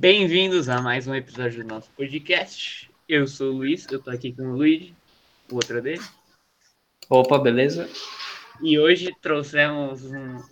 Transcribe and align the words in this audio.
Bem-vindos 0.00 0.66
a 0.70 0.80
mais 0.80 1.06
um 1.06 1.14
episódio 1.14 1.62
do 1.62 1.68
nosso 1.68 1.90
podcast. 1.94 2.90
Eu 3.06 3.26
sou 3.26 3.52
o 3.52 3.56
Luiz, 3.58 3.86
eu 3.90 4.00
tô 4.00 4.08
aqui 4.08 4.32
com 4.32 4.44
o 4.44 4.56
Luiz, 4.56 4.94
o 5.52 5.56
outro 5.56 5.82
dele. 5.82 6.00
Opa, 7.10 7.38
beleza? 7.38 7.86
E 8.62 8.78
hoje 8.78 9.14
trouxemos 9.20 10.02
um, 10.06 10.42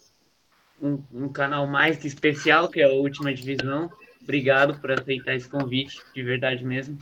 um, 0.83 1.03
um 1.15 1.29
canal 1.31 1.67
mais 1.67 1.97
que 1.97 2.07
especial, 2.07 2.69
que 2.69 2.83
é 2.83 2.85
a 2.85 2.93
Última 2.93 3.33
Divisão. 3.33 3.91
Obrigado 4.23 4.79
por 4.83 4.93
aceitar 4.93 5.35
esse 5.35 5.49
convite, 5.49 6.03
de 6.15 6.23
verdade 6.23 6.63
mesmo. 6.63 6.99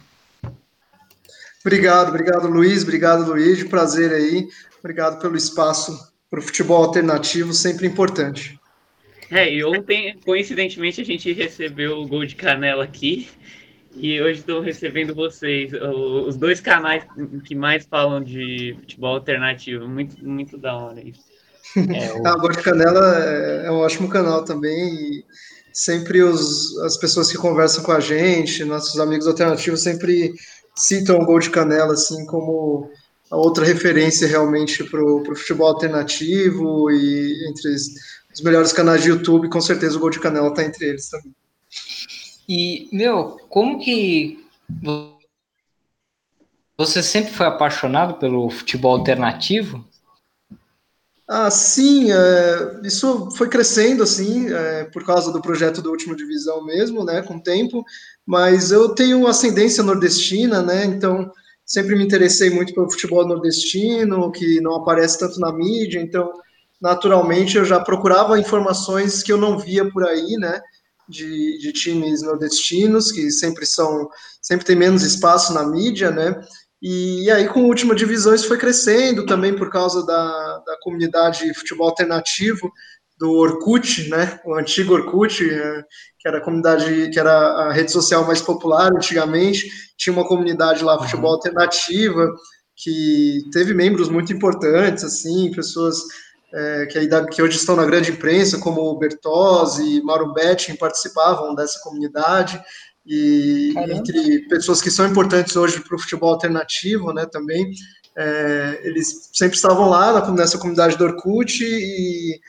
Obrigado, 1.65 2.11
obrigado 2.11 2.47
Luiz, 2.47 2.85
obrigado 2.85 3.29
Luiz, 3.29 3.65
prazer 3.65 4.13
aí. 4.13 4.49
Obrigado 4.79 5.21
pelo 5.21 5.37
espaço 5.37 6.13
para 6.31 6.39
o 6.39 6.43
futebol 6.43 6.85
alternativo, 6.85 7.53
sempre 7.53 7.89
importante. 7.89 8.57
É, 9.31 9.53
e 9.53 9.65
ontem, 9.65 10.17
coincidentemente, 10.25 11.01
a 11.01 11.05
gente 11.05 11.33
recebeu 11.33 11.99
o 11.99 12.07
gol 12.07 12.25
de 12.25 12.37
canela 12.37 12.85
aqui. 12.85 13.29
E 13.95 14.21
hoje 14.21 14.41
estou 14.41 14.61
recebendo 14.61 15.15
vocês, 15.15 15.73
os 15.73 16.37
dois 16.37 16.61
canais 16.61 17.03
que 17.45 17.55
mais 17.55 17.87
falam 17.87 18.23
de 18.23 18.77
futebol 18.81 19.15
alternativo. 19.15 19.89
Muito, 19.89 20.23
muito 20.23 20.59
da 20.59 20.77
hora 20.77 21.01
isso. 21.01 21.25
É, 21.77 22.13
o... 22.21 22.27
Ah, 22.27 22.37
Gol 22.37 22.51
de 22.51 22.63
Canela 22.63 23.25
é, 23.25 23.67
é 23.67 23.71
um 23.71 23.79
ótimo 23.79 24.09
canal 24.09 24.45
também. 24.45 24.95
E 24.95 25.25
sempre 25.73 26.23
os, 26.23 26.79
as 26.81 26.97
pessoas 26.97 27.33
que 27.33 27.39
conversam 27.39 27.83
com 27.83 27.93
a 27.93 28.01
gente, 28.01 28.65
nossos 28.65 29.01
amigos 29.01 29.27
alternativos, 29.27 29.83
sempre 29.83 30.35
citam 30.77 31.19
o 31.19 31.25
Gol 31.25 31.39
de 31.39 31.51
Canela 31.51 31.95
assim 31.95 32.27
como 32.27 32.91
a 33.31 33.37
outra 33.37 33.65
referência 33.65 34.29
realmente 34.29 34.85
para 34.85 35.03
o 35.03 35.35
futebol 35.35 35.69
alternativo 35.69 36.91
e 36.91 37.49
entre 37.49 37.75
os 38.37 38.43
melhores 38.43 38.71
canais 38.71 39.03
de 39.03 39.09
YouTube, 39.09 39.49
com 39.49 39.63
certeza 39.63 39.97
o 39.97 40.01
Gol 40.01 40.11
de 40.11 40.21
Canela 40.21 40.49
está 40.49 40.63
entre 40.63 40.87
eles 40.87 41.09
também. 41.09 41.35
E, 42.47 42.87
meu, 42.93 43.39
como 43.49 43.81
que 43.81 44.45
você 46.77 47.03
sempre 47.03 47.33
foi 47.33 47.47
apaixonado 47.47 48.19
pelo 48.19 48.51
futebol 48.51 48.99
alternativo? 48.99 49.83
Ah, 51.27 51.51
sim, 51.51 52.13
é, 52.13 52.81
isso 52.85 53.31
foi 53.31 53.49
crescendo, 53.49 54.03
assim, 54.03 54.53
é, 54.53 54.85
por 54.85 55.05
causa 55.05 55.33
do 55.33 55.41
projeto 55.41 55.81
da 55.81 55.89
Última 55.89 56.15
Divisão 56.15 56.63
mesmo, 56.63 57.05
né, 57.05 57.23
com 57.23 57.37
o 57.37 57.43
tempo, 57.43 57.83
mas 58.25 58.71
eu 58.71 58.91
tenho 58.91 59.27
ascendência 59.27 59.83
nordestina, 59.83 60.63
né, 60.63 60.85
então 60.85 61.33
sempre 61.65 61.97
me 61.97 62.05
interessei 62.05 62.51
muito 62.51 62.75
pelo 62.75 62.91
futebol 62.91 63.27
nordestino, 63.27 64.31
que 64.31 64.61
não 64.61 64.75
aparece 64.77 65.19
tanto 65.19 65.41
na 65.41 65.51
mídia, 65.53 66.01
então 66.01 66.33
naturalmente 66.81 67.57
eu 67.57 67.65
já 67.65 67.81
procurava 67.81 68.39
informações 68.39 69.23
que 69.23 69.33
eu 69.33 69.39
não 69.39 69.59
via 69.59 69.91
por 69.91 70.07
aí, 70.07 70.37
né? 70.39 70.61
De, 71.09 71.59
de 71.59 71.73
times 71.73 72.23
nordestinos, 72.23 73.13
que 73.13 73.31
sempre 73.31 73.65
são, 73.65 74.09
sempre 74.43 74.67
tem 74.67 74.75
menos 74.77 75.03
espaço 75.03 75.55
na 75.55 75.65
mídia, 75.65 76.11
né? 76.11 76.41
E, 76.83 77.31
aí, 77.31 77.49
com 77.49 77.61
a 77.61 77.67
última 77.67 77.95
divisão, 77.95 78.35
isso 78.35 78.49
foi 78.49 78.59
crescendo 78.59 79.25
também 79.25 79.57
por 79.57 79.71
causa 79.71 80.05
da, 80.05 80.59
da 80.59 80.77
comunidade 80.83 81.55
futebol 81.55 81.89
alternativo 81.89 82.71
do 83.19 83.33
Orkut, 83.33 84.09
né? 84.11 84.39
O 84.45 84.55
antigo 84.55 84.93
Orkut, 84.93 85.43
é, 85.43 85.83
que 86.19 86.29
era 86.29 86.39
a 86.39 86.41
comunidade, 86.41 87.11
que 87.11 87.19
era 87.19 87.33
a 87.33 87.73
rede 87.73 87.91
social 87.91 88.27
mais 88.27 88.43
popular 88.43 88.93
antigamente, 88.95 89.69
tinha 89.97 90.13
uma 90.13 90.29
comunidade 90.29 90.85
lá, 90.85 90.99
futebol 90.99 91.31
uhum. 91.31 91.37
alternativa, 91.37 92.31
que 92.77 93.41
teve 93.53 93.73
membros 93.73 94.11
muito 94.11 94.33
importantes, 94.33 95.03
assim, 95.03 95.51
pessoas 95.51 95.97
é, 96.53 96.87
que, 96.87 97.09
que 97.27 97.43
hoje 97.43 97.57
estão 97.57 97.77
na 97.77 97.85
grande 97.85 98.11
imprensa, 98.11 98.59
como 98.59 98.81
o 98.81 98.99
Bertozzi, 98.99 100.03
Mauro 100.03 100.33
Betting, 100.33 100.77
participavam 100.77 101.55
dessa 101.55 101.81
comunidade, 101.81 102.61
e 103.07 103.73
Caramba. 103.75 103.95
entre 103.95 104.49
pessoas 104.49 104.83
que 104.83 104.91
são 104.91 105.07
importantes 105.07 105.55
hoje 105.57 105.81
para 105.81 105.95
o 105.95 105.99
futebol 105.99 106.33
alternativo, 106.33 107.13
né, 107.13 107.27
também, 107.27 107.71
é, 108.17 108.81
eles 108.83 109.31
sempre 109.33 109.57
estavam 109.57 109.89
lá 109.89 110.29
nessa 110.33 110.59
comunidade 110.59 110.97
do 110.97 111.05
Orkut 111.05 111.63
e, 111.63 112.41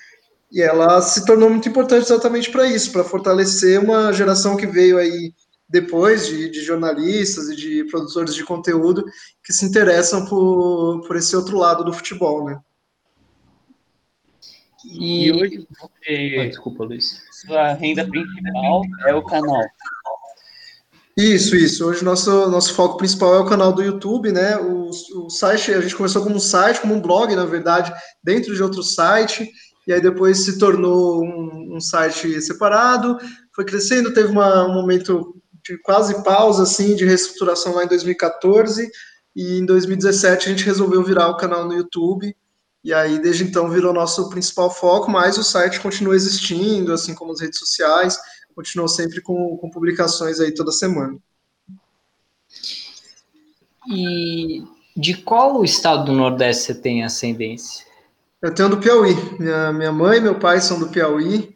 e 0.52 0.62
ela 0.62 1.02
se 1.02 1.26
tornou 1.26 1.50
muito 1.50 1.68
importante 1.68 2.06
exatamente 2.06 2.50
para 2.50 2.66
isso, 2.66 2.92
para 2.92 3.04
fortalecer 3.04 3.80
uma 3.80 4.14
geração 4.14 4.56
que 4.56 4.66
veio 4.66 4.98
aí 4.98 5.34
depois 5.70 6.26
de, 6.26 6.50
de, 6.50 6.64
jornalistas 6.64 7.50
e 7.50 7.56
de 7.56 7.84
produtores 7.86 8.34
de 8.34 8.46
conteúdo 8.46 9.04
que 9.44 9.52
se 9.52 9.66
interessam 9.66 10.26
por, 10.26 11.02
por 11.06 11.18
esse 11.18 11.36
outro 11.36 11.58
lado 11.58 11.84
do 11.84 11.92
futebol, 11.92 12.46
né? 12.46 12.58
E, 14.90 15.28
e 15.28 15.34
hoje 15.34 15.68
você, 15.80 16.38
oh, 16.40 16.50
desculpa, 16.50 16.84
Luiz. 16.86 17.22
Sua 17.32 17.74
renda 17.74 18.08
principal 18.08 18.82
é 19.06 19.14
o 19.14 19.24
canal. 19.24 19.62
Isso, 21.18 21.56
isso. 21.56 21.86
Hoje 21.86 22.06
nosso 22.06 22.50
nosso 22.50 22.74
foco 22.74 22.98
principal 22.98 23.36
é 23.36 23.40
o 23.40 23.46
canal 23.46 23.74
do 23.74 23.84
YouTube, 23.84 24.32
né? 24.32 24.58
O, 24.58 24.90
o 25.16 25.30
site 25.30 25.74
a 25.74 25.82
gente 25.82 25.96
começou 25.96 26.24
como 26.24 26.36
um 26.36 26.40
site, 26.40 26.80
como 26.80 26.94
um 26.94 27.02
blog, 27.02 27.36
na 27.36 27.46
verdade, 27.46 27.92
dentro 28.24 28.56
de 28.56 28.64
outro 28.64 28.82
site, 28.84 29.52
e 29.86 29.94
aí 29.94 30.00
depois 30.00 30.46
se 30.46 30.58
tornou 30.58 31.24
um, 31.24 31.76
um 31.76 31.80
site 31.82 32.40
separado. 32.42 33.18
Foi 33.54 33.66
crescendo, 33.66 34.14
teve 34.14 34.30
uma, 34.30 34.68
um 34.68 34.74
momento 34.74 35.36
de 35.66 35.78
quase 35.80 36.24
pausa, 36.24 36.64
assim, 36.64 36.96
de 36.96 37.04
reestruturação 37.04 37.76
lá 37.76 37.84
em 37.84 37.88
2014, 37.88 38.90
e 39.36 39.60
em 39.60 39.66
2017 39.66 40.48
a 40.48 40.52
gente 40.52 40.66
resolveu 40.66 41.04
virar 41.04 41.30
o 41.30 41.38
canal 41.38 41.66
no 41.66 41.74
YouTube. 41.74 42.36
E 42.88 42.94
aí, 42.94 43.20
desde 43.20 43.44
então, 43.44 43.70
virou 43.70 43.92
nosso 43.92 44.30
principal 44.30 44.72
foco, 44.72 45.12
mas 45.12 45.38
o 45.38 45.44
site 45.44 45.82
continua 45.82 46.16
existindo, 46.16 46.94
assim 46.94 47.14
como 47.14 47.34
as 47.34 47.42
redes 47.42 47.60
sociais, 47.60 48.18
continuou 48.56 48.88
sempre 48.88 49.20
com, 49.20 49.58
com 49.58 49.70
publicações 49.70 50.40
aí 50.40 50.54
toda 50.54 50.72
semana. 50.72 51.18
E 53.92 54.64
de 54.96 55.16
qual 55.16 55.66
estado 55.66 56.06
do 56.06 56.14
Nordeste 56.14 56.64
você 56.64 56.76
tem 56.76 57.04
ascendência? 57.04 57.86
Eu 58.42 58.56
tenho 58.56 58.70
do 58.70 58.78
Piauí. 58.78 59.16
Minha, 59.38 59.74
minha 59.74 59.92
mãe 59.92 60.20
e 60.20 60.22
meu 60.22 60.40
pai 60.40 60.62
são 60.62 60.80
do 60.80 60.88
Piauí. 60.88 61.54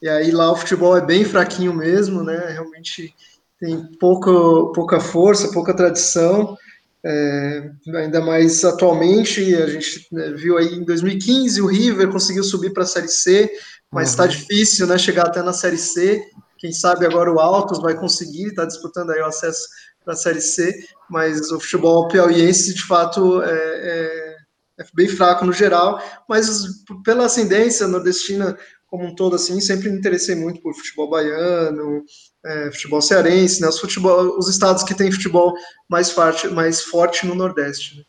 E 0.00 0.08
aí 0.08 0.30
lá 0.30 0.52
o 0.52 0.56
futebol 0.56 0.96
é 0.96 1.04
bem 1.04 1.24
fraquinho 1.24 1.74
mesmo, 1.74 2.22
né? 2.22 2.52
Realmente 2.52 3.12
tem 3.58 3.84
pouco, 3.98 4.70
pouca 4.72 5.00
força, 5.00 5.50
pouca 5.50 5.74
tradição. 5.74 6.56
É, 7.04 7.70
ainda 7.94 8.20
mais 8.20 8.64
atualmente, 8.64 9.54
a 9.54 9.66
gente 9.68 10.06
né, 10.10 10.32
viu 10.32 10.58
aí 10.58 10.74
em 10.74 10.84
2015 10.84 11.62
o 11.62 11.66
River 11.66 12.10
conseguiu 12.10 12.42
subir 12.42 12.72
para 12.72 12.82
a 12.82 12.86
Série 12.86 13.08
C, 13.08 13.50
mas 13.90 14.10
está 14.10 14.24
uhum. 14.24 14.30
difícil 14.30 14.86
né, 14.86 14.98
chegar 14.98 15.26
até 15.26 15.42
na 15.42 15.52
Série 15.52 15.78
C. 15.78 16.22
Quem 16.58 16.72
sabe 16.72 17.06
agora 17.06 17.32
o 17.32 17.38
Altos 17.38 17.80
vai 17.80 17.94
conseguir, 17.94 18.48
está 18.48 18.64
disputando 18.64 19.10
aí 19.10 19.20
o 19.20 19.26
acesso 19.26 19.68
para 20.04 20.14
a 20.14 20.16
Série 20.16 20.40
C, 20.40 20.74
mas 21.08 21.52
o 21.52 21.60
futebol 21.60 22.08
piauiense 22.08 22.74
de 22.74 22.82
fato 22.84 23.42
é, 23.42 23.48
é, 23.52 24.36
é 24.80 24.84
bem 24.94 25.06
fraco 25.06 25.44
no 25.44 25.52
geral, 25.52 26.02
mas 26.28 26.66
pela 27.04 27.26
ascendência 27.26 27.86
nordestina 27.86 28.58
como 28.88 29.04
um 29.04 29.14
todo, 29.14 29.36
assim, 29.36 29.60
sempre 29.60 29.90
me 29.90 29.98
interessei 29.98 30.34
muito 30.34 30.60
por 30.62 30.74
futebol 30.74 31.10
baiano, 31.10 32.02
é, 32.44 32.70
futebol 32.70 33.00
cearense, 33.00 33.60
né? 33.60 33.68
Os, 33.68 33.78
futebol, 33.78 34.38
os 34.38 34.48
estados 34.48 34.82
que 34.82 34.94
têm 34.94 35.12
futebol 35.12 35.54
mais 35.88 36.10
forte, 36.10 36.48
mais 36.48 36.82
forte 36.82 37.26
no 37.26 37.34
Nordeste. 37.34 38.06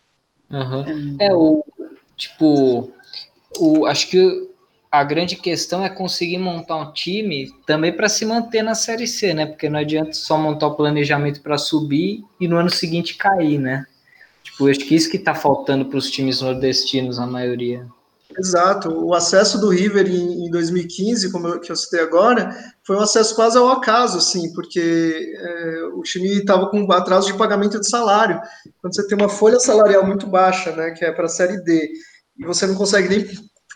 Né? 0.49 0.59
Uhum. 0.59 1.17
É 1.19 1.33
o 1.33 1.63
tipo, 2.15 2.91
o, 3.57 3.85
acho 3.85 4.09
que 4.09 4.49
a 4.91 5.03
grande 5.03 5.35
questão 5.35 5.85
é 5.85 5.89
conseguir 5.89 6.39
montar 6.39 6.75
um 6.75 6.91
time 6.91 7.51
também 7.65 7.95
para 7.95 8.09
se 8.09 8.25
manter 8.25 8.63
na 8.63 8.73
Série 8.73 9.07
C, 9.07 9.33
né? 9.33 9.45
Porque 9.45 9.69
não 9.69 9.79
adianta 9.79 10.13
só 10.13 10.37
montar 10.37 10.67
o 10.67 10.75
planejamento 10.75 11.41
para 11.41 11.57
subir 11.57 12.23
e 12.39 12.47
no 12.47 12.57
ano 12.57 12.69
seguinte 12.69 13.15
cair, 13.15 13.59
né? 13.59 13.85
Tipo, 14.43 14.67
acho 14.69 14.79
que 14.79 14.95
isso 14.95 15.09
que 15.09 15.17
está 15.17 15.35
faltando 15.35 15.85
para 15.85 15.97
os 15.97 16.09
times 16.09 16.41
nordestinos, 16.41 17.19
a 17.19 17.27
maioria. 17.27 17.85
Exato. 18.37 18.89
O 18.89 19.13
acesso 19.13 19.59
do 19.59 19.69
River 19.69 20.07
em, 20.07 20.45
em 20.45 20.51
2015, 20.51 21.31
como 21.31 21.47
eu, 21.47 21.59
que 21.59 21.71
eu 21.71 21.75
citei 21.75 21.99
agora, 21.99 22.55
foi 22.85 22.95
um 22.95 23.01
acesso 23.01 23.35
quase 23.35 23.57
ao 23.57 23.69
acaso, 23.69 24.19
assim, 24.19 24.53
porque 24.53 25.33
é, 25.35 25.83
o 25.93 26.01
time 26.03 26.27
estava 26.37 26.69
com 26.69 26.89
atraso 26.91 27.27
de 27.27 27.37
pagamento 27.37 27.79
de 27.79 27.89
salário. 27.89 28.39
Quando 28.81 28.95
você 28.95 29.07
tem 29.07 29.17
uma 29.17 29.29
folha 29.29 29.59
salarial 29.59 30.05
muito 30.05 30.27
baixa, 30.27 30.71
né, 30.71 30.91
que 30.91 31.03
é 31.03 31.11
para 31.11 31.25
a 31.25 31.29
Série 31.29 31.61
D, 31.63 31.91
e 32.37 32.45
você 32.45 32.67
não 32.67 32.75
consegue 32.75 33.09
nem 33.09 33.27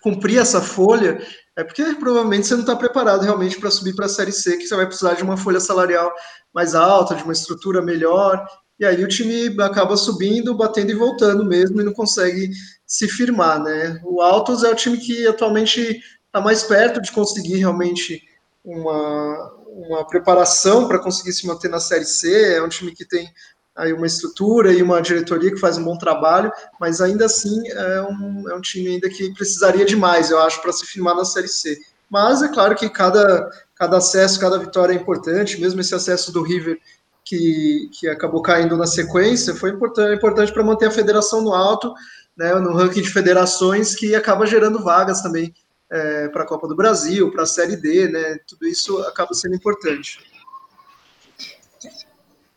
cumprir 0.01 0.37
essa 0.37 0.61
folha, 0.61 1.19
é 1.57 1.63
porque 1.63 1.83
provavelmente 1.95 2.45
você 2.45 2.53
não 2.53 2.61
está 2.61 2.75
preparado 2.75 3.21
realmente 3.21 3.59
para 3.59 3.71
subir 3.71 3.95
para 3.95 4.05
a 4.05 4.09
Série 4.09 4.31
C, 4.31 4.57
que 4.57 4.67
você 4.67 4.75
vai 4.75 4.85
precisar 4.85 5.13
de 5.13 5.23
uma 5.23 5.37
folha 5.37 5.59
salarial 5.59 6.11
mais 6.53 6.75
alta, 6.75 7.15
de 7.15 7.23
uma 7.23 7.33
estrutura 7.33 7.81
melhor, 7.81 8.45
e 8.79 8.85
aí 8.85 9.03
o 9.03 9.07
time 9.07 9.55
acaba 9.61 9.95
subindo, 9.95 10.55
batendo 10.55 10.91
e 10.91 10.95
voltando 10.95 11.45
mesmo, 11.45 11.79
e 11.79 11.83
não 11.83 11.93
consegue 11.93 12.49
se 12.93 13.07
firmar, 13.07 13.59
né? 13.59 13.99
O 14.03 14.21
Altos 14.21 14.63
é 14.63 14.69
o 14.69 14.75
time 14.75 14.99
que 14.99 15.25
atualmente 15.25 15.99
está 16.27 16.39
mais 16.39 16.61
perto 16.61 17.01
de 17.01 17.11
conseguir 17.11 17.55
realmente 17.57 18.21
uma, 18.63 19.51
uma 19.67 20.07
preparação 20.07 20.87
para 20.87 20.99
conseguir 20.99 21.33
se 21.33 21.47
manter 21.47 21.69
na 21.69 21.79
Série 21.79 22.05
C. 22.05 22.53
É 22.53 22.61
um 22.61 22.69
time 22.69 22.91
que 22.91 23.03
tem 23.03 23.27
aí 23.75 23.91
uma 23.93 24.05
estrutura 24.05 24.71
e 24.71 24.83
uma 24.83 25.01
diretoria 25.01 25.49
que 25.49 25.59
faz 25.59 25.75
um 25.75 25.83
bom 25.83 25.97
trabalho, 25.97 26.51
mas 26.79 27.01
ainda 27.01 27.25
assim 27.25 27.67
é 27.67 28.01
um, 28.03 28.47
é 28.51 28.55
um 28.55 28.61
time 28.61 28.89
ainda 28.89 29.09
que 29.09 29.33
precisaria 29.33 29.85
de 29.85 29.95
mais, 29.95 30.29
eu 30.29 30.39
acho, 30.39 30.61
para 30.61 30.71
se 30.71 30.85
firmar 30.85 31.15
na 31.15 31.25
Série 31.25 31.47
C. 31.47 31.75
Mas 32.07 32.43
é 32.43 32.47
claro 32.47 32.75
que 32.75 32.87
cada, 32.91 33.49
cada 33.75 33.97
acesso, 33.97 34.39
cada 34.39 34.59
vitória 34.59 34.93
é 34.93 34.95
importante, 34.95 35.59
mesmo 35.59 35.81
esse 35.81 35.95
acesso 35.95 36.31
do 36.31 36.43
River 36.43 36.77
que, 37.25 37.89
que 37.91 38.07
acabou 38.07 38.43
caindo 38.43 38.77
na 38.77 38.85
sequência, 38.85 39.55
foi 39.55 39.71
importante, 39.71 40.15
importante 40.15 40.53
para 40.53 40.63
manter 40.63 40.85
a 40.85 40.91
federação 40.91 41.41
no 41.41 41.55
alto, 41.55 41.91
né, 42.37 42.53
no 42.55 42.73
ranking 42.73 43.01
de 43.01 43.09
federações, 43.09 43.95
que 43.95 44.15
acaba 44.15 44.45
gerando 44.45 44.83
vagas 44.83 45.21
também 45.21 45.53
é, 45.91 46.27
para 46.29 46.43
a 46.43 46.47
Copa 46.47 46.67
do 46.67 46.75
Brasil, 46.75 47.31
para 47.31 47.43
a 47.43 47.47
Série 47.47 47.75
D, 47.75 48.07
né, 48.07 48.39
tudo 48.47 48.67
isso 48.67 48.97
acaba 49.03 49.33
sendo 49.33 49.55
importante. 49.55 50.19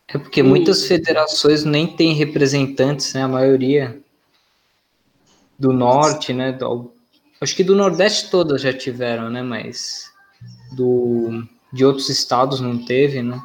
É 0.07 0.17
porque 0.17 0.41
muitas 0.41 0.85
federações 0.85 1.63
nem 1.65 1.95
têm 1.95 2.13
representantes, 2.13 3.13
né, 3.13 3.23
a 3.23 3.27
maioria 3.27 3.99
do 5.59 5.73
norte, 5.73 6.33
né, 6.33 6.51
do, 6.51 6.91
acho 7.41 7.55
que 7.55 7.63
do 7.63 7.75
nordeste 7.75 8.31
todas 8.31 8.61
já 8.61 8.71
tiveram, 8.73 9.29
né, 9.29 9.43
mas 9.43 10.11
do, 10.71 11.43
de 11.73 11.85
outros 11.85 12.09
estados 12.09 12.59
não 12.59 12.83
teve, 12.85 13.21
né. 13.21 13.41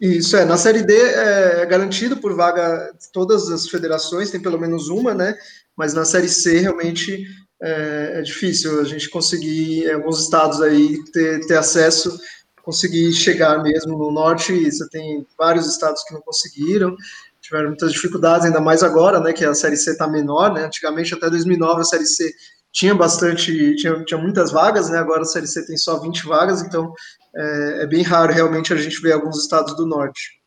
Isso, 0.00 0.34
é. 0.34 0.46
Na 0.46 0.56
Série 0.56 0.82
D 0.82 0.94
é 0.94 1.66
garantido 1.66 2.16
por 2.16 2.34
vaga 2.34 2.90
todas 3.12 3.50
as 3.50 3.68
federações, 3.68 4.30
tem 4.30 4.40
pelo 4.40 4.58
menos 4.58 4.88
uma, 4.88 5.12
né? 5.14 5.36
Mas 5.76 5.92
na 5.92 6.06
Série 6.06 6.28
C 6.28 6.58
realmente 6.58 7.26
é, 7.60 8.12
é 8.14 8.22
difícil 8.22 8.80
a 8.80 8.84
gente 8.84 9.10
conseguir, 9.10 9.90
alguns 9.90 10.22
estados 10.22 10.62
aí, 10.62 10.98
ter, 11.12 11.46
ter 11.46 11.58
acesso, 11.58 12.18
conseguir 12.62 13.12
chegar 13.12 13.62
mesmo 13.62 13.98
no 13.98 14.10
norte. 14.10 14.70
Você 14.70 14.88
tem 14.88 15.26
vários 15.36 15.66
estados 15.66 16.02
que 16.04 16.14
não 16.14 16.22
conseguiram, 16.22 16.96
tiveram 17.42 17.68
muitas 17.68 17.92
dificuldades, 17.92 18.46
ainda 18.46 18.60
mais 18.60 18.82
agora, 18.82 19.20
né? 19.20 19.34
Que 19.34 19.44
a 19.44 19.52
Série 19.52 19.76
C 19.76 19.90
está 19.90 20.08
menor, 20.08 20.54
né? 20.54 20.64
Antigamente, 20.64 21.12
até 21.12 21.28
2009, 21.28 21.82
a 21.82 21.84
Série 21.84 22.06
C 22.06 22.32
tinha 22.72 22.94
bastante, 22.94 23.74
tinha, 23.76 24.04
tinha 24.04 24.20
muitas 24.20 24.50
vagas, 24.52 24.88
né? 24.90 24.98
Agora 24.98 25.22
a 25.22 25.24
Série 25.24 25.46
C 25.46 25.66
tem 25.66 25.76
só 25.76 25.98
20 25.98 26.24
vagas, 26.24 26.62
então 26.62 26.92
é, 27.34 27.82
é 27.82 27.86
bem 27.86 28.02
raro 28.02 28.32
realmente 28.32 28.72
a 28.72 28.76
gente 28.76 29.00
ver 29.00 29.12
alguns 29.12 29.42
estados 29.42 29.76
do 29.76 29.86
norte. 29.86 30.40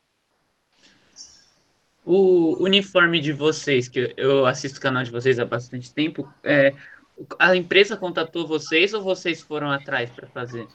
O 2.05 2.61
uniforme 2.61 3.21
de 3.21 3.31
vocês, 3.31 3.87
que 3.87 4.13
eu 4.17 4.45
assisto 4.45 4.77
o 4.77 4.81
canal 4.81 5.03
de 5.03 5.11
vocês 5.11 5.39
há 5.39 5.45
bastante 5.45 5.93
tempo, 5.93 6.27
é, 6.43 6.73
a 7.39 7.55
empresa 7.55 7.95
contatou 7.95 8.47
vocês 8.47 8.93
ou 8.93 9.01
vocês 9.01 9.41
foram 9.41 9.71
atrás 9.71 10.09
para 10.09 10.27
fazer? 10.27 10.67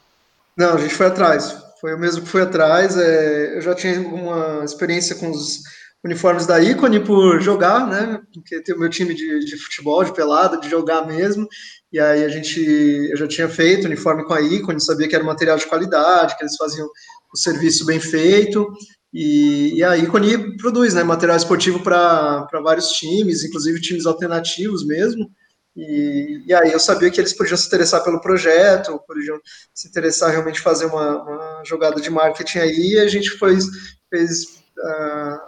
Não, 0.56 0.74
a 0.74 0.78
gente 0.78 0.94
foi 0.94 1.06
atrás. 1.06 1.64
Foi 1.80 1.94
o 1.94 1.98
mesmo 1.98 2.22
que 2.22 2.28
foi 2.28 2.42
atrás. 2.42 2.96
É, 2.96 3.56
eu 3.56 3.60
já 3.60 3.74
tinha 3.74 4.00
uma 4.00 4.64
experiência 4.64 5.16
com 5.16 5.30
os 5.30 5.62
uniformes 6.04 6.46
da 6.46 6.60
Icone 6.60 7.00
por 7.00 7.40
jogar, 7.40 7.86
né? 7.86 8.20
Porque 8.32 8.62
tem 8.62 8.74
o 8.74 8.78
meu 8.78 8.88
time 8.88 9.14
de, 9.14 9.40
de 9.40 9.56
futebol, 9.56 10.04
de 10.04 10.14
pelada, 10.14 10.58
de 10.58 10.68
jogar 10.68 11.06
mesmo. 11.06 11.48
E 11.92 11.98
aí 11.98 12.24
a 12.24 12.28
gente, 12.28 12.60
eu 12.60 13.16
já 13.16 13.26
tinha 13.26 13.48
feito 13.48 13.86
uniforme 13.86 14.24
com 14.24 14.34
a 14.34 14.40
Icone, 14.40 14.80
sabia 14.80 15.08
que 15.08 15.14
era 15.14 15.24
material 15.24 15.56
de 15.56 15.66
qualidade, 15.66 16.36
que 16.36 16.42
eles 16.42 16.56
faziam 16.56 16.88
o 17.32 17.36
serviço 17.36 17.84
bem 17.84 18.00
feito. 18.00 18.66
E, 19.12 19.74
e 19.76 19.82
a 19.82 19.96
Icone 19.96 20.56
produz 20.56 20.94
né, 20.94 21.02
material 21.02 21.36
esportivo 21.36 21.82
para 21.82 22.46
vários 22.62 22.90
times, 22.90 23.44
inclusive 23.44 23.80
times 23.80 24.06
alternativos 24.06 24.86
mesmo. 24.86 25.28
E, 25.76 26.42
e, 26.46 26.54
aí 26.54 26.72
eu 26.72 26.80
sabia 26.80 27.08
que 27.08 27.20
eles 27.20 27.32
podiam 27.32 27.56
se 27.56 27.68
interessar 27.68 28.02
pelo 28.02 28.20
projeto, 28.20 29.00
podiam 29.06 29.38
se 29.72 29.88
interessar 29.88 30.30
realmente 30.30 30.60
fazer 30.60 30.86
uma, 30.86 31.22
uma 31.22 31.62
jogada 31.64 32.00
de 32.00 32.10
marketing 32.10 32.58
aí, 32.58 32.94
e 32.94 32.98
a 32.98 33.06
gente 33.06 33.30
fez, 33.30 33.64
fez 34.10 34.57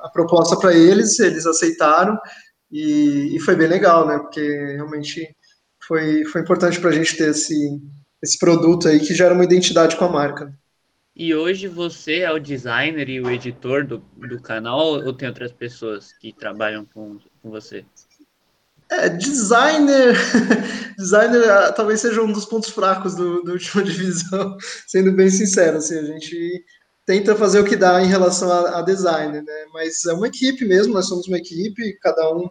a 0.02 0.10
proposta 0.12 0.56
para 0.56 0.74
eles, 0.74 1.18
eles 1.18 1.46
aceitaram, 1.46 2.18
e, 2.70 3.36
e, 3.36 3.40
foi 3.40 3.56
bem 3.56 3.66
legal, 3.66 4.06
né? 4.06 4.18
Porque 4.18 4.40
realmente 4.40 5.34
foi, 5.86 6.24
foi 6.26 6.40
importante 6.40 6.80
para 6.80 6.90
a 6.90 6.92
gente 6.92 7.16
ter 7.16 7.30
esse, 7.30 7.80
esse 8.22 8.38
produto 8.38 8.86
aí 8.86 9.00
que 9.00 9.14
gera 9.14 9.34
uma 9.34 9.44
identidade 9.44 9.96
com 9.96 10.04
a 10.04 10.08
marca. 10.08 10.54
E 11.16 11.34
hoje 11.34 11.66
você 11.66 12.20
é 12.20 12.30
o 12.30 12.38
designer 12.38 13.08
e 13.08 13.20
o 13.20 13.30
editor 13.30 13.84
do, 13.84 13.98
do 14.16 14.40
canal 14.40 15.04
ou 15.04 15.12
tem 15.12 15.28
outras 15.28 15.52
pessoas 15.52 16.12
que 16.12 16.32
trabalham 16.32 16.84
com, 16.84 17.18
com 17.42 17.50
você? 17.50 17.84
É, 18.90 19.08
designer, 19.08 20.16
designer 20.96 21.48
ah, 21.48 21.72
talvez 21.72 22.00
seja 22.00 22.22
um 22.22 22.32
dos 22.32 22.44
pontos 22.44 22.70
fracos 22.70 23.14
do, 23.14 23.42
do 23.42 23.52
última 23.52 23.82
divisão, 23.84 24.56
sendo 24.86 25.12
bem 25.12 25.30
sincero, 25.30 25.78
assim, 25.78 25.98
a 25.98 26.04
gente 26.04 26.64
tenta 27.10 27.34
fazer 27.34 27.58
o 27.58 27.64
que 27.64 27.74
dá 27.74 28.00
em 28.00 28.06
relação 28.06 28.52
a, 28.52 28.78
a 28.78 28.82
design, 28.82 29.42
né? 29.42 29.64
Mas 29.74 30.04
é 30.06 30.12
uma 30.12 30.28
equipe 30.28 30.64
mesmo, 30.64 30.94
nós 30.94 31.08
somos 31.08 31.26
uma 31.26 31.38
equipe, 31.38 31.98
cada 32.00 32.32
um 32.32 32.48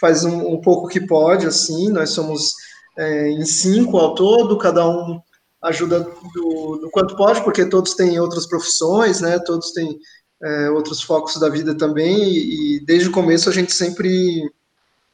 faz 0.00 0.24
um, 0.24 0.54
um 0.54 0.58
pouco 0.62 0.88
que 0.88 0.98
pode, 0.98 1.46
assim, 1.46 1.90
nós 1.90 2.08
somos 2.08 2.54
é, 2.96 3.28
em 3.28 3.44
cinco 3.44 3.98
ao 3.98 4.14
todo, 4.14 4.56
cada 4.56 4.88
um 4.88 5.20
ajuda 5.60 6.00
do, 6.00 6.78
do, 6.78 6.88
quanto 6.90 7.16
pode, 7.16 7.44
porque 7.44 7.66
todos 7.66 7.92
têm 7.92 8.18
outras 8.18 8.46
profissões, 8.46 9.20
né? 9.20 9.38
Todos 9.40 9.72
têm 9.72 9.98
é, 10.42 10.70
outros 10.70 11.02
focos 11.02 11.38
da 11.38 11.50
vida 11.50 11.76
também, 11.76 12.16
e, 12.30 12.76
e, 12.76 12.86
desde 12.86 13.10
o 13.10 13.12
começo 13.12 13.50
a 13.50 13.52
gente 13.52 13.74
sempre, 13.74 14.50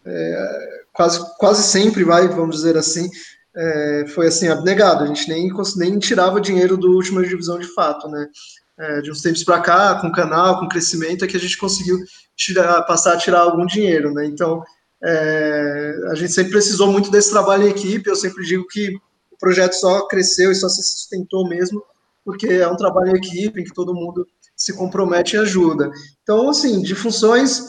é, 0.06 0.82
quase, 0.92 1.18
quase 1.36 1.64
sempre 1.64 2.04
vai, 2.04 2.28
vamos 2.28 2.54
dizer 2.54 2.76
assim, 2.76 3.10
é, 3.56 4.04
foi 4.14 4.28
assim, 4.28 4.46
abnegado, 4.46 5.02
a 5.02 5.06
gente 5.08 5.28
nem, 5.28 5.50
nem 5.78 5.98
tirava 5.98 6.40
dinheiro 6.40 6.76
do 6.76 6.92
última 6.92 7.24
divisão 7.24 7.58
de 7.58 7.66
fato, 7.74 8.06
né? 8.06 8.28
É, 8.76 9.00
de 9.02 9.10
uns 9.10 9.22
tempos 9.22 9.44
para 9.44 9.60
cá, 9.60 10.00
com 10.00 10.08
o 10.08 10.12
canal, 10.12 10.58
com 10.58 10.66
o 10.66 10.68
crescimento, 10.68 11.24
é 11.24 11.28
que 11.28 11.36
a 11.36 11.40
gente 11.40 11.56
conseguiu 11.56 11.96
tirar, 12.34 12.82
passar 12.82 13.14
a 13.14 13.16
tirar 13.16 13.40
algum 13.40 13.64
dinheiro, 13.64 14.12
né? 14.12 14.26
Então, 14.26 14.64
é, 15.04 15.94
a 16.10 16.14
gente 16.16 16.32
sempre 16.32 16.50
precisou 16.50 16.90
muito 16.90 17.10
desse 17.10 17.30
trabalho 17.30 17.64
em 17.64 17.70
equipe. 17.70 18.10
Eu 18.10 18.16
sempre 18.16 18.44
digo 18.44 18.66
que 18.66 18.96
o 19.30 19.38
projeto 19.38 19.74
só 19.74 20.08
cresceu 20.08 20.50
e 20.50 20.54
só 20.56 20.68
se 20.68 20.82
sustentou 20.82 21.48
mesmo 21.48 21.84
porque 22.24 22.46
é 22.46 22.66
um 22.66 22.76
trabalho 22.76 23.10
em 23.10 23.18
equipe 23.18 23.60
em 23.60 23.64
que 23.64 23.74
todo 23.74 23.94
mundo 23.94 24.26
se 24.56 24.72
compromete 24.72 25.36
e 25.36 25.38
ajuda. 25.38 25.90
Então, 26.22 26.48
assim, 26.48 26.80
de 26.80 26.94
funções, 26.94 27.62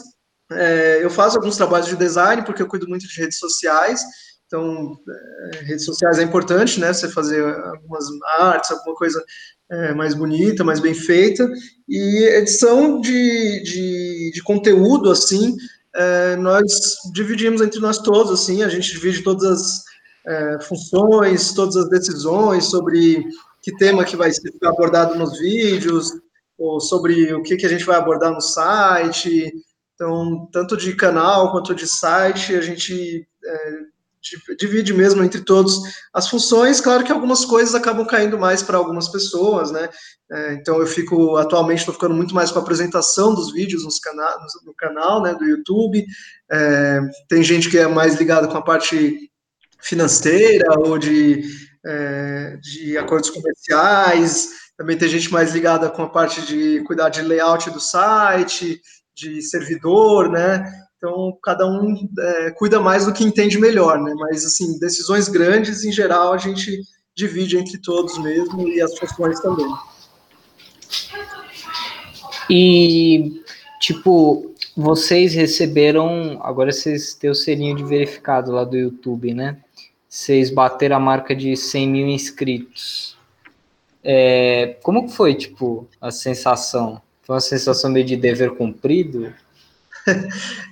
é, 0.50 1.04
eu 1.04 1.10
faço 1.10 1.36
alguns 1.36 1.56
trabalhos 1.56 1.88
de 1.88 1.96
design 1.96 2.42
porque 2.42 2.62
eu 2.62 2.66
cuido 2.66 2.88
muito 2.88 3.06
de 3.06 3.20
redes 3.20 3.38
sociais. 3.38 4.02
Então, 4.46 4.96
é, 5.52 5.56
redes 5.64 5.84
sociais 5.84 6.18
é 6.18 6.22
importante, 6.22 6.80
né? 6.80 6.92
Você 6.92 7.08
fazer 7.08 7.44
algumas 7.44 8.04
artes, 8.38 8.70
alguma 8.70 8.94
coisa 8.94 9.22
é, 9.70 9.94
mais 9.94 10.14
bonita, 10.14 10.64
mais 10.64 10.80
bem 10.80 10.94
feita. 10.94 11.48
E 11.88 12.24
edição 12.36 13.00
de, 13.00 13.62
de, 13.62 14.30
de 14.34 14.42
conteúdo, 14.42 15.10
assim, 15.10 15.56
é, 15.94 16.36
nós 16.36 16.96
dividimos 17.12 17.60
entre 17.60 17.80
nós 17.80 17.98
todos, 17.98 18.32
assim, 18.32 18.62
a 18.62 18.68
gente 18.68 18.92
divide 18.92 19.22
todas 19.22 19.44
as 19.44 19.84
é, 20.26 20.60
funções, 20.62 21.52
todas 21.52 21.76
as 21.76 21.88
decisões 21.88 22.66
sobre 22.66 23.24
que 23.62 23.76
tema 23.76 24.04
que 24.04 24.16
vai 24.16 24.30
ser 24.32 24.52
abordado 24.62 25.16
nos 25.16 25.38
vídeos, 25.38 26.12
ou 26.58 26.80
sobre 26.80 27.34
o 27.34 27.42
que, 27.42 27.56
que 27.56 27.66
a 27.66 27.68
gente 27.68 27.84
vai 27.84 27.96
abordar 27.96 28.32
no 28.32 28.40
site. 28.40 29.52
Então, 29.94 30.48
tanto 30.52 30.76
de 30.76 30.94
canal 30.94 31.52
quanto 31.52 31.74
de 31.74 31.86
site, 31.86 32.54
a 32.54 32.60
gente 32.60 33.26
é, 33.44 33.78
divide 34.58 34.92
mesmo 34.92 35.22
entre 35.22 35.40
todos 35.40 35.80
as 36.12 36.28
funções. 36.28 36.80
Claro 36.80 37.04
que 37.04 37.12
algumas 37.12 37.44
coisas 37.44 37.74
acabam 37.74 38.06
caindo 38.06 38.38
mais 38.38 38.62
para 38.62 38.78
algumas 38.78 39.08
pessoas, 39.08 39.70
né? 39.70 39.88
É, 40.30 40.54
então 40.54 40.80
eu 40.80 40.86
fico 40.86 41.36
atualmente 41.36 41.80
estou 41.80 41.94
ficando 41.94 42.14
muito 42.14 42.34
mais 42.34 42.50
com 42.50 42.58
a 42.58 42.62
apresentação 42.62 43.34
dos 43.34 43.52
vídeos 43.52 43.84
nos 43.84 44.00
cana 44.00 44.26
no, 44.64 44.74
canal, 44.74 45.22
né, 45.22 45.34
do 45.34 45.44
YouTube. 45.44 46.04
É, 46.50 47.00
tem 47.28 47.42
gente 47.42 47.70
que 47.70 47.78
é 47.78 47.86
mais 47.86 48.16
ligada 48.16 48.48
com 48.48 48.56
a 48.56 48.62
parte 48.62 49.30
financeira 49.80 50.66
ou 50.80 50.98
de, 50.98 51.44
é, 51.84 52.56
de 52.60 52.98
acordos 52.98 53.30
comerciais. 53.30 54.48
Também 54.76 54.98
tem 54.98 55.08
gente 55.08 55.32
mais 55.32 55.52
ligada 55.52 55.88
com 55.90 56.02
a 56.02 56.08
parte 56.08 56.42
de 56.42 56.82
cuidar 56.84 57.08
de 57.08 57.22
layout 57.22 57.70
do 57.70 57.80
site, 57.80 58.80
de 59.14 59.40
servidor, 59.40 60.30
né? 60.30 60.85
Então, 61.06 61.38
cada 61.40 61.64
um 61.64 62.08
é, 62.18 62.50
cuida 62.50 62.80
mais 62.80 63.06
do 63.06 63.12
que 63.12 63.22
entende 63.22 63.60
melhor, 63.60 64.02
né? 64.02 64.12
Mas, 64.16 64.44
assim, 64.44 64.76
decisões 64.80 65.28
grandes, 65.28 65.84
em 65.84 65.92
geral, 65.92 66.32
a 66.32 66.36
gente 66.36 66.80
divide 67.14 67.56
entre 67.56 67.78
todos 67.78 68.18
mesmo 68.18 68.68
e 68.68 68.80
as 68.82 68.98
funções 68.98 69.38
também. 69.38 69.72
E, 72.50 73.40
tipo, 73.80 74.52
vocês 74.76 75.32
receberam, 75.32 76.40
agora 76.42 76.72
vocês 76.72 77.14
têm 77.14 77.30
o 77.30 77.34
selinho 77.36 77.76
de 77.76 77.84
verificado 77.84 78.50
lá 78.50 78.64
do 78.64 78.76
YouTube, 78.76 79.32
né? 79.32 79.58
Vocês 80.08 80.50
bateram 80.50 80.96
a 80.96 81.00
marca 81.00 81.36
de 81.36 81.56
100 81.56 81.88
mil 81.88 82.08
inscritos. 82.08 83.16
É, 84.02 84.76
como 84.82 85.08
foi, 85.08 85.36
tipo, 85.36 85.86
a 86.00 86.10
sensação? 86.10 87.00
Foi 87.22 87.36
uma 87.36 87.40
sensação 87.40 87.92
meio 87.92 88.04
de 88.04 88.16
dever 88.16 88.56
cumprido? 88.56 89.32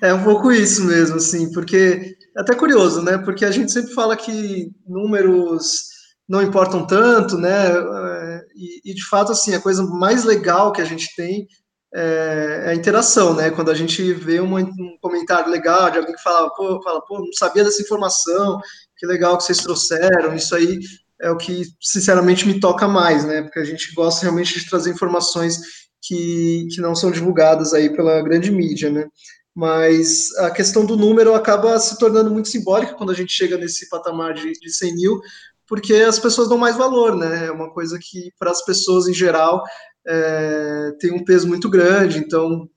É 0.00 0.12
um 0.12 0.22
pouco 0.22 0.52
isso 0.52 0.84
mesmo, 0.84 1.16
assim, 1.16 1.50
porque 1.52 2.16
é 2.36 2.40
até 2.40 2.54
curioso, 2.54 3.02
né? 3.02 3.18
Porque 3.18 3.44
a 3.44 3.50
gente 3.50 3.72
sempre 3.72 3.92
fala 3.92 4.16
que 4.16 4.70
números 4.86 5.94
não 6.28 6.42
importam 6.42 6.86
tanto, 6.86 7.36
né? 7.36 7.68
É, 7.68 8.42
e, 8.54 8.90
e, 8.90 8.94
de 8.94 9.04
fato, 9.06 9.32
assim, 9.32 9.54
a 9.54 9.60
coisa 9.60 9.82
mais 9.84 10.24
legal 10.24 10.72
que 10.72 10.80
a 10.80 10.84
gente 10.84 11.14
tem 11.16 11.46
é, 11.94 12.62
é 12.66 12.70
a 12.70 12.74
interação, 12.74 13.34
né? 13.34 13.50
Quando 13.50 13.70
a 13.70 13.74
gente 13.74 14.12
vê 14.12 14.40
um, 14.40 14.56
um 14.56 14.98
comentário 15.00 15.50
legal 15.50 15.90
de 15.90 15.98
alguém 15.98 16.14
que 16.14 16.22
fala, 16.22 16.52
pô, 16.54 16.80
fala, 16.82 17.00
pô, 17.06 17.18
não 17.18 17.32
sabia 17.34 17.64
dessa 17.64 17.82
informação, 17.82 18.60
que 18.96 19.06
legal 19.06 19.36
que 19.36 19.44
vocês 19.44 19.58
trouxeram, 19.58 20.34
isso 20.34 20.54
aí 20.54 20.78
é 21.20 21.30
o 21.30 21.36
que, 21.36 21.62
sinceramente, 21.80 22.46
me 22.46 22.58
toca 22.60 22.88
mais, 22.88 23.24
né? 23.24 23.42
Porque 23.42 23.60
a 23.60 23.64
gente 23.64 23.94
gosta 23.94 24.22
realmente 24.22 24.58
de 24.58 24.68
trazer 24.68 24.90
informações 24.90 25.58
que, 26.06 26.66
que 26.70 26.80
não 26.80 26.94
são 26.94 27.10
divulgadas 27.10 27.72
aí 27.72 27.94
pela 27.94 28.22
grande 28.22 28.50
mídia, 28.50 28.90
né? 28.90 29.06
Mas 29.54 30.34
a 30.38 30.50
questão 30.50 30.84
do 30.84 30.96
número 30.96 31.34
acaba 31.34 31.78
se 31.78 31.98
tornando 31.98 32.30
muito 32.30 32.48
simbólica 32.48 32.94
quando 32.94 33.10
a 33.10 33.14
gente 33.14 33.32
chega 33.32 33.56
nesse 33.56 33.88
patamar 33.88 34.34
de, 34.34 34.52
de 34.52 34.72
100 34.72 34.94
mil, 34.96 35.20
porque 35.66 35.94
as 35.94 36.18
pessoas 36.18 36.48
dão 36.48 36.58
mais 36.58 36.76
valor, 36.76 37.16
né? 37.16 37.46
É 37.46 37.50
uma 37.50 37.72
coisa 37.72 37.98
que, 38.00 38.30
para 38.38 38.50
as 38.50 38.64
pessoas 38.64 39.06
em 39.06 39.14
geral, 39.14 39.62
é, 40.06 40.92
tem 40.98 41.12
um 41.12 41.24
peso 41.24 41.46
muito 41.48 41.70
grande. 41.70 42.18
Então, 42.18 42.68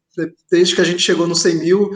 desde 0.49 0.75
que 0.75 0.81
a 0.81 0.85
gente 0.85 1.01
chegou 1.01 1.27
no 1.27 1.35
100 1.35 1.55
mil, 1.55 1.89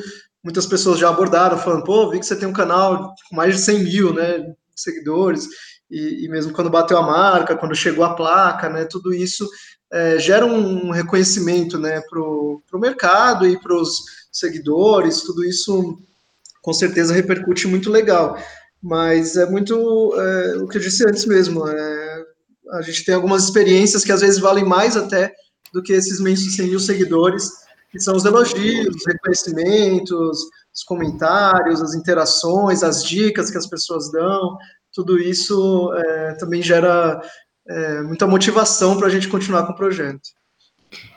muitas 0.44 0.66
pessoas 0.66 1.00
já 1.00 1.10
abordaram, 1.10 1.58
falando: 1.58 1.84
pô, 1.84 2.10
vi 2.10 2.20
que 2.20 2.26
você 2.26 2.36
tem 2.36 2.48
um 2.48 2.54
canal 2.54 3.14
com 3.30 3.36
mais 3.36 3.56
de 3.56 3.62
100 3.62 3.84
mil 3.84 4.14
né, 4.14 4.54
seguidores. 4.76 5.48
E, 5.90 6.26
e 6.26 6.30
mesmo 6.30 6.54
quando 6.54 6.70
bateu 6.70 6.98
a 6.98 7.04
marca, 7.04 7.56
quando 7.56 7.76
chegou 7.76 8.04
a 8.04 8.16
placa, 8.16 8.70
né, 8.70 8.86
tudo 8.86 9.14
isso 9.14 9.48
é, 9.92 10.18
gera 10.18 10.46
um 10.46 10.92
reconhecimento 10.92 11.78
né, 11.78 12.02
para 12.10 12.22
o 12.22 12.62
mercado 12.76 13.46
e 13.46 13.60
para 13.60 13.76
os 13.76 14.02
seguidores, 14.32 15.22
tudo 15.22 15.44
isso 15.44 16.00
com 16.62 16.72
certeza 16.72 17.14
repercute 17.14 17.68
muito 17.68 17.90
legal. 17.90 18.38
Mas 18.82 19.36
é 19.36 19.46
muito 19.46 20.14
é, 20.16 20.58
o 20.58 20.68
que 20.68 20.78
eu 20.78 20.82
disse 20.82 21.08
antes 21.08 21.26
mesmo. 21.26 21.68
É, 21.68 22.24
a 22.74 22.82
gente 22.82 23.04
tem 23.04 23.14
algumas 23.14 23.44
experiências 23.44 24.04
que 24.04 24.12
às 24.12 24.22
vezes 24.22 24.40
valem 24.40 24.64
mais 24.64 24.96
até 24.96 25.34
do 25.74 25.84
que 25.84 25.94
esses 25.94 26.20
imensos 26.20 26.56
100 26.56 26.68
mil 26.68 26.80
seguidores, 26.80 27.50
que 27.92 28.00
são 28.00 28.16
os 28.16 28.26
elogios, 28.26 28.96
os 28.96 29.06
reconhecimentos, 29.06 30.40
os 30.74 30.84
comentários, 30.86 31.82
as 31.82 31.94
interações, 31.94 32.84
as 32.84 33.04
dicas 33.04 33.52
que 33.52 33.58
as 33.58 33.68
pessoas 33.68 34.12
dão. 34.12 34.58
Tudo 34.94 35.20
isso 35.20 35.94
é, 35.94 36.34
também 36.36 36.62
gera 36.62 37.22
é, 37.72 38.02
muita 38.02 38.28
motivação 38.28 38.98
para 38.98 39.08
a 39.08 39.10
gente 39.10 39.28
continuar 39.28 39.66
com 39.66 39.74
o 39.74 39.76
projeto. 39.76 40.22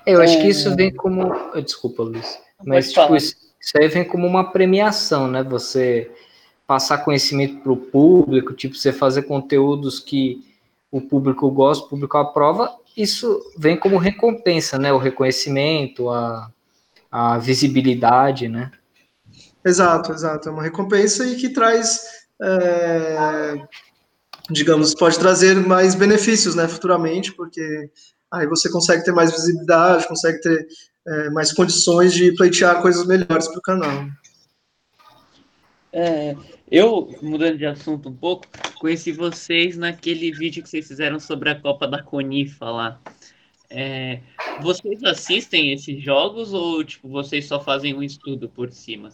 Eu 0.06 0.20
acho 0.20 0.38
que 0.40 0.48
isso 0.48 0.74
vem 0.76 0.94
como. 0.94 1.32
Desculpa, 1.60 2.02
Luiz. 2.02 2.38
Mas 2.64 2.92
tipo, 2.92 3.16
isso, 3.16 3.34
isso 3.60 3.72
aí 3.76 3.88
vem 3.88 4.04
como 4.04 4.26
uma 4.26 4.52
premiação, 4.52 5.26
né? 5.26 5.42
Você 5.42 6.10
passar 6.66 6.98
conhecimento 6.98 7.60
para 7.62 7.72
o 7.72 7.76
público, 7.76 8.54
tipo, 8.54 8.76
você 8.76 8.92
fazer 8.92 9.22
conteúdos 9.22 10.00
que 10.00 10.44
o 10.90 11.00
público 11.00 11.50
gosta, 11.50 11.84
o 11.84 11.88
público 11.88 12.16
aprova, 12.16 12.72
isso 12.96 13.40
vem 13.58 13.76
como 13.76 13.98
recompensa, 13.98 14.78
né? 14.78 14.92
O 14.92 14.98
reconhecimento, 14.98 16.08
a, 16.10 16.50
a 17.10 17.38
visibilidade, 17.38 18.48
né? 18.48 18.70
Exato, 19.64 20.12
exato. 20.12 20.48
É 20.48 20.52
uma 20.52 20.62
recompensa 20.62 21.24
e 21.26 21.36
que 21.36 21.48
traz, 21.48 22.26
é, 22.40 23.56
digamos, 24.50 24.94
pode 24.94 25.18
trazer 25.18 25.54
mais 25.56 25.94
benefícios, 25.94 26.54
né, 26.54 26.68
futuramente, 26.68 27.32
porque 27.32 27.90
aí 28.32 28.46
você 28.46 28.70
consegue 28.70 29.04
ter 29.04 29.12
mais 29.12 29.30
visibilidade, 29.30 30.08
consegue 30.08 30.40
ter 30.40 30.66
é, 31.06 31.30
mais 31.30 31.52
condições 31.52 32.12
de 32.12 32.32
pleitear 32.32 32.82
coisas 32.82 33.06
melhores 33.06 33.48
para 33.48 33.58
o 33.58 33.62
canal. 33.62 34.06
É, 35.92 36.36
eu, 36.70 37.08
mudando 37.22 37.56
de 37.56 37.66
assunto 37.66 38.08
um 38.08 38.16
pouco, 38.16 38.46
conheci 38.80 39.12
vocês 39.12 39.76
naquele 39.76 40.32
vídeo 40.32 40.62
que 40.62 40.68
vocês 40.68 40.88
fizeram 40.88 41.20
sobre 41.20 41.50
a 41.50 41.60
Copa 41.60 41.86
da 41.86 42.02
Conifa 42.02 42.70
lá. 42.70 43.00
É, 43.70 44.20
vocês 44.60 45.02
assistem 45.04 45.72
esses 45.72 46.02
jogos 46.02 46.52
ou 46.52 46.84
tipo 46.84 47.08
vocês 47.08 47.46
só 47.46 47.60
fazem 47.60 47.94
um 47.94 48.02
estudo 48.02 48.48
por 48.48 48.70
cima? 48.70 49.10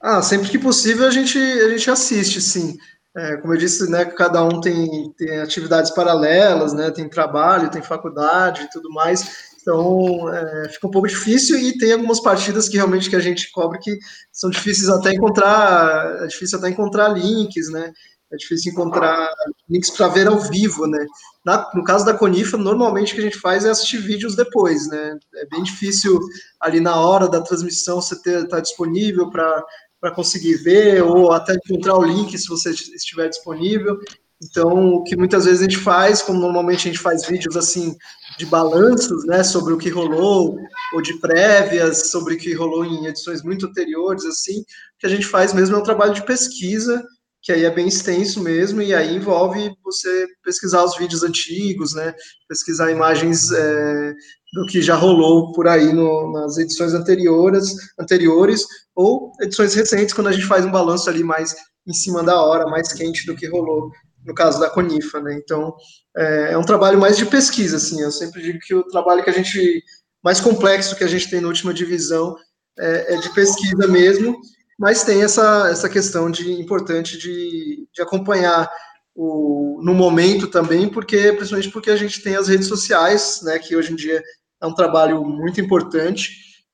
Ah, 0.00 0.22
sempre 0.22 0.48
que 0.48 0.58
possível 0.58 1.06
a 1.06 1.10
gente, 1.10 1.38
a 1.38 1.68
gente 1.70 1.90
assiste, 1.90 2.40
sim. 2.40 2.76
É, 3.16 3.36
como 3.38 3.52
eu 3.52 3.58
disse, 3.58 3.90
né, 3.90 4.04
cada 4.04 4.42
um 4.44 4.60
tem, 4.60 5.12
tem 5.18 5.40
atividades 5.40 5.90
paralelas, 5.90 6.72
né, 6.72 6.92
tem 6.92 7.08
trabalho, 7.08 7.70
tem 7.70 7.82
faculdade 7.82 8.62
e 8.62 8.70
tudo 8.70 8.88
mais. 8.90 9.50
Então, 9.60 10.32
é, 10.32 10.68
fica 10.68 10.86
um 10.86 10.90
pouco 10.90 11.08
difícil 11.08 11.58
e 11.58 11.76
tem 11.76 11.92
algumas 11.92 12.20
partidas 12.20 12.68
que 12.68 12.76
realmente 12.76 13.10
que 13.10 13.16
a 13.16 13.20
gente 13.20 13.50
cobre 13.50 13.78
que 13.78 13.98
são 14.32 14.48
difíceis 14.48 14.88
até 14.88 15.12
encontrar, 15.12 16.22
é 16.22 16.26
difícil 16.28 16.58
até 16.58 16.70
encontrar 16.70 17.08
links, 17.08 17.68
né? 17.70 17.92
É 18.32 18.36
difícil 18.36 18.72
encontrar 18.72 19.28
links 19.68 19.90
para 19.90 20.06
ver 20.08 20.28
ao 20.28 20.38
vivo, 20.38 20.86
né? 20.86 21.04
Na, 21.44 21.68
no 21.74 21.82
caso 21.82 22.04
da 22.04 22.14
Conifa, 22.14 22.56
normalmente 22.56 23.12
o 23.12 23.14
que 23.16 23.20
a 23.20 23.24
gente 23.24 23.40
faz 23.40 23.64
é 23.64 23.70
assistir 23.70 23.98
vídeos 23.98 24.36
depois, 24.36 24.88
né? 24.88 25.18
É 25.34 25.46
bem 25.46 25.62
difícil 25.64 26.18
ali 26.60 26.78
na 26.80 26.94
hora 27.00 27.28
da 27.28 27.40
transmissão 27.40 28.00
você 28.00 28.14
estar 28.14 28.46
tá 28.46 28.60
disponível 28.60 29.28
para 29.30 29.64
conseguir 30.08 30.54
ver 30.54 31.02
ou 31.02 31.32
até 31.32 31.54
encontrar 31.54 31.96
o 31.98 32.04
link 32.04 32.38
se 32.38 32.48
você 32.48 32.70
estiver 32.70 33.28
disponível. 33.28 33.98
Então, 34.42 34.94
o 34.94 35.04
que 35.04 35.16
muitas 35.16 35.44
vezes 35.44 35.60
a 35.60 35.64
gente 35.64 35.76
faz, 35.76 36.22
como 36.22 36.40
normalmente 36.40 36.88
a 36.88 36.92
gente 36.92 36.98
faz 36.98 37.26
vídeos 37.26 37.56
assim 37.56 37.94
de 38.38 38.46
balanços, 38.46 39.26
né, 39.26 39.44
sobre 39.44 39.74
o 39.74 39.76
que 39.76 39.90
rolou, 39.90 40.58
ou 40.94 41.02
de 41.02 41.12
prévias 41.20 42.10
sobre 42.10 42.34
o 42.34 42.38
que 42.38 42.54
rolou 42.54 42.84
em 42.84 43.06
edições 43.06 43.42
muito 43.42 43.66
anteriores, 43.66 44.24
assim, 44.24 44.60
o 44.60 44.64
que 44.98 45.06
a 45.06 45.10
gente 45.10 45.26
faz 45.26 45.52
mesmo 45.52 45.76
é 45.76 45.78
um 45.78 45.82
trabalho 45.82 46.14
de 46.14 46.24
pesquisa, 46.24 47.04
que 47.42 47.52
aí 47.52 47.64
é 47.64 47.70
bem 47.70 47.88
extenso 47.88 48.42
mesmo, 48.42 48.80
e 48.80 48.94
aí 48.94 49.14
envolve 49.14 49.74
você 49.84 50.26
pesquisar 50.42 50.84
os 50.84 50.96
vídeos 50.96 51.22
antigos, 51.22 51.94
né, 51.94 52.14
pesquisar 52.48 52.90
imagens 52.90 53.52
é, 53.52 54.14
do 54.52 54.66
que 54.66 54.82
já 54.82 54.94
rolou 54.94 55.52
por 55.52 55.68
aí 55.68 55.92
no, 55.92 56.32
nas 56.32 56.58
edições 56.58 56.92
anteriores, 56.92 57.74
anteriores, 57.98 58.64
ou 58.94 59.32
edições 59.40 59.74
recentes, 59.74 60.14
quando 60.14 60.28
a 60.28 60.32
gente 60.32 60.46
faz 60.46 60.64
um 60.64 60.70
balanço 60.70 61.08
ali 61.08 61.22
mais 61.22 61.54
em 61.86 61.92
cima 61.92 62.22
da 62.22 62.40
hora, 62.40 62.66
mais 62.66 62.92
quente 62.92 63.26
do 63.26 63.34
que 63.34 63.48
rolou 63.48 63.90
no 64.24 64.34
caso 64.34 64.60
da 64.60 64.68
Conifa, 64.68 65.20
né? 65.20 65.34
Então, 65.42 65.74
é, 66.16 66.52
é, 66.52 66.58
um 66.58 66.64
trabalho 66.64 66.98
mais 66.98 67.16
de 67.16 67.26
pesquisa, 67.26 67.76
assim. 67.76 68.00
Eu 68.00 68.10
sempre 68.10 68.42
digo 68.42 68.58
que 68.58 68.74
o 68.74 68.84
trabalho 68.84 69.24
que 69.24 69.30
a 69.30 69.32
gente 69.32 69.82
mais 70.22 70.40
complexo 70.40 70.96
que 70.96 71.04
a 71.04 71.08
gente 71.08 71.30
tem 71.30 71.40
na 71.40 71.48
última 71.48 71.72
divisão 71.72 72.36
é, 72.78 73.14
é 73.14 73.16
de 73.16 73.32
pesquisa 73.32 73.86
mesmo, 73.88 74.38
mas 74.78 75.02
tem 75.02 75.22
essa, 75.22 75.68
essa 75.70 75.88
questão 75.88 76.30
de 76.30 76.52
importante 76.52 77.16
de, 77.16 77.88
de 77.92 78.02
acompanhar 78.02 78.70
o, 79.14 79.80
no 79.82 79.94
momento 79.94 80.46
também, 80.46 80.88
porque 80.88 81.32
principalmente 81.32 81.70
porque 81.70 81.90
a 81.90 81.96
gente 81.96 82.22
tem 82.22 82.36
as 82.36 82.48
redes 82.48 82.68
sociais, 82.68 83.40
né? 83.42 83.58
Que 83.58 83.76
hoje 83.76 83.92
em 83.92 83.96
dia 83.96 84.22
é 84.62 84.66
um 84.66 84.74
trabalho 84.74 85.24
muito 85.24 85.60
importante 85.60 86.32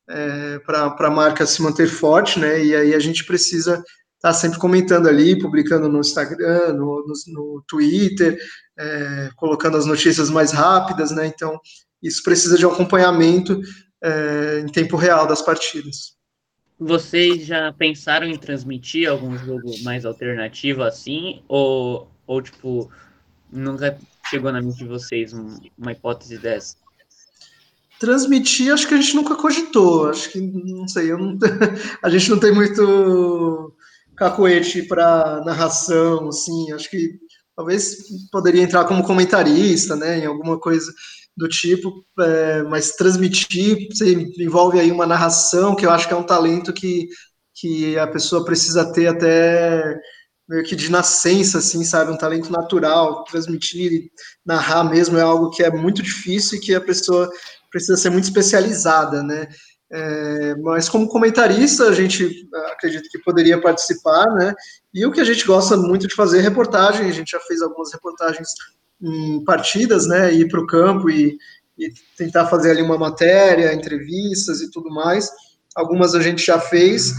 é, 0.09 0.59
para 0.61 0.95
a 0.99 1.11
marca 1.11 1.47
se 1.47 1.63
manter 1.63 1.89
forte, 1.89 2.39
né? 2.39 2.63
E 2.65 2.75
aí 2.75 2.95
a 2.95 2.99
gente 2.99 3.25
precisa 3.25 3.83
está 4.17 4.33
sempre 4.33 4.59
comentando 4.59 5.09
ali, 5.09 5.39
publicando 5.39 5.89
no 5.89 6.01
Instagram, 6.01 6.73
no, 6.73 7.07
no, 7.07 7.13
no 7.29 7.65
Twitter, 7.69 8.37
é, 8.77 9.31
colocando 9.37 9.77
as 9.77 9.87
notícias 9.87 10.31
mais 10.31 10.53
rápidas, 10.53 11.11
né? 11.11 11.27
Então, 11.27 11.59
isso 12.03 12.23
precisa 12.23 12.59
de 12.59 12.67
um 12.67 12.73
acompanhamento 12.73 13.61
é, 14.03 14.61
em 14.61 14.67
tempo 14.67 14.97
real 14.97 15.27
das 15.27 15.43
partidas. 15.43 16.17
Vocês 16.79 17.47
já 17.47 17.73
pensaram 17.73 18.27
em 18.27 18.37
transmitir 18.37 19.09
algum 19.09 19.37
jogo 19.39 19.73
mais 19.83 20.05
alternativo 20.05 20.83
assim? 20.83 21.43
Ou, 21.49 22.11
ou 22.27 22.43
tipo, 22.43 22.91
nunca 23.51 23.99
chegou 24.29 24.53
na 24.53 24.61
mente 24.61 24.79
de 24.79 24.87
vocês 24.87 25.33
uma 25.79 25.93
hipótese 25.93 26.37
dessa? 26.37 26.77
Transmitir, 27.99 28.73
acho 28.73 28.87
que 28.87 28.95
a 28.95 29.01
gente 29.01 29.17
nunca 29.17 29.35
cogitou. 29.35 30.09
Acho 30.09 30.31
que, 30.31 30.41
não 30.41 30.87
sei, 30.87 31.13
não, 31.13 31.39
a 32.03 32.11
gente 32.11 32.31
não 32.31 32.39
tem 32.39 32.53
muito 32.53 33.75
cacoete 34.17 34.83
para 34.83 35.43
narração, 35.45 36.29
assim, 36.29 36.73
acho 36.73 36.91
que 36.91 37.19
talvez 37.55 37.99
poderia 38.33 38.63
entrar 38.63 38.85
como 38.85 39.05
comentarista, 39.05 39.95
né, 39.95 40.19
em 40.21 40.27
alguma 40.27 40.59
coisa 40.59 40.93
do 41.37 41.49
tipo, 41.49 42.03
é, 42.19 42.63
mas 42.63 42.93
transmitir, 42.93 43.89
você 43.91 44.13
envolve 44.39 44.81
aí 44.81 44.91
uma 44.91 45.07
narração, 45.07 45.75
que 45.75 45.85
eu 45.85 45.91
acho 45.91 46.09
que 46.09 46.15
é 46.15 46.17
um 46.17 46.23
talento 46.23 46.73
que, 46.73 47.09
que 47.55 47.99
a 47.99 48.07
pessoa 48.07 48.45
precisa 48.45 48.91
ter 48.91 49.07
até 49.09 49.99
meio 50.49 50.65
que 50.65 50.77
de 50.77 50.91
nascença, 50.91 51.59
assim, 51.59 51.85
sabe, 51.85 52.11
um 52.11 52.17
talento 52.17 52.51
natural, 52.51 53.25
transmitir 53.25 54.11
narrar 54.45 54.85
mesmo 54.85 55.19
é 55.19 55.23
algo 55.23 55.51
que 55.51 55.63
é 55.63 55.71
muito 55.71 56.03
difícil 56.03 56.57
e 56.57 56.61
que 56.61 56.75
a 56.75 56.81
pessoa 56.81 57.29
precisa 57.77 57.97
ser 57.97 58.09
muito 58.09 58.25
especializada, 58.25 59.23
né, 59.23 59.47
é, 59.91 60.57
mas 60.57 60.89
como 60.89 61.09
comentarista, 61.09 61.85
a 61.85 61.93
gente 61.93 62.49
ah, 62.53 62.73
acredita 62.73 63.09
que 63.11 63.21
poderia 63.21 63.61
participar, 63.61 64.27
né? 64.35 64.53
E 64.93 65.07
o 65.07 65.13
que 65.13 65.21
a 65.21 65.25
gente 65.25 65.47
gosta 65.47 65.77
muito 65.77 66.09
de 66.09 66.15
fazer 66.15 66.39
é 66.39 66.43
reportagem. 66.43 67.09
A 67.09 67.13
gente 67.13 67.31
já 67.31 67.41
fez 67.41 67.63
algumas 67.63 67.93
reportagens 67.93 68.49
em 69.01 69.45
partidas, 69.45 70.07
né? 70.07 70.33
Ir 70.33 70.49
para 70.49 70.61
o 70.61 70.67
campo 70.67 71.09
e, 71.09 71.39
e, 71.79 71.93
tentar 72.17 72.47
fazer 72.47 72.73
ali 72.73 72.83
uma 72.83 72.99
matéria, 72.99 73.73
entrevistas 73.73 74.61
e 74.61 74.71
tudo 74.71 74.91
mais. 74.91 75.31
Algumas 75.77 76.15
a 76.15 76.21
gente 76.21 76.45
já 76.45 76.59
fez. 76.59 77.13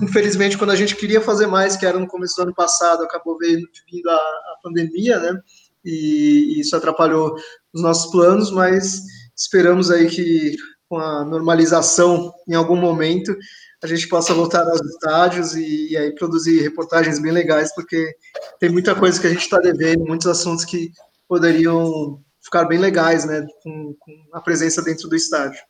Infelizmente, 0.00 0.56
quando 0.56 0.70
a 0.70 0.76
gente 0.76 0.94
queria 0.94 1.20
fazer 1.20 1.48
mais, 1.48 1.76
que 1.76 1.86
era 1.86 1.98
no 1.98 2.06
começo 2.06 2.36
do 2.36 2.42
ano 2.42 2.54
passado, 2.54 3.02
acabou 3.02 3.36
vindo, 3.38 3.66
vindo 3.90 4.08
a, 4.08 4.14
a 4.14 4.56
pandemia, 4.62 5.18
né? 5.18 5.40
E, 5.84 6.54
e 6.54 6.60
isso 6.60 6.76
atrapalhou 6.76 7.34
os 7.74 7.82
nossos 7.82 8.12
planos, 8.12 8.52
mas 8.52 9.02
esperamos 9.36 9.90
aí 9.90 10.08
que 10.08 10.56
com 10.88 10.98
a 10.98 11.24
normalização 11.24 12.30
em 12.46 12.54
algum 12.54 12.76
momento, 12.76 13.34
a 13.82 13.86
gente 13.86 14.06
possa 14.08 14.34
voltar 14.34 14.62
aos 14.62 14.80
estádios 14.82 15.54
e, 15.54 15.92
e 15.92 15.96
aí 15.96 16.14
produzir 16.14 16.60
reportagens 16.60 17.18
bem 17.18 17.32
legais, 17.32 17.74
porque 17.74 18.14
tem 18.60 18.68
muita 18.68 18.94
coisa 18.94 19.18
que 19.18 19.26
a 19.26 19.30
gente 19.30 19.40
está 19.40 19.58
devendo, 19.58 20.04
muitos 20.04 20.26
assuntos 20.26 20.66
que 20.66 20.92
poderiam 21.26 22.20
ficar 22.42 22.66
bem 22.66 22.78
legais, 22.78 23.24
né, 23.24 23.46
com, 23.62 23.94
com 23.98 24.12
a 24.34 24.40
presença 24.42 24.82
dentro 24.82 25.08
do 25.08 25.16
estádio. 25.16 25.62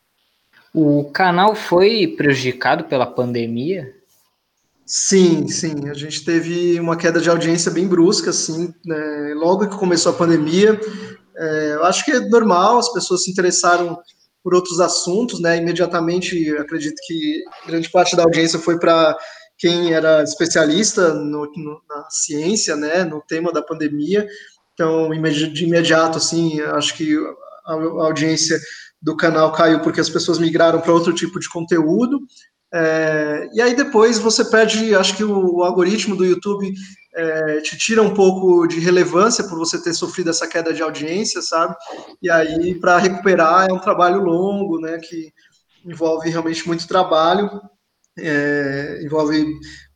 O 0.74 1.04
canal 1.12 1.54
foi 1.54 2.08
prejudicado 2.16 2.84
pela 2.84 3.06
pandemia? 3.06 3.94
Sim, 4.84 5.46
sim. 5.46 5.88
A 5.88 5.94
gente 5.94 6.24
teve 6.24 6.80
uma 6.80 6.96
queda 6.96 7.20
de 7.20 7.30
audiência 7.30 7.70
bem 7.70 7.86
brusca, 7.86 8.30
assim, 8.30 8.74
né? 8.84 9.34
logo 9.36 9.68
que 9.68 9.78
começou 9.78 10.12
a 10.12 10.16
pandemia. 10.16 10.80
É, 11.42 11.74
eu 11.74 11.84
acho 11.84 12.04
que 12.04 12.12
é 12.12 12.20
normal, 12.20 12.78
as 12.78 12.92
pessoas 12.92 13.24
se 13.24 13.30
interessaram 13.32 13.98
por 14.44 14.54
outros 14.54 14.78
assuntos, 14.78 15.40
né? 15.40 15.56
Imediatamente, 15.56 16.50
acredito 16.56 16.96
que 17.04 17.42
grande 17.66 17.90
parte 17.90 18.14
da 18.14 18.22
audiência 18.22 18.60
foi 18.60 18.78
para 18.78 19.16
quem 19.58 19.92
era 19.92 20.22
especialista 20.22 21.12
no, 21.14 21.50
no, 21.56 21.82
na 21.88 22.06
ciência, 22.10 22.76
né? 22.76 23.02
No 23.04 23.20
tema 23.22 23.52
da 23.52 23.62
pandemia. 23.62 24.26
Então, 24.74 25.10
de 25.10 25.64
imediato, 25.64 26.18
assim, 26.18 26.60
acho 26.60 26.96
que 26.96 27.16
a, 27.66 27.72
audiência 28.04 28.58
do 29.00 29.16
canal 29.16 29.52
caiu 29.52 29.80
porque 29.80 30.00
as 30.00 30.08
pessoas 30.08 30.38
migraram 30.38 30.80
para 30.80 30.92
outro 30.92 31.12
tipo 31.12 31.40
de 31.40 31.48
conteúdo. 31.48 32.20
É, 32.74 33.50
e 33.52 33.60
aí 33.60 33.76
depois 33.76 34.18
você 34.18 34.44
perde, 34.44 34.94
acho 34.94 35.16
que 35.16 35.24
o, 35.24 35.56
o 35.56 35.62
algoritmo 35.62 36.16
do 36.16 36.24
YouTube 36.24 36.72
é, 37.14 37.60
te 37.60 37.76
tira 37.76 38.02
um 38.02 38.14
pouco 38.14 38.66
de 38.66 38.80
relevância 38.80 39.44
por 39.44 39.58
você 39.58 39.82
ter 39.82 39.92
sofrido 39.92 40.30
essa 40.30 40.46
queda 40.46 40.72
de 40.72 40.82
audiência, 40.82 41.42
sabe? 41.42 41.76
E 42.22 42.30
aí 42.30 42.74
para 42.74 42.98
recuperar 42.98 43.68
é 43.68 43.72
um 43.72 43.78
trabalho 43.78 44.22
longo, 44.22 44.80
né? 44.80 44.98
Que 44.98 45.30
envolve 45.84 46.30
realmente 46.30 46.66
muito 46.66 46.88
trabalho, 46.88 47.50
é, 48.18 49.00
envolve 49.04 49.44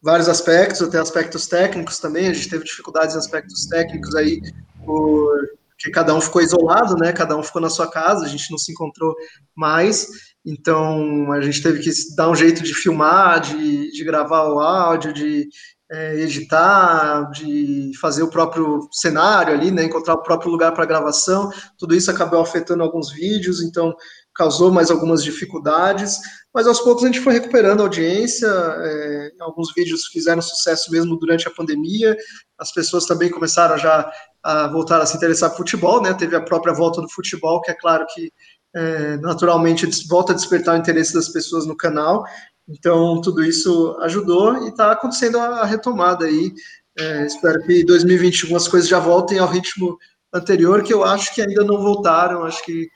vários 0.03 0.29
aspectos, 0.29 0.83
até 0.83 0.99
aspectos 0.99 1.47
técnicos 1.47 1.99
também. 1.99 2.29
A 2.29 2.35
gente 2.35 2.51
teve 2.51 2.65
dificuldades 2.65 3.15
em 3.15 3.19
aspectos 3.19 3.67
técnicos 3.67 4.15
aí 4.15 4.41
porque 4.85 5.91
cada 5.91 6.15
um 6.15 6.21
ficou 6.21 6.41
isolado, 6.41 6.97
né? 6.97 7.13
Cada 7.13 7.37
um 7.37 7.43
ficou 7.43 7.61
na 7.61 7.69
sua 7.69 7.91
casa, 7.91 8.25
a 8.25 8.29
gente 8.29 8.51
não 8.51 8.59
se 8.59 8.73
encontrou 8.73 9.15
mais. 9.55 10.09
Então, 10.47 11.33
a 11.33 11.41
gente 11.41 11.61
teve 11.61 11.81
que 11.81 11.91
dar 12.15 12.31
um 12.31 12.35
jeito 12.37 12.63
de 12.63 12.73
filmar, 12.73 13.41
de, 13.41 13.91
de 13.91 14.05
gravar 14.05 14.45
o 14.45 14.61
áudio, 14.61 15.13
de 15.13 15.49
é, 15.91 16.21
editar, 16.21 17.29
de 17.31 17.91
fazer 18.01 18.23
o 18.23 18.31
próprio 18.31 18.89
cenário 18.93 19.53
ali, 19.53 19.73
né, 19.73 19.85
encontrar 19.85 20.15
o 20.15 20.23
próprio 20.23 20.51
lugar 20.51 20.73
para 20.73 20.87
gravação. 20.87 21.51
Tudo 21.77 21.97
isso 21.97 22.11
acabou 22.11 22.41
afetando 22.41 22.85
alguns 22.85 23.11
vídeos, 23.11 23.61
então 23.61 23.93
causou 24.35 24.71
mais 24.71 24.91
algumas 24.91 25.25
dificuldades, 25.25 26.19
mas 26.55 26.67
aos 26.67 26.81
poucos 26.81 27.03
a 27.03 27.07
gente 27.07 27.21
foi 27.21 27.33
recuperando 27.33 27.81
a 27.81 27.85
audiência. 27.85 28.47
É, 28.47 29.31
alguns 29.41 29.73
vídeos 29.75 30.07
fizeram 30.07 30.43
sucesso 30.43 30.93
mesmo 30.93 31.17
durante 31.19 31.49
a 31.49 31.51
pandemia. 31.51 32.17
As 32.59 32.73
pessoas 32.73 33.07
também 33.07 33.31
começaram 33.31 33.79
já 33.79 34.11
a 34.43 34.69
voltar 34.69 35.01
a 35.01 35.07
se 35.07 35.17
interessar 35.17 35.51
por 35.51 35.59
futebol, 35.59 36.01
né? 36.03 36.15
Teve 36.15 36.37
a 36.37 36.41
própria 36.41 36.73
volta 36.73 37.01
do 37.01 37.09
futebol, 37.09 37.61
que 37.63 37.71
é 37.71 37.75
claro 37.75 38.07
que 38.15 38.31
é, 38.77 39.17
naturalmente 39.17 39.89
volta 40.07 40.33
a 40.33 40.37
despertar 40.37 40.75
o 40.75 40.79
interesse 40.79 41.15
das 41.15 41.31
pessoas 41.31 41.67
no 41.67 41.75
canal. 41.75 42.27
Então, 42.69 43.21
tudo 43.23 43.43
isso 43.43 43.97
ajudou 44.03 44.65
e 44.65 44.69
está 44.69 44.93
acontecendo 44.93 45.39
a 45.39 45.65
retomada 45.65 46.27
aí. 46.27 46.53
É, 46.99 47.25
espero 47.25 47.63
que 47.63 47.81
em 47.81 47.87
2021 47.87 48.55
as 48.55 48.69
coisas 48.69 48.89
já 48.89 48.99
voltem 48.99 49.39
ao 49.39 49.49
ritmo 49.49 49.97
anterior, 50.33 50.83
que 50.83 50.93
eu 50.93 51.05
acho 51.05 51.35
que 51.35 51.41
ainda 51.41 51.65
não 51.65 51.79
voltaram. 51.79 52.45
Acho 52.45 52.63
que 52.65 52.87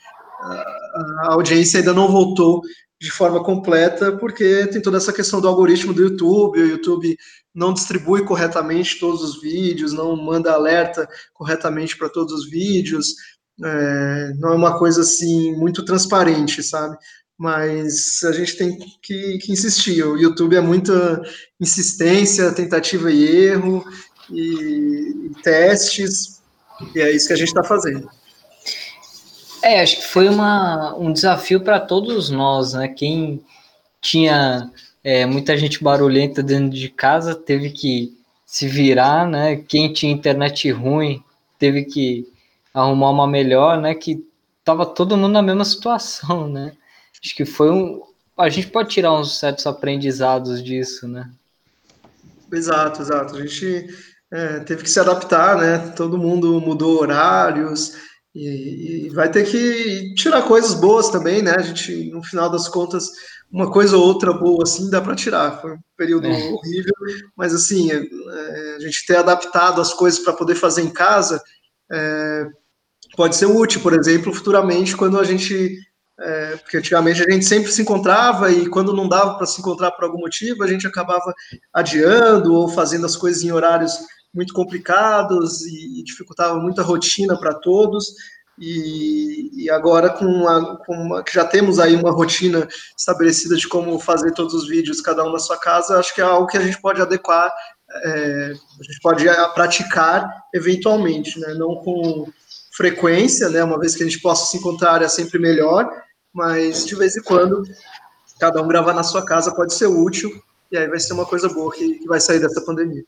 a, 0.40 0.52
a 0.52 1.32
audiência 1.32 1.80
ainda 1.80 1.94
não 1.94 2.08
voltou 2.08 2.60
de 3.00 3.10
forma 3.10 3.42
completa, 3.42 4.12
porque 4.18 4.66
tem 4.66 4.82
toda 4.82 4.98
essa 4.98 5.12
questão 5.12 5.40
do 5.40 5.48
algoritmo 5.48 5.94
do 5.94 6.02
YouTube, 6.02 6.60
o 6.60 6.66
YouTube 6.66 7.16
não 7.54 7.72
distribui 7.72 8.24
corretamente 8.26 9.00
todos 9.00 9.22
os 9.22 9.40
vídeos, 9.40 9.94
não 9.94 10.14
manda 10.14 10.52
alerta 10.52 11.08
corretamente 11.32 11.96
para 11.96 12.10
todos 12.10 12.34
os 12.34 12.50
vídeos, 12.50 13.14
é, 13.62 14.32
não 14.38 14.52
é 14.52 14.54
uma 14.54 14.78
coisa 14.78 15.02
assim 15.02 15.54
muito 15.56 15.84
transparente, 15.84 16.62
sabe? 16.62 16.96
Mas 17.38 18.22
a 18.24 18.32
gente 18.32 18.56
tem 18.56 18.78
que, 19.02 19.38
que 19.38 19.52
insistir. 19.52 20.02
O 20.04 20.16
YouTube 20.16 20.56
é 20.56 20.60
muita 20.60 21.22
insistência, 21.58 22.52
tentativa 22.52 23.10
e 23.10 23.24
erro, 23.24 23.84
e, 24.30 25.30
e 25.30 25.42
testes, 25.42 26.40
e 26.94 27.00
é 27.00 27.10
isso 27.10 27.26
que 27.28 27.32
a 27.32 27.36
gente 27.36 27.48
está 27.48 27.64
fazendo. 27.64 28.08
É, 29.62 29.82
acho 29.82 29.96
que 29.96 30.06
foi 30.06 30.28
uma, 30.28 30.96
um 30.96 31.12
desafio 31.12 31.60
para 31.60 31.78
todos 31.78 32.30
nós, 32.30 32.72
né? 32.72 32.88
Quem 32.88 33.44
tinha 34.00 34.70
é, 35.04 35.26
muita 35.26 35.56
gente 35.56 35.82
barulhenta 35.82 36.42
dentro 36.42 36.70
de 36.70 36.88
casa 36.88 37.34
teve 37.34 37.70
que 37.70 38.16
se 38.46 38.66
virar, 38.66 39.26
né? 39.26 39.56
Quem 39.56 39.92
tinha 39.92 40.12
internet 40.12 40.70
ruim 40.70 41.22
teve 41.58 41.84
que 41.84 42.26
arrumar 42.74 43.10
uma 43.10 43.26
melhor, 43.26 43.80
né? 43.80 43.94
Que 43.94 44.24
tava 44.64 44.86
todo 44.86 45.16
mundo 45.16 45.32
na 45.32 45.42
mesma 45.42 45.64
situação, 45.64 46.48
né? 46.50 46.72
Acho 47.22 47.34
que 47.34 47.44
foi 47.44 47.70
um. 47.70 48.02
A 48.38 48.48
gente 48.48 48.68
pode 48.68 48.88
tirar 48.88 49.12
uns 49.12 49.38
certos 49.38 49.66
aprendizados 49.66 50.62
disso, 50.62 51.06
né? 51.06 51.30
Exato, 52.50 53.02
exato. 53.02 53.36
A 53.36 53.46
gente 53.46 53.88
é, 54.32 54.60
teve 54.60 54.82
que 54.82 54.90
se 54.90 54.98
adaptar, 54.98 55.58
né? 55.58 55.78
Todo 55.94 56.18
mundo 56.18 56.60
mudou 56.60 57.00
horários 57.00 57.96
e, 58.34 59.06
e, 59.06 59.08
vai 59.10 59.30
ter 59.30 59.44
que 59.44 60.14
tirar 60.14 60.42
coisas 60.42 60.74
boas 60.74 61.10
também, 61.10 61.42
né? 61.42 61.54
A 61.56 61.62
gente, 61.62 62.10
no 62.10 62.22
final 62.22 62.48
das 62.48 62.66
contas, 62.66 63.10
uma 63.50 63.70
coisa 63.70 63.96
ou 63.96 64.04
outra 64.04 64.32
boa 64.32 64.62
assim 64.62 64.88
dá 64.88 65.00
para 65.00 65.16
tirar. 65.16 65.60
Foi 65.60 65.72
um 65.72 65.80
período 65.96 66.26
é. 66.26 66.30
horrível, 66.30 66.94
mas 67.36 67.52
assim, 67.52 67.90
é, 67.92 68.76
a 68.76 68.78
gente 68.78 69.04
ter 69.04 69.16
adaptado 69.16 69.80
as 69.80 69.92
coisas 69.92 70.20
para 70.20 70.32
poder 70.32 70.54
fazer 70.54 70.82
em 70.82 70.90
casa 70.90 71.42
é, 71.90 72.46
pode 73.20 73.36
ser 73.36 73.44
útil, 73.44 73.82
por 73.82 73.92
exemplo, 73.92 74.32
futuramente, 74.32 74.96
quando 74.96 75.20
a 75.20 75.24
gente. 75.24 75.78
É, 76.18 76.56
porque 76.56 76.78
antigamente 76.78 77.22
a 77.22 77.30
gente 77.30 77.44
sempre 77.44 77.70
se 77.70 77.82
encontrava 77.82 78.50
e 78.50 78.66
quando 78.66 78.94
não 78.94 79.06
dava 79.06 79.34
para 79.34 79.46
se 79.46 79.60
encontrar 79.60 79.90
por 79.90 80.04
algum 80.04 80.18
motivo, 80.18 80.62
a 80.62 80.66
gente 80.66 80.86
acabava 80.86 81.34
adiando 81.70 82.54
ou 82.54 82.66
fazendo 82.66 83.04
as 83.04 83.16
coisas 83.16 83.42
em 83.42 83.52
horários 83.52 83.92
muito 84.34 84.54
complicados 84.54 85.60
e, 85.62 86.00
e 86.00 86.02
dificultava 86.04 86.58
muito 86.58 86.80
a 86.80 86.84
rotina 86.84 87.38
para 87.38 87.52
todos. 87.52 88.06
E, 88.58 89.64
e, 89.64 89.70
agora 89.70 90.08
com, 90.08 90.48
a, 90.48 90.76
com 90.78 90.94
uma, 90.94 91.22
que 91.22 91.34
já 91.34 91.44
temos 91.44 91.78
aí 91.78 91.96
uma 91.96 92.10
rotina 92.10 92.66
estabelecida 92.98 93.54
de 93.54 93.68
como 93.68 93.98
fazer 93.98 94.32
todos 94.32 94.54
os 94.54 94.66
vídeos, 94.66 95.00
cada 95.02 95.24
um 95.24 95.32
na 95.32 95.38
sua 95.38 95.58
casa, 95.58 95.98
acho 95.98 96.14
que 96.14 96.22
é 96.22 96.24
algo 96.24 96.46
que 96.46 96.56
a 96.56 96.62
gente 96.62 96.80
pode 96.80 97.00
adequar, 97.00 97.50
é, 98.02 98.52
a 98.80 98.82
gente 98.82 99.00
pode 99.02 99.24
praticar 99.54 100.30
eventualmente, 100.54 101.38
né? 101.38 101.54
não 101.54 101.76
com 101.76 102.30
frequência, 102.80 103.50
né? 103.50 103.62
Uma 103.62 103.78
vez 103.78 103.94
que 103.94 104.02
a 104.02 104.06
gente 104.06 104.22
possa 104.22 104.46
se 104.46 104.56
encontrar 104.56 105.02
é 105.02 105.08
sempre 105.08 105.38
melhor, 105.38 105.86
mas 106.32 106.86
de 106.86 106.94
vez 106.94 107.14
em 107.14 107.22
quando, 107.22 107.62
cada 108.38 108.62
um 108.62 108.68
gravar 108.68 108.94
na 108.94 109.02
sua 109.02 109.22
casa 109.22 109.54
pode 109.54 109.74
ser 109.74 109.86
útil, 109.86 110.30
e 110.72 110.78
aí 110.78 110.88
vai 110.88 110.98
ser 110.98 111.12
uma 111.12 111.26
coisa 111.26 111.46
boa 111.46 111.70
que, 111.74 111.98
que 111.98 112.06
vai 112.06 112.18
sair 112.18 112.40
dessa 112.40 112.62
pandemia. 112.62 113.04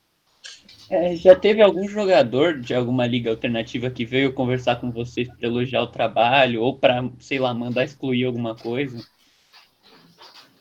É, 0.91 1.17
já 1.17 1.35
teve 1.35 1.63
algum 1.63 1.89
jogador 1.89 2.61
de 2.61 2.75
alguma 2.75 3.07
liga 3.07 3.31
alternativa 3.31 3.89
que 3.89 4.05
veio 4.05 4.35
conversar 4.35 4.79
com 4.79 4.93
vocês 4.93 5.27
para 5.27 5.49
elogiar 5.49 5.81
o 5.85 5.91
trabalho 5.91 6.61
ou 6.61 6.79
para, 6.79 7.09
sei 7.19 7.39
lá, 7.39 7.55
mandar 7.55 7.85
excluir 7.85 8.27
alguma 8.27 8.55
coisa? 8.55 8.99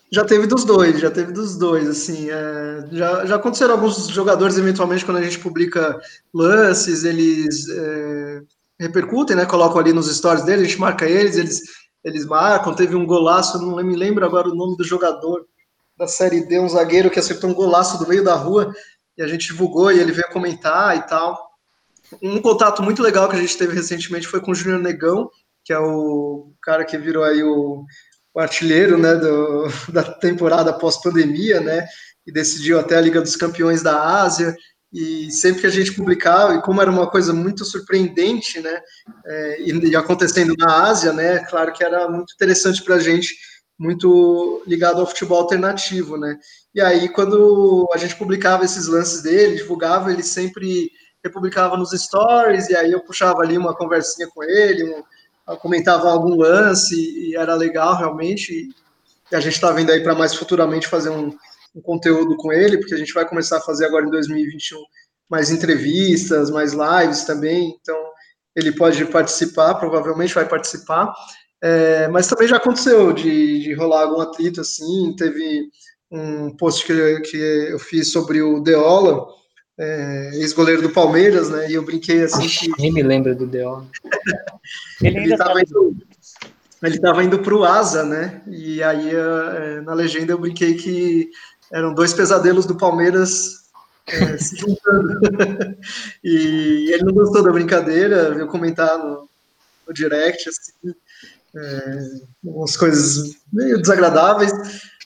Já 0.09 0.23
teve 0.23 0.47
dos 0.47 0.63
dois, 0.63 1.01
já 1.01 1.11
teve 1.11 1.33
dos 1.33 1.57
dois, 1.57 1.89
assim, 1.89 2.29
é, 2.29 2.85
já, 2.93 3.25
já 3.25 3.35
aconteceram 3.35 3.73
alguns 3.73 4.07
jogadores, 4.07 4.57
eventualmente, 4.57 5.03
quando 5.03 5.17
a 5.17 5.23
gente 5.23 5.39
publica 5.39 5.99
lances, 6.33 7.03
eles 7.03 7.67
é, 7.69 8.41
repercutem, 8.81 9.35
né? 9.35 9.45
Colocam 9.45 9.79
ali 9.79 9.93
nos 9.93 10.13
stories 10.13 10.43
deles, 10.43 10.63
a 10.63 10.67
gente 10.67 10.79
marca 10.79 11.05
eles, 11.05 11.37
eles, 11.37 11.61
eles 12.03 12.25
marcam. 12.25 12.73
Teve 12.73 12.95
um 12.95 13.05
golaço, 13.05 13.61
não 13.61 13.75
me 13.83 13.95
lembro 13.95 14.25
agora 14.25 14.49
o 14.49 14.55
nome 14.55 14.75
do 14.75 14.83
jogador 14.83 15.45
da 15.97 16.07
Série 16.07 16.45
D, 16.45 16.59
um 16.59 16.67
zagueiro 16.67 17.11
que 17.11 17.19
acertou 17.19 17.49
um 17.49 17.53
golaço 17.53 17.99
do 17.99 18.09
meio 18.09 18.23
da 18.23 18.33
rua 18.33 18.73
e 19.15 19.21
a 19.21 19.27
gente 19.27 19.47
divulgou 19.47 19.91
e 19.91 19.99
ele 19.99 20.11
veio 20.11 20.29
comentar 20.31 20.97
e 20.97 21.01
tal. 21.03 21.39
Um 22.21 22.41
contato 22.41 22.81
muito 22.81 23.03
legal 23.03 23.29
que 23.29 23.35
a 23.35 23.39
gente 23.39 23.57
teve 23.57 23.75
recentemente 23.75 24.27
foi 24.27 24.41
com 24.41 24.51
o 24.51 24.55
Júnior 24.55 24.81
Negão, 24.81 25.29
que 25.63 25.71
é 25.71 25.79
o 25.79 26.51
cara 26.61 26.83
que 26.83 26.97
virou 26.97 27.23
aí 27.23 27.43
o, 27.43 27.85
o 28.33 28.39
artilheiro 28.39 28.97
né, 28.97 29.13
do, 29.15 29.67
da 29.93 30.03
temporada 30.03 30.73
pós-pandemia, 30.73 31.61
né? 31.61 31.85
E 32.25 32.31
decidiu 32.31 32.79
até 32.79 32.97
a 32.97 33.01
Liga 33.01 33.21
dos 33.21 33.35
Campeões 33.35 33.81
da 33.81 34.21
Ásia 34.21 34.55
e 34.93 35.31
sempre 35.31 35.61
que 35.61 35.67
a 35.67 35.71
gente 35.71 35.93
publicava, 35.93 36.55
e 36.55 36.61
como 36.61 36.81
era 36.81 36.91
uma 36.91 37.09
coisa 37.09 37.33
muito 37.33 37.63
surpreendente, 37.63 38.59
né, 38.59 38.81
é, 39.25 39.61
e, 39.61 39.95
acontecendo 39.95 40.53
na 40.57 40.83
Ásia, 40.89 41.13
né, 41.13 41.39
claro 41.45 41.71
que 41.71 41.83
era 41.83 42.09
muito 42.09 42.33
interessante 42.33 42.83
para 42.83 42.95
a 42.95 42.99
gente, 42.99 43.35
muito 43.79 44.61
ligado 44.67 44.99
ao 44.99 45.07
futebol 45.07 45.39
alternativo, 45.39 46.17
né, 46.17 46.37
e 46.75 46.81
aí 46.81 47.07
quando 47.07 47.89
a 47.93 47.97
gente 47.97 48.15
publicava 48.15 48.65
esses 48.65 48.87
lances 48.87 49.21
dele, 49.21 49.55
divulgava, 49.55 50.11
ele 50.11 50.23
sempre 50.23 50.91
republicava 51.23 51.77
nos 51.77 51.91
stories, 51.91 52.69
e 52.69 52.75
aí 52.75 52.91
eu 52.91 52.99
puxava 53.01 53.41
ali 53.41 53.57
uma 53.57 53.75
conversinha 53.75 54.27
com 54.27 54.43
ele, 54.43 54.83
um, 54.83 55.55
comentava 55.57 56.09
algum 56.09 56.35
lance, 56.35 56.95
e 56.95 57.35
era 57.35 57.55
legal 57.55 57.95
realmente, 57.95 58.69
e 59.31 59.35
a 59.35 59.39
gente 59.39 59.53
está 59.53 59.71
vendo 59.71 59.91
aí 59.91 60.03
para 60.03 60.15
mais 60.15 60.35
futuramente 60.35 60.87
fazer 60.87 61.09
um, 61.09 61.33
um, 61.75 61.81
conteúdo 61.81 62.35
com 62.37 62.51
ele, 62.51 62.77
porque 62.77 62.93
a 62.93 62.97
gente 62.97 63.13
vai 63.13 63.27
começar 63.27 63.57
a 63.57 63.61
fazer 63.61 63.85
agora 63.85 64.05
em 64.05 64.11
2021 64.11 64.77
mais 65.29 65.49
entrevistas, 65.49 66.49
mais 66.49 66.73
lives 66.73 67.23
também, 67.23 67.77
então 67.81 67.97
ele 68.55 68.71
pode 68.73 69.05
participar, 69.05 69.75
provavelmente 69.75 70.35
vai 70.35 70.45
participar, 70.45 71.13
é, 71.61 72.07
mas 72.09 72.27
também 72.27 72.47
já 72.47 72.57
aconteceu 72.57 73.13
de, 73.13 73.63
de 73.63 73.73
rolar 73.73 74.01
algum 74.01 74.19
atrito 74.19 74.59
assim, 74.59 75.15
teve 75.17 75.69
um 76.11 76.55
post 76.57 76.85
que, 76.85 77.19
que 77.21 77.37
eu 77.37 77.79
fiz 77.79 78.11
sobre 78.11 78.41
o 78.41 78.59
Deola, 78.59 79.25
é, 79.77 80.31
ex-goleiro 80.35 80.81
do 80.81 80.89
Palmeiras, 80.89 81.49
né? 81.49 81.71
E 81.71 81.73
eu 81.73 81.83
brinquei 81.83 82.23
assim. 82.23 82.47
Que... 82.47 82.81
Nem 82.81 82.91
me 82.91 83.01
lembra 83.01 83.33
do 83.33 83.47
Deola. 83.47 83.87
ele 85.01 85.31
estava 85.31 85.61
indo, 85.61 85.97
ele 86.83 86.95
estava 86.95 87.23
indo 87.23 87.39
para 87.39 87.55
o 87.55 87.63
Asa, 87.63 88.03
né? 88.03 88.41
E 88.47 88.83
aí 88.83 89.09
é, 89.09 89.81
na 89.81 89.93
legenda 89.93 90.33
eu 90.33 90.37
brinquei 90.37 90.75
que 90.75 91.31
eram 91.71 91.93
dois 91.93 92.13
pesadelos 92.13 92.65
do 92.65 92.75
Palmeiras 92.75 93.61
é, 94.07 94.37
se 94.37 94.57
juntando. 94.57 95.19
e 96.23 96.91
ele 96.91 97.03
não 97.03 97.13
gostou 97.13 97.43
da 97.43 97.51
brincadeira, 97.51 98.33
veio 98.33 98.47
comentar 98.47 98.97
no, 98.97 99.29
no 99.87 99.93
direct, 99.93 100.49
assim, 100.49 100.95
é, 101.55 101.99
umas 102.43 102.77
coisas 102.77 103.35
meio 103.51 103.79
desagradáveis 103.79 104.51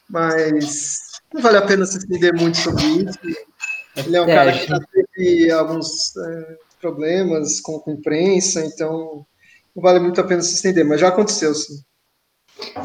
mas 0.10 1.00
não 1.34 1.42
vale 1.42 1.58
a 1.58 1.66
pena 1.66 1.86
se 1.86 1.98
estender 1.98 2.34
muito 2.34 2.58
sobre 2.58 2.84
isso. 2.84 3.20
Ele 3.96 4.16
é 4.16 4.22
um 4.22 4.30
é, 4.30 4.36
cara 4.36 4.52
que 4.52 4.68
já 4.68 4.80
teve 4.80 5.52
alguns 5.52 6.16
é, 6.18 6.58
problemas 6.80 7.60
com, 7.62 7.80
com 7.80 7.92
imprensa, 7.92 8.64
então 8.66 9.26
não 9.76 9.82
vale 9.82 10.00
muito 10.00 10.20
a 10.20 10.24
pena 10.24 10.42
se 10.42 10.54
estender, 10.54 10.86
mas 10.86 11.02
já 11.02 11.08
aconteceu, 11.08 11.54
sim. 11.54 11.82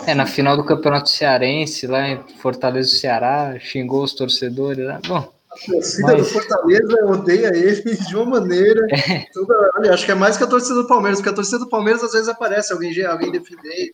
É, 0.07 0.15
na 0.15 0.27
final 0.27 0.57
do 0.57 0.65
Campeonato 0.65 1.09
Cearense, 1.09 1.87
lá 1.87 2.09
em 2.09 2.23
Fortaleza 2.39 2.89
do 2.89 2.97
Ceará, 2.97 3.59
xingou 3.61 4.03
os 4.03 4.15
torcedores. 4.15 4.85
Né? 4.85 5.01
Bom, 5.07 5.33
a 5.51 5.73
torcida 5.73 6.13
mas... 6.13 6.19
do 6.19 6.25
Fortaleza 6.25 7.07
odeia 7.07 7.49
ele 7.55 7.97
de 7.97 8.17
uma 8.17 8.41
maneira. 8.41 8.87
É. 9.11 9.27
Toda, 9.33 9.55
olha, 9.77 9.95
acho 9.95 10.05
que 10.05 10.13
é 10.13 10.15
mais 10.15 10.37
que 10.37 10.45
a 10.45 10.49
torcida 10.49 10.75
do 10.75 10.87
Palmeiras, 10.87 11.19
porque 11.19 11.31
a 11.31 11.35
torcida 11.35 11.59
do 11.59 11.69
Palmeiras 11.69 12.03
às 12.03 12.13
vezes 12.13 12.29
aparece 12.29 12.73
alguém, 12.73 13.05
alguém 13.05 13.33
defendendo, 13.33 13.93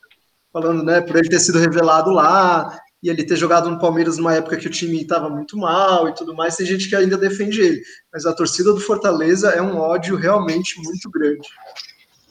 falando, 0.53 0.83
né, 0.83 1.01
por 1.01 1.17
ele 1.17 1.29
ter 1.29 1.39
sido 1.39 1.59
revelado 1.59 2.11
lá, 2.11 2.79
e 3.03 3.09
ele 3.09 3.25
ter 3.25 3.37
jogado 3.37 3.71
no 3.71 3.79
Palmeiras 3.79 4.19
numa 4.19 4.35
época 4.35 4.57
que 4.57 4.67
o 4.67 4.71
time 4.71 5.01
estava 5.01 5.29
muito 5.29 5.57
mal 5.57 6.09
e 6.09 6.15
tudo 6.15 6.35
mais, 6.35 6.57
tem 6.57 6.67
gente 6.67 6.89
que 6.89 6.97
ainda 6.97 7.17
defende 7.17 7.61
ele. 7.61 7.83
Mas 8.12 8.27
a 8.27 8.33
torcida 8.33 8.73
do 8.73 8.81
Fortaleza 8.81 9.51
é 9.51 9.62
um 9.62 9.79
ódio 9.79 10.17
realmente 10.17 10.81
muito 10.83 11.11
grande. 11.11 11.47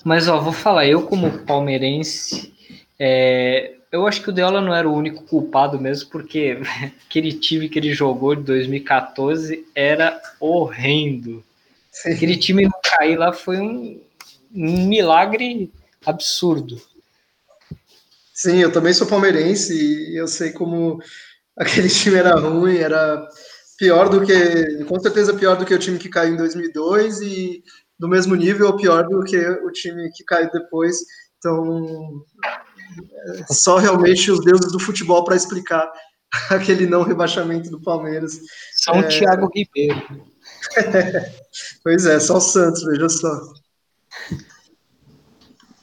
Mas 0.04 0.28
ó, 0.28 0.40
vou 0.40 0.54
falar, 0.54 0.86
eu 0.86 1.04
como 1.04 1.46
palmeirense, 1.46 2.54
é, 3.00 3.76
eu 3.92 4.06
acho 4.06 4.22
que 4.22 4.30
o 4.30 4.34
Deola 4.34 4.62
não 4.62 4.74
era 4.74 4.88
o 4.88 4.94
único 4.94 5.24
culpado 5.24 5.80
mesmo, 5.80 6.10
porque 6.10 6.60
aquele 7.08 7.34
time 7.34 7.70
que 7.70 7.80
ele 7.80 7.94
jogou 7.94 8.36
de 8.36 8.44
2014 8.44 9.66
era 9.74 10.22
horrendo. 10.40 11.44
Sim. 11.92 12.12
Aquele 12.12 12.38
time 12.38 12.64
não 12.64 12.80
cair 12.84 13.18
lá 13.18 13.32
foi 13.32 13.60
um, 13.60 14.02
um 14.54 14.88
milagre 14.88 15.72
absurdo. 16.06 16.82
Sim, 18.34 18.58
eu 18.58 18.72
também 18.72 18.94
sou 18.94 19.08
palmeirense 19.08 19.74
e 19.74 20.18
eu 20.18 20.28
sei 20.28 20.52
como 20.52 21.02
aquele 21.58 21.88
time 21.88 22.18
era 22.18 22.36
ruim, 22.36 22.76
era 22.76 23.26
pior 23.78 24.10
do 24.10 24.26
que, 24.26 24.84
com 24.86 25.00
certeza 25.00 25.34
pior 25.34 25.56
do 25.56 25.66
que 25.66 25.74
o 25.74 25.80
time 25.80 25.98
que 25.98 26.10
caiu 26.10 26.34
em 26.34 26.38
2002 26.38 27.22
e 27.22 27.64
do 27.98 28.10
mesmo 28.10 28.36
nível 28.36 28.68
ou 28.68 28.76
pior 28.76 29.08
do 29.08 29.24
que 29.24 29.38
o 29.38 29.72
time 29.72 30.12
que 30.12 30.24
caiu 30.26 30.52
depois. 30.52 30.98
Então, 31.38 32.26
só 33.50 33.78
realmente 33.78 34.32
os 34.32 34.44
deuses 34.44 34.72
do 34.72 34.80
futebol 34.80 35.24
para 35.24 35.36
explicar 35.36 35.92
aquele 36.50 36.86
não 36.86 37.04
rebaixamento 37.04 37.70
do 37.70 37.82
Palmeiras. 37.82 38.40
Só 38.76 38.94
um 38.94 39.00
é... 39.00 39.08
Thiago 39.08 39.50
Ribeiro. 39.54 40.26
pois 41.84 42.06
é, 42.06 42.20
só 42.20 42.38
o 42.38 42.42
Santos, 42.42 42.84
veja 42.84 43.10
só. 43.10 43.42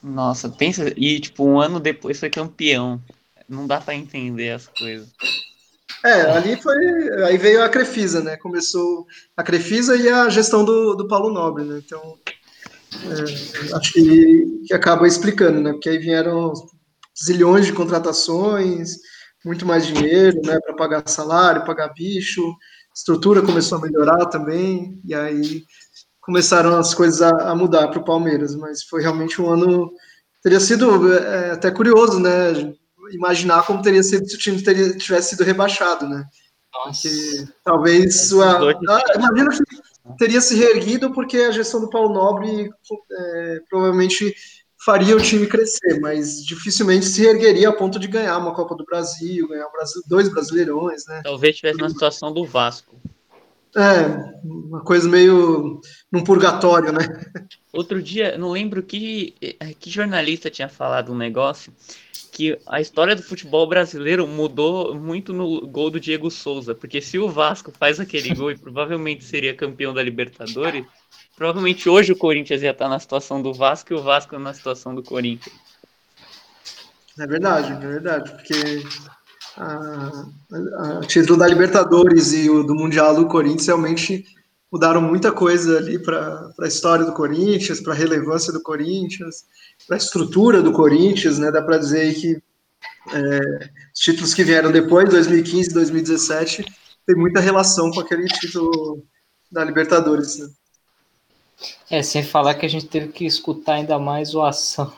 Nossa, 0.03 0.49
pensa. 0.49 0.93
E, 0.97 1.21
tipo, 1.21 1.45
um 1.45 1.61
ano 1.61 1.79
depois 1.79 2.19
foi 2.19 2.29
campeão. 2.29 3.01
Não 3.49 3.67
dá 3.67 3.81
para 3.81 3.95
entender 3.95 4.51
as 4.51 4.67
coisas. 4.67 5.09
É, 6.05 6.23
ali 6.23 6.61
foi. 6.61 6.77
Aí 7.25 7.39
veio 7.39 7.63
a 7.63 7.69
Crefisa, 7.69 8.21
né? 8.21 8.37
Começou 8.37 9.07
a 9.37 9.43
Crefisa 9.43 9.97
e 9.97 10.09
a 10.09 10.29
gestão 10.29 10.65
do, 10.65 10.95
do 10.95 11.07
Paulo 11.07 11.33
Nobre, 11.33 11.63
né? 11.63 11.81
Então, 11.85 12.19
é, 13.05 13.77
acho 13.77 13.93
que, 13.93 14.65
que 14.67 14.75
acaba 14.75 15.07
explicando, 15.07 15.61
né? 15.61 15.73
Porque 15.73 15.89
aí 15.89 15.99
vieram 15.99 16.53
zilhões 17.21 17.67
de 17.67 17.73
contratações, 17.73 18.97
muito 19.45 19.67
mais 19.67 19.87
dinheiro, 19.87 20.41
né? 20.45 20.59
Para 20.61 20.75
pagar 20.75 21.09
salário, 21.09 21.65
pagar 21.65 21.93
bicho, 21.93 22.55
estrutura 22.95 23.43
começou 23.43 23.79
a 23.79 23.81
melhorar 23.81 24.27
também, 24.27 25.01
e 25.05 25.15
aí 25.15 25.65
começaram 26.21 26.79
as 26.79 26.95
coisas 26.95 27.21
a, 27.21 27.51
a 27.51 27.55
mudar 27.55 27.89
para 27.89 27.99
o 27.99 28.05
Palmeiras, 28.05 28.55
mas 28.55 28.85
foi 28.85 29.03
realmente 29.03 29.41
um 29.41 29.51
ano. 29.51 29.93
Teria 30.43 30.61
sido 30.61 31.13
é, 31.13 31.53
até 31.53 31.71
curioso, 31.71 32.19
né? 32.19 32.75
Imaginar 33.13 33.67
como 33.67 33.83
teria 33.83 34.03
sido 34.03 34.29
se 34.29 34.37
o 34.37 34.39
time 34.39 34.63
teria, 34.63 34.97
tivesse 34.97 35.31
sido 35.31 35.45
rebaixado, 35.45 36.09
né? 36.09 36.25
Nossa. 36.73 37.09
Porque, 37.09 37.53
talvez. 37.65 38.33
É, 38.33 38.43
a, 38.43 38.59
a, 38.59 39.15
imagina 39.17 39.51
que 39.51 40.17
teria 40.19 40.41
se 40.41 40.57
reerguido 40.57 41.13
porque 41.13 41.39
a 41.39 41.51
gestão 41.51 41.81
do 41.81 41.91
Paulo 41.91 42.13
Nobre 42.13 42.71
é, 43.13 43.59
provavelmente 43.69 44.35
faria 44.85 45.17
o 45.17 45.21
time 45.21 45.47
crescer, 45.47 46.01
mas 46.01 46.45
dificilmente 46.45 47.05
se 47.05 47.25
ergueria 47.25 47.69
a 47.69 47.73
ponto 47.73 47.99
de 47.99 48.09
ganhar 48.09 48.37
uma 48.39 48.55
Copa 48.55 48.75
do 48.75 48.85
Brasil, 48.85 49.49
ganhar 49.49 49.69
Brasil, 49.69 50.03
dois 50.07 50.29
brasileirões, 50.29 51.07
né? 51.07 51.21
Talvez 51.23 51.57
tivesse 51.57 51.79
na 51.79 51.89
situação 51.89 52.33
do 52.33 52.45
Vasco. 52.45 53.01
É, 53.75 54.05
uma 54.45 54.83
coisa 54.83 55.09
meio 55.09 55.81
num 56.11 56.23
purgatório, 56.23 56.93
né? 56.93 57.07
Outro 57.73 58.03
dia, 58.03 58.37
não 58.37 58.51
lembro 58.51 58.83
que, 58.83 59.35
que 59.79 59.89
jornalista 59.89 60.51
tinha 60.51 60.69
falado 60.69 61.13
um 61.13 61.17
negócio 61.17 61.73
que 62.33 62.59
a 62.67 62.81
história 62.81 63.15
do 63.15 63.23
futebol 63.23 63.67
brasileiro 63.67 64.27
mudou 64.27 64.95
muito 64.95 65.35
no 65.35 65.67
gol 65.67 65.91
do 65.91 66.01
Diego 66.01 66.31
Souza, 66.31 66.75
porque 66.75 67.01
se 67.01 67.19
o 67.19 67.29
Vasco 67.29 67.71
faz 67.79 68.01
aquele 68.01 68.35
gol 68.35 68.51
e 68.51 68.57
provavelmente 68.57 69.23
seria 69.23 69.55
campeão 69.55 69.93
da 69.93 70.03
Libertadores, 70.03 70.87
provavelmente 71.43 71.89
hoje 71.89 72.13
o 72.13 72.17
Corinthians 72.17 72.63
ia 72.63 72.71
estar 72.71 72.89
na 72.89 73.01
situação 73.01 73.43
do 73.43 73.53
Vasco 73.53 73.93
e 73.93 73.97
o 73.97 74.01
Vasco 74.01 74.39
na 74.39 74.55
situação 74.55 74.95
do 74.95 75.03
Corinthians. 75.03 75.57
É 77.19 77.27
verdade, 77.27 77.73
é 77.73 77.89
verdade, 77.89 78.31
porque 78.31 78.85
a, 79.57 81.01
título 81.09 81.37
da 81.37 81.49
Libertadores 81.49 82.33
e 82.33 82.49
o 82.49 82.63
do 82.63 82.77
Mundial 82.77 83.17
do 83.17 83.27
Corinthians 83.27 83.67
realmente 83.67 84.25
mudaram 84.71 85.03
muita 85.03 85.33
coisa 85.33 85.79
ali 85.79 85.99
para 85.99 86.53
a 86.61 86.69
história 86.69 87.05
do 87.05 87.13
Corinthians, 87.13 87.81
para 87.81 87.93
a 87.93 87.97
relevância 87.97 88.53
do 88.53 88.63
Corinthians, 88.63 89.45
para 89.89 89.97
a 89.97 89.99
estrutura 89.99 90.63
do 90.63 90.71
Corinthians, 90.71 91.41
né? 91.41 91.51
Dá 91.51 91.61
para 91.61 91.79
dizer 91.79 92.15
que 92.15 92.41
é, 93.13 93.41
os 93.93 93.99
títulos 93.99 94.33
que 94.33 94.45
vieram 94.45 94.71
depois, 94.71 95.11
2015 95.11 95.71
e 95.71 95.75
2017, 95.75 96.65
tem 97.05 97.17
muita 97.17 97.41
relação 97.41 97.91
com 97.91 97.99
aquele 97.99 98.29
título 98.29 99.05
da 99.51 99.65
Libertadores. 99.65 100.39
Né? 100.39 100.47
É, 101.91 102.03
sem 102.03 102.23
falar 102.23 102.55
que 102.55 102.67
a 102.67 102.69
gente 102.69 102.87
teve 102.87 103.09
que 103.09 103.25
escutar 103.25 103.75
ainda 103.75 103.99
mais 103.99 104.35
o 104.35 104.43
ação. 104.43 104.93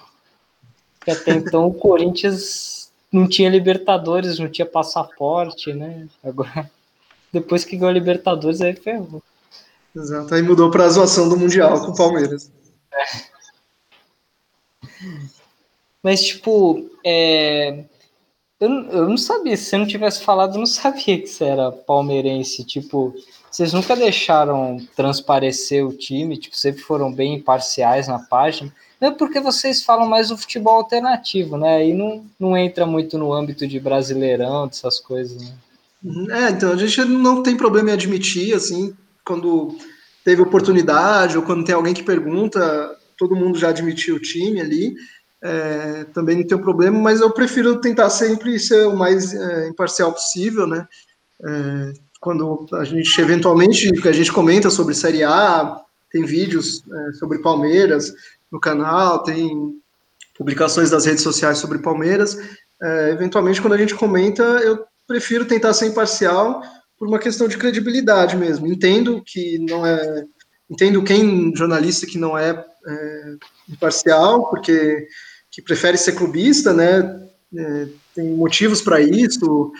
Porque 0.99 1.11
até 1.11 1.33
então 1.33 1.67
o 1.67 1.75
Corinthians 1.75 2.91
não 3.13 3.29
tinha 3.29 3.51
Libertadores, 3.51 4.39
não 4.39 4.49
tinha 4.49 4.67
passaporte, 4.67 5.73
né? 5.73 6.09
Agora, 6.23 6.71
depois 7.33 7.65
que 7.65 7.77
ganhou 7.77 7.91
a 7.91 7.93
Libertadores, 7.93 8.61
aí 8.61 8.75
ferrou. 8.75 9.23
Exato, 9.95 10.35
aí 10.35 10.43
mudou 10.43 10.71
para 10.71 10.85
a 10.85 10.89
zoação 10.89 11.29
do 11.29 11.37
Mundial 11.37 11.81
com 11.85 11.93
o 11.93 11.97
Palmeiras. 11.97 12.51
É. 12.93 13.35
Mas, 16.03 16.23
tipo, 16.25 16.91
é... 17.05 17.85
eu, 18.61 18.69
eu 18.69 19.09
não 19.09 19.17
sabia, 19.17 19.57
se 19.57 19.65
você 19.65 19.79
não 19.79 19.87
tivesse 19.87 20.23
falado, 20.23 20.55
eu 20.55 20.59
não 20.59 20.67
sabia 20.67 21.21
que 21.21 21.27
você 21.27 21.45
era 21.45 21.73
palmeirense. 21.73 22.65
Tipo, 22.65 23.15
vocês 23.55 23.73
nunca 23.73 23.95
deixaram 23.95 24.79
transparecer 24.97 25.87
o 25.87 25.93
time, 25.93 26.37
tipo, 26.37 26.57
sempre 26.57 26.83
foram 26.83 27.15
bem 27.15 27.37
imparciais 27.37 28.09
na 28.09 28.19
página. 28.19 28.75
É 29.01 29.13
porque 29.13 29.39
vocês 29.39 29.81
falam 29.81 30.09
mais 30.09 30.31
do 30.31 30.37
futebol 30.37 30.79
alternativo, 30.79 31.57
né? 31.57 31.77
Aí 31.77 31.95
não, 31.95 32.27
não 32.37 32.57
entra 32.57 32.85
muito 32.85 33.17
no 33.17 33.33
âmbito 33.33 33.65
de 33.65 33.79
brasileirão, 33.79 34.67
dessas 34.67 34.99
coisas, 34.99 35.41
né? 35.41 35.55
Uhum. 36.03 36.33
É, 36.33 36.51
então 36.51 36.73
a 36.73 36.77
gente 36.77 37.05
não 37.05 37.45
tem 37.45 37.57
problema 37.57 37.91
em 37.91 37.93
admitir, 37.93 38.57
assim, 38.57 38.93
quando 39.25 39.79
teve 40.25 40.43
oportunidade 40.43 41.37
ou 41.37 41.45
quando 41.45 41.65
tem 41.65 41.77
alguém 41.77 41.95
que 41.95 42.03
pergunta, 42.03 42.99
todo 43.17 43.37
mundo 43.37 43.57
já 43.57 43.69
admitiu 43.69 44.17
o 44.17 44.21
time 44.21 44.61
ali. 44.61 44.97
É, 45.41 46.05
também 46.13 46.39
não 46.39 46.47
tem 46.47 46.59
problema, 46.59 46.99
mas 46.99 47.21
eu 47.21 47.31
prefiro 47.31 47.81
tentar 47.81 48.11
sempre 48.11 48.59
ser 48.59 48.89
o 48.89 48.97
mais 48.97 49.33
é, 49.33 49.69
imparcial 49.69 50.13
possível, 50.13 50.67
né? 50.67 50.89
É, 51.41 51.93
quando 52.25 52.67
a 52.73 52.85
gente 52.85 53.21
eventualmente 53.21 53.93
a 54.09 54.13
gente 54.13 54.33
comenta 54.33 54.71
sobre 54.71 54.95
Série 54.95 55.23
A, 55.23 55.79
tem 56.11 56.25
vídeos 56.25 56.83
é, 56.91 57.13
sobre 57.13 57.43
Palmeiras, 57.43 58.15
no 58.51 58.59
canal, 58.59 59.23
tem 59.23 59.75
publicações 60.35 60.89
das 60.89 61.05
redes 61.05 61.23
sociais 61.23 61.59
sobre 61.59 61.81
Palmeiras. 61.81 62.39
é, 62.83 63.11
eventualmente, 63.11 63.61
quando 63.61 63.75
a 63.75 63.77
gente 63.77 63.95
comenta, 63.95 64.43
eu 64.43 64.87
prefiro 65.07 65.45
tentar 65.45 65.75
ser 65.75 65.87
imparcial 65.87 66.63
por 66.99 67.07
uma 67.07 67.19
questão 67.19 67.47
de 67.47 67.59
credibilidade 67.59 68.39
mesmo. 68.39 68.67
Entendo 68.67 69.23
que 69.23 69.59
não 69.59 69.85
é. 69.85 70.25
Entendo 70.71 71.05
quem 71.05 71.55
jornalista 71.55 72.07
que 72.07 72.17
não 72.17 72.39
é, 72.39 72.53
é 72.87 73.35
imparcial, 73.69 74.49
porque 74.49 75.07
que 75.51 75.61
prefere 75.61 75.99
ser 75.99 76.13
clubista, 76.13 76.73
né? 76.73 77.21
É, 77.55 77.89
tem 78.15 78.31
motivos 78.35 78.81
para 78.81 78.99
isso. 78.99 79.73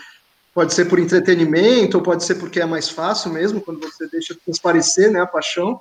Pode 0.55 0.73
ser 0.73 0.85
por 0.85 0.97
entretenimento, 0.97 1.97
ou 1.97 2.03
pode 2.03 2.23
ser 2.23 2.35
porque 2.35 2.59
é 2.59 2.65
mais 2.65 2.89
fácil 2.89 3.31
mesmo, 3.31 3.61
quando 3.61 3.79
você 3.81 4.07
deixa 4.07 4.35
transparecer 4.43 5.11
né, 5.11 5.19
a 5.19 5.27
paixão. 5.27 5.79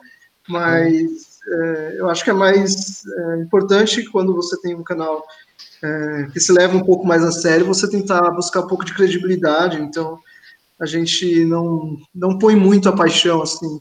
Mas 0.49 1.41
é, 1.49 1.97
eu 1.99 2.11
acho 2.11 2.23
que 2.25 2.31
é 2.31 2.35
mais 2.35 3.07
é, 3.07 3.41
importante 3.41 4.05
quando 4.11 4.35
você 4.35 4.61
tem 4.61 4.75
um 4.75 4.83
canal 4.83 5.25
é, 5.83 6.27
que 6.33 6.41
se 6.41 6.53
leva 6.53 6.77
um 6.77 6.85
pouco 6.85 7.07
mais 7.07 7.23
a 7.23 7.31
sério, 7.31 7.65
você 7.65 7.89
tentar 7.89 8.31
buscar 8.33 8.61
um 8.61 8.67
pouco 8.67 8.85
de 8.85 8.93
credibilidade. 8.93 9.81
Então, 9.81 10.19
a 10.81 10.87
gente 10.87 11.45
não, 11.45 11.97
não 12.15 12.37
põe 12.37 12.57
muito 12.57 12.89
a 12.89 12.93
paixão 12.97 13.43
assim 13.43 13.81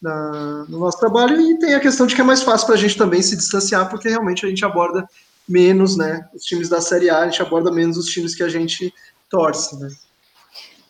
na, 0.00 0.66
no 0.68 0.78
nosso 0.78 0.98
trabalho 0.98 1.40
e 1.40 1.58
tem 1.58 1.74
a 1.74 1.80
questão 1.80 2.06
de 2.06 2.14
que 2.14 2.20
é 2.20 2.24
mais 2.24 2.42
fácil 2.42 2.66
para 2.66 2.76
a 2.76 2.78
gente 2.78 2.98
também 2.98 3.22
se 3.22 3.34
distanciar, 3.34 3.88
porque 3.88 4.10
realmente 4.10 4.44
a 4.44 4.48
gente 4.48 4.64
aborda 4.64 5.08
menos, 5.48 5.96
né, 5.96 6.28
os 6.34 6.42
times 6.42 6.68
da 6.68 6.80
Série 6.80 7.08
A, 7.08 7.20
a 7.20 7.24
gente 7.24 7.40
aborda 7.40 7.72
menos 7.72 7.96
os 7.96 8.06
times 8.06 8.34
que 8.34 8.42
a 8.42 8.48
gente 8.48 8.92
torce, 9.30 9.78
né. 9.78 9.88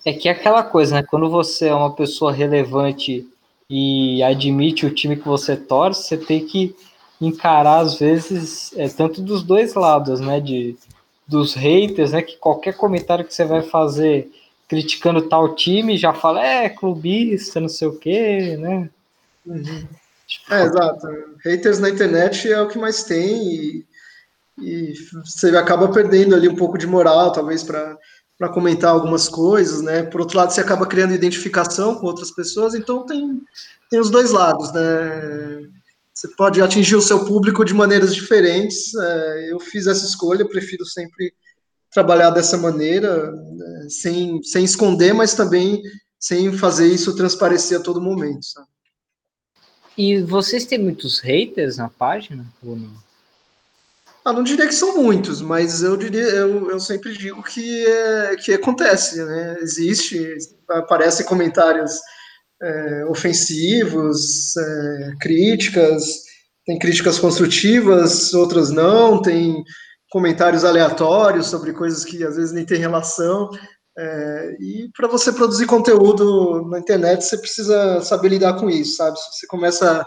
É 0.04 0.12
que 0.12 0.28
é 0.28 0.32
aquela 0.32 0.62
coisa, 0.62 0.96
né, 0.96 1.02
quando 1.02 1.30
você 1.30 1.68
é 1.68 1.74
uma 1.74 1.94
pessoa 1.94 2.32
relevante 2.32 3.26
e 3.68 4.22
admite 4.22 4.84
o 4.84 4.94
time 4.94 5.16
que 5.16 5.26
você 5.26 5.56
torce, 5.56 6.08
você 6.08 6.16
tem 6.18 6.44
que 6.46 6.76
encarar 7.20 7.78
às 7.78 7.98
vezes 7.98 8.72
é, 8.76 8.88
tanto 8.88 9.22
dos 9.22 9.42
dois 9.42 9.74
lados, 9.74 10.20
né, 10.20 10.40
de 10.40 10.76
dos 11.26 11.54
haters, 11.54 12.12
né, 12.12 12.20
que 12.20 12.36
qualquer 12.36 12.76
comentário 12.76 13.24
que 13.24 13.32
você 13.34 13.46
vai 13.46 13.62
fazer 13.62 14.30
criticando 14.68 15.28
tal 15.28 15.54
time 15.54 15.96
já 15.96 16.12
fala 16.12 16.44
é 16.44 16.68
clubista, 16.68 17.60
não 17.60 17.68
sei 17.68 17.88
o 17.88 17.96
quê, 17.96 18.56
né? 18.58 18.90
Uhum. 19.46 19.86
É, 20.50 20.62
exato. 20.62 21.06
Haters 21.44 21.78
na 21.78 21.90
internet 21.90 22.50
é 22.50 22.60
o 22.60 22.68
que 22.68 22.78
mais 22.78 23.04
tem 23.04 23.42
e, 23.42 23.84
e 24.58 24.94
você 25.24 25.54
acaba 25.56 25.88
perdendo 25.88 26.34
ali 26.34 26.48
um 26.48 26.56
pouco 26.56 26.78
de 26.78 26.86
moral, 26.86 27.32
talvez 27.32 27.62
para 27.62 27.96
para 28.38 28.48
comentar 28.48 28.90
algumas 28.90 29.28
coisas, 29.28 29.80
né? 29.80 30.02
Por 30.02 30.20
outro 30.20 30.36
lado, 30.36 30.52
você 30.52 30.60
acaba 30.60 30.86
criando 30.86 31.14
identificação 31.14 31.94
com 31.94 32.06
outras 32.06 32.30
pessoas, 32.30 32.74
então 32.74 33.06
tem, 33.06 33.40
tem 33.88 34.00
os 34.00 34.10
dois 34.10 34.30
lados, 34.30 34.72
né? 34.72 35.70
Você 36.12 36.28
pode 36.28 36.62
atingir 36.62 36.96
o 36.96 37.02
seu 37.02 37.24
público 37.24 37.64
de 37.64 37.74
maneiras 37.74 38.14
diferentes. 38.14 38.94
É, 38.94 39.52
eu 39.52 39.58
fiz 39.58 39.86
essa 39.86 40.04
escolha, 40.04 40.48
prefiro 40.48 40.84
sempre 40.84 41.34
trabalhar 41.90 42.30
dessa 42.30 42.56
maneira, 42.56 43.30
né? 43.32 43.86
sem, 43.88 44.42
sem 44.42 44.64
esconder, 44.64 45.12
mas 45.12 45.34
também 45.34 45.82
sem 46.18 46.52
fazer 46.52 46.86
isso 46.86 47.14
transparecer 47.14 47.78
a 47.78 47.82
todo 47.82 48.00
momento. 48.00 48.44
Sabe? 48.44 48.68
E 49.96 50.22
vocês 50.22 50.64
têm 50.64 50.78
muitos 50.78 51.20
haters 51.20 51.76
na 51.76 51.88
página 51.88 52.46
ou 52.62 52.76
não? 52.76 53.03
Ah, 54.24 54.32
não 54.32 54.42
diria 54.42 54.66
que 54.66 54.74
são 54.74 54.96
muitos, 54.96 55.42
mas 55.42 55.82
eu 55.82 55.98
diria, 55.98 56.22
eu, 56.22 56.70
eu 56.70 56.80
sempre 56.80 57.12
digo 57.16 57.42
que, 57.42 57.86
é, 57.86 58.36
que 58.36 58.54
acontece, 58.54 59.22
né? 59.22 59.58
Existe, 59.60 60.38
aparecem 60.70 61.26
comentários 61.26 62.00
é, 62.62 63.04
ofensivos, 63.06 64.56
é, 64.56 65.12
críticas, 65.20 66.04
tem 66.64 66.78
críticas 66.78 67.18
construtivas, 67.18 68.32
outras 68.32 68.70
não, 68.70 69.20
tem 69.20 69.62
comentários 70.10 70.64
aleatórios 70.64 71.48
sobre 71.48 71.74
coisas 71.74 72.02
que 72.02 72.24
às 72.24 72.36
vezes 72.36 72.52
nem 72.52 72.64
tem 72.64 72.78
relação. 72.78 73.50
É, 73.98 74.56
e 74.58 74.90
para 74.96 75.06
você 75.06 75.32
produzir 75.32 75.66
conteúdo 75.66 76.66
na 76.70 76.78
internet, 76.78 77.24
você 77.24 77.36
precisa 77.36 78.00
saber 78.00 78.30
lidar 78.30 78.54
com 78.54 78.70
isso, 78.70 78.96
sabe? 78.96 79.18
Se 79.18 79.38
você 79.38 79.46
começa 79.46 80.06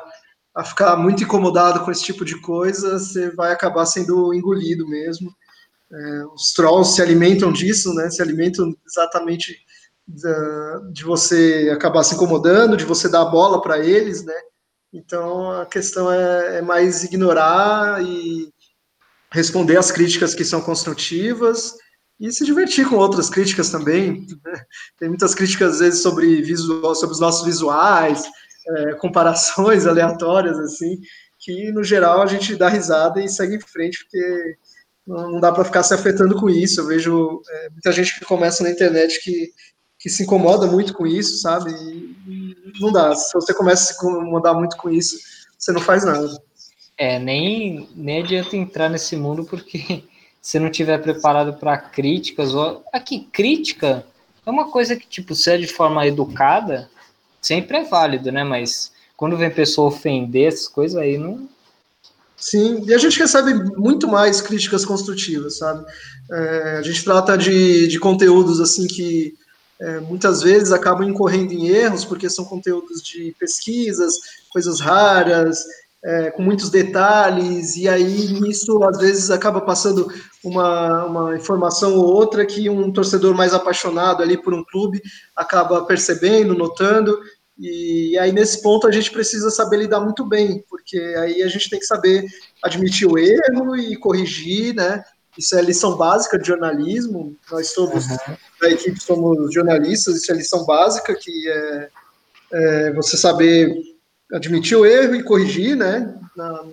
a 0.58 0.64
ficar 0.64 0.96
muito 0.98 1.24
incomodado 1.24 1.82
com 1.82 1.92
esse 1.92 2.02
tipo 2.02 2.26
de 2.26 2.42
coisa, 2.42 2.98
você 2.98 3.30
vai 3.30 3.52
acabar 3.52 3.86
sendo 3.86 4.34
engolido 4.34 4.88
mesmo. 4.88 5.32
É, 5.94 6.26
os 6.34 6.52
trolls 6.52 6.96
se 6.96 7.02
alimentam 7.02 7.52
disso, 7.54 7.94
né? 7.94 8.10
Se 8.10 8.24
alimentam 8.24 8.76
exatamente 8.84 9.56
da, 10.08 10.80
de 10.92 11.04
você 11.04 11.70
acabar 11.72 12.04
se 12.04 12.16
incomodando, 12.16 12.76
de 12.76 12.86
você 12.86 13.08
dar 13.08 13.22
a 13.22 13.30
bola 13.30 13.62
para 13.62 13.86
eles, 13.86 14.26
né? 14.26 14.34
Então 14.92 15.52
a 15.52 15.68
questão 15.68 16.12
é, 16.12 16.58
é, 16.58 16.62
mais 16.64 17.04
ignorar 17.04 18.04
e 18.04 18.52
responder 19.32 19.78
às 19.78 19.92
críticas 19.92 20.34
que 20.34 20.44
são 20.44 20.60
construtivas 20.60 21.76
e 22.20 22.32
se 22.32 22.44
divertir 22.44 22.90
com 22.90 22.96
outras 22.96 23.30
críticas 23.30 23.70
também. 23.70 24.26
Né? 24.44 24.62
Tem 24.98 25.08
muitas 25.08 25.36
críticas 25.36 25.74
às 25.74 25.80
vezes 25.82 26.02
sobre, 26.02 26.42
visual, 26.42 26.96
sobre 26.96 27.14
os 27.14 27.20
nossos 27.20 27.46
visuais, 27.46 28.24
é, 28.70 28.94
comparações 28.94 29.86
aleatórias, 29.88 30.58
assim, 30.60 31.00
que 31.40 31.72
no 31.72 31.84
geral 31.84 32.22
a 32.22 32.26
gente 32.26 32.56
dá 32.56 32.70
risada 32.70 33.22
e 33.22 33.30
segue 33.30 33.56
em 33.56 33.62
frente, 33.62 34.00
porque 34.00 34.58
não 35.08 35.40
dá 35.40 35.52
para 35.52 35.64
ficar 35.64 35.84
se 35.84 35.94
afetando 35.94 36.36
com 36.36 36.50
isso. 36.50 36.82
Eu 36.82 36.88
vejo 36.88 37.42
é, 37.50 37.70
muita 37.70 37.92
gente 37.92 38.20
que 38.20 38.26
começa 38.26 38.64
na 38.64 38.72
internet 38.72 39.22
que, 39.24 39.52
que 39.98 40.10
se 40.10 40.24
incomoda 40.24 40.68
muito 40.68 40.94
com 40.94 41.08
isso, 41.08 41.38
sabe? 41.40 41.72
E, 41.72 42.16
e 42.28 42.82
não 42.82 42.92
dá. 42.92 43.16
Se 43.16 43.34
você 43.34 43.54
começa 43.54 43.84
a 43.84 43.86
se 43.88 43.94
incomodar 43.94 44.54
muito 44.54 44.76
com 44.76 44.90
isso, 44.90 45.18
você 45.58 45.72
não 45.72 45.82
faz 45.82 46.04
nada. 46.04 46.28
É, 46.98 47.20
nem, 47.20 47.88
nem 47.96 48.24
adianta 48.24 48.58
entrar 48.58 48.90
nesse 48.90 49.16
mundo 49.16 49.46
porque 49.46 50.04
se 50.42 50.60
não 50.60 50.70
tiver 50.70 50.98
preparado 50.98 51.54
para 51.54 51.78
críticas, 51.78 52.54
ou 52.54 52.84
aqui 52.92 53.28
crítica 53.32 54.06
é 54.46 54.50
uma 54.50 54.72
coisa 54.72 54.96
que 54.96 55.08
tipo, 55.08 55.36
se 55.36 55.52
é 55.52 55.58
de 55.58 55.68
forma 55.68 56.08
educada, 56.08 56.90
sempre 57.42 57.78
é 57.78 57.84
válido, 57.84 58.32
né? 58.32 58.44
Mas 58.44 58.92
quando 59.16 59.38
vem 59.38 59.50
pessoa 59.50 59.88
ofender 59.88 60.48
essas 60.48 60.68
coisas 60.68 60.98
aí, 60.98 61.18
não. 61.18 61.50
Sim, 62.36 62.84
e 62.86 62.94
a 62.94 62.98
gente 63.00 63.18
recebe 63.18 63.54
muito 63.76 64.08
mais 64.08 64.42
críticas 64.42 64.86
construtivas, 64.86 65.58
sabe? 65.58 65.84
É, 66.32 66.78
a 66.78 66.82
gente 66.84 67.04
trata 67.04 67.36
de, 67.36 67.88
de 67.88 68.00
conteúdos 68.00 68.62
assim 68.62 68.86
que 68.86 69.34
é, 69.80 70.00
muitas 70.00 70.44
vezes 70.44 70.72
acabam 70.72 71.08
incorrendo 71.08 71.54
em 71.54 71.68
erros, 71.68 72.06
porque 72.06 72.30
são 72.30 72.46
conteúdos 72.46 73.02
de 73.02 73.36
pesquisas, 73.40 74.16
coisas 74.52 74.80
raras, 74.80 75.64
é, 76.04 76.32
com 76.32 76.42
muitos 76.42 76.70
detalhes, 76.70 77.76
e 77.76 77.88
aí 77.88 78.40
nisso 78.40 78.84
às 78.84 78.98
vezes 78.98 79.32
acaba 79.32 79.62
passando 79.62 80.08
uma, 80.44 81.06
uma 81.06 81.36
informação 81.36 81.96
ou 81.96 82.06
outra 82.06 82.46
que 82.46 82.70
um 82.70 82.92
torcedor 82.92 83.36
mais 83.36 83.54
apaixonado 83.54 84.22
ali 84.22 84.42
por 84.42 84.54
um 84.54 84.64
clube 84.64 85.02
acaba 85.36 85.86
percebendo, 85.86 86.54
notando, 86.54 87.18
e 87.60 88.18
aí, 88.20 88.32
nesse 88.32 88.62
ponto, 88.62 88.88
a 88.88 88.92
gente 88.92 89.10
precisa 89.10 89.50
saber 89.50 89.78
lidar 89.78 90.00
muito 90.00 90.24
bem, 90.24 90.64
porque 90.70 90.98
aí 91.18 91.42
a 91.42 91.48
gente 91.48 91.70
tem 91.70 91.80
que 91.80 91.86
saber 91.86 92.24
admitir 92.64 93.08
o 93.08 93.18
erro 93.18 93.76
e 93.76 93.98
corrigir, 93.98 94.76
né? 94.76 95.04
Isso 95.36 95.58
é 95.58 95.62
lição 95.62 95.98
básica 95.98 96.38
de 96.38 96.48
jornalismo. 96.48 97.36
Nós 97.52 97.74
todos 97.74 98.06
uhum. 98.06 98.18
da 98.62 98.70
equipe 98.70 99.02
somos 99.02 99.52
jornalistas, 99.54 100.18
isso 100.18 100.32
é 100.32 100.36
lição 100.36 100.66
básica, 100.66 101.16
que 101.16 101.50
é, 101.50 101.90
é 102.54 102.94
você 102.94 103.18
saber 103.18 103.76
admitir 104.32 104.78
o 104.78 104.86
erro 104.86 105.16
e 105.16 105.24
corrigir, 105.24 105.76
né? 105.76 106.16
Na, 106.36 106.66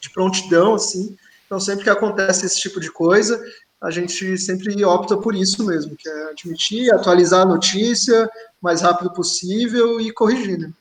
de 0.00 0.10
prontidão, 0.10 0.74
assim. 0.74 1.16
Então, 1.46 1.58
sempre 1.58 1.84
que 1.84 1.90
acontece 1.90 2.46
esse 2.46 2.60
tipo 2.60 2.80
de 2.80 2.90
coisa, 2.90 3.42
a 3.82 3.90
gente 3.90 4.36
sempre 4.38 4.82
opta 4.84 5.16
por 5.16 5.34
isso 5.34 5.64
mesmo, 5.64 5.96
que 5.96 6.08
é 6.08 6.30
admitir, 6.30 6.92
atualizar 6.92 7.42
a 7.42 7.46
notícia, 7.46 8.28
mais 8.60 8.80
rápido 8.80 9.12
possível 9.12 10.00
e 10.00 10.10
corrigir, 10.10 10.58
né? 10.58 10.72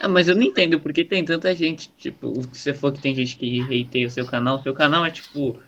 Ah, 0.00 0.08
mas 0.08 0.28
eu 0.28 0.34
não 0.34 0.42
entendo 0.42 0.78
porque 0.78 1.04
tem 1.04 1.24
tanta 1.24 1.54
gente, 1.54 1.90
tipo, 1.96 2.32
você 2.52 2.74
for 2.74 2.92
que 2.92 3.00
tem 3.00 3.14
gente 3.14 3.36
que 3.36 3.62
reiteia 3.62 4.06
o 4.06 4.10
seu 4.10 4.26
canal, 4.26 4.62
seu 4.62 4.74
canal 4.74 5.04
é 5.04 5.10
tipo 5.10 5.58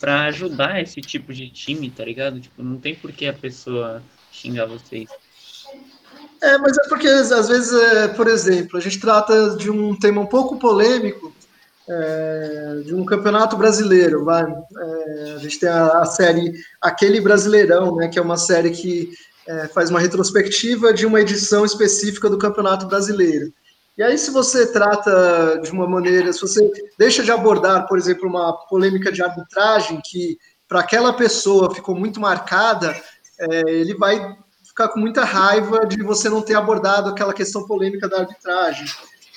para 0.00 0.24
ajudar 0.24 0.80
esse 0.80 1.00
tipo 1.00 1.32
de 1.34 1.50
time, 1.50 1.90
tá 1.90 2.04
ligado? 2.04 2.40
Tipo, 2.40 2.62
não 2.62 2.78
tem 2.78 2.94
por 2.94 3.12
que 3.12 3.26
a 3.26 3.32
pessoa 3.32 4.02
xingar 4.32 4.66
vocês. 4.66 5.08
É, 6.42 6.58
mas 6.58 6.76
é 6.76 6.88
porque 6.88 7.08
às 7.08 7.48
vezes, 7.48 7.72
é, 7.72 8.08
por 8.08 8.28
exemplo, 8.28 8.76
a 8.76 8.80
gente 8.80 9.00
trata 9.00 9.56
de 9.56 9.70
um 9.70 9.98
tema 9.98 10.20
um 10.20 10.26
pouco 10.26 10.58
polêmico, 10.58 11.34
é, 11.88 12.82
de 12.84 12.94
um 12.94 13.04
campeonato 13.04 13.56
brasileiro, 13.56 14.24
vai. 14.24 14.44
É, 14.44 15.34
a 15.36 15.38
gente 15.38 15.58
tem 15.58 15.68
a, 15.68 16.00
a, 16.00 16.04
série 16.04 16.52
Aquele 16.80 17.20
Brasileirão, 17.20 17.94
né, 17.96 18.08
que 18.08 18.18
é 18.18 18.22
uma 18.22 18.36
série 18.36 18.70
que 18.70 19.10
é, 19.46 19.68
faz 19.68 19.90
uma 19.90 20.00
retrospectiva 20.00 20.92
de 20.92 21.06
uma 21.06 21.20
edição 21.20 21.64
específica 21.64 22.28
do 22.28 22.38
Campeonato 22.38 22.86
Brasileiro. 22.86 23.52
E 23.96 24.02
aí, 24.02 24.18
se 24.18 24.30
você 24.30 24.70
trata 24.70 25.58
de 25.62 25.70
uma 25.70 25.88
maneira, 25.88 26.32
se 26.32 26.40
você 26.40 26.70
deixa 26.98 27.22
de 27.22 27.30
abordar, 27.30 27.86
por 27.86 27.96
exemplo, 27.96 28.28
uma 28.28 28.52
polêmica 28.66 29.10
de 29.10 29.22
arbitragem 29.22 30.02
que 30.04 30.36
para 30.68 30.80
aquela 30.80 31.12
pessoa 31.12 31.74
ficou 31.74 31.94
muito 31.94 32.20
marcada, 32.20 32.94
é, 33.38 33.70
ele 33.70 33.94
vai 33.94 34.36
ficar 34.76 34.88
com 34.88 35.00
muita 35.00 35.24
raiva 35.24 35.86
de 35.86 36.02
você 36.02 36.28
não 36.28 36.42
ter 36.42 36.54
abordado 36.54 37.08
aquela 37.08 37.32
questão 37.32 37.66
polêmica 37.66 38.06
da 38.06 38.18
arbitragem. 38.18 38.86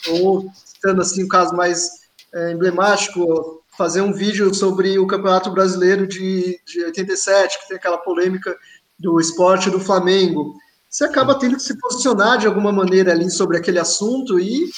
Ou, 0.09 0.51
citando 0.65 1.01
assim 1.01 1.23
o 1.23 1.29
caso 1.29 1.55
mais 1.55 1.91
é, 2.33 2.51
emblemático, 2.51 3.63
fazer 3.77 4.01
um 4.01 4.11
vídeo 4.11 4.53
sobre 4.53 4.99
o 4.99 5.07
Campeonato 5.07 5.49
Brasileiro 5.49 6.05
de, 6.05 6.59
de 6.67 6.83
87, 6.83 7.57
que 7.61 7.67
tem 7.69 7.77
aquela 7.77 7.97
polêmica 7.97 8.53
do 8.99 9.17
esporte 9.17 9.69
do 9.69 9.79
Flamengo. 9.79 10.57
Você 10.89 11.05
acaba 11.05 11.39
tendo 11.39 11.55
que 11.55 11.63
se 11.63 11.79
posicionar 11.79 12.37
de 12.37 12.45
alguma 12.45 12.73
maneira 12.73 13.13
ali 13.13 13.31
sobre 13.31 13.55
aquele 13.55 13.79
assunto 13.79 14.37
e 14.37 14.69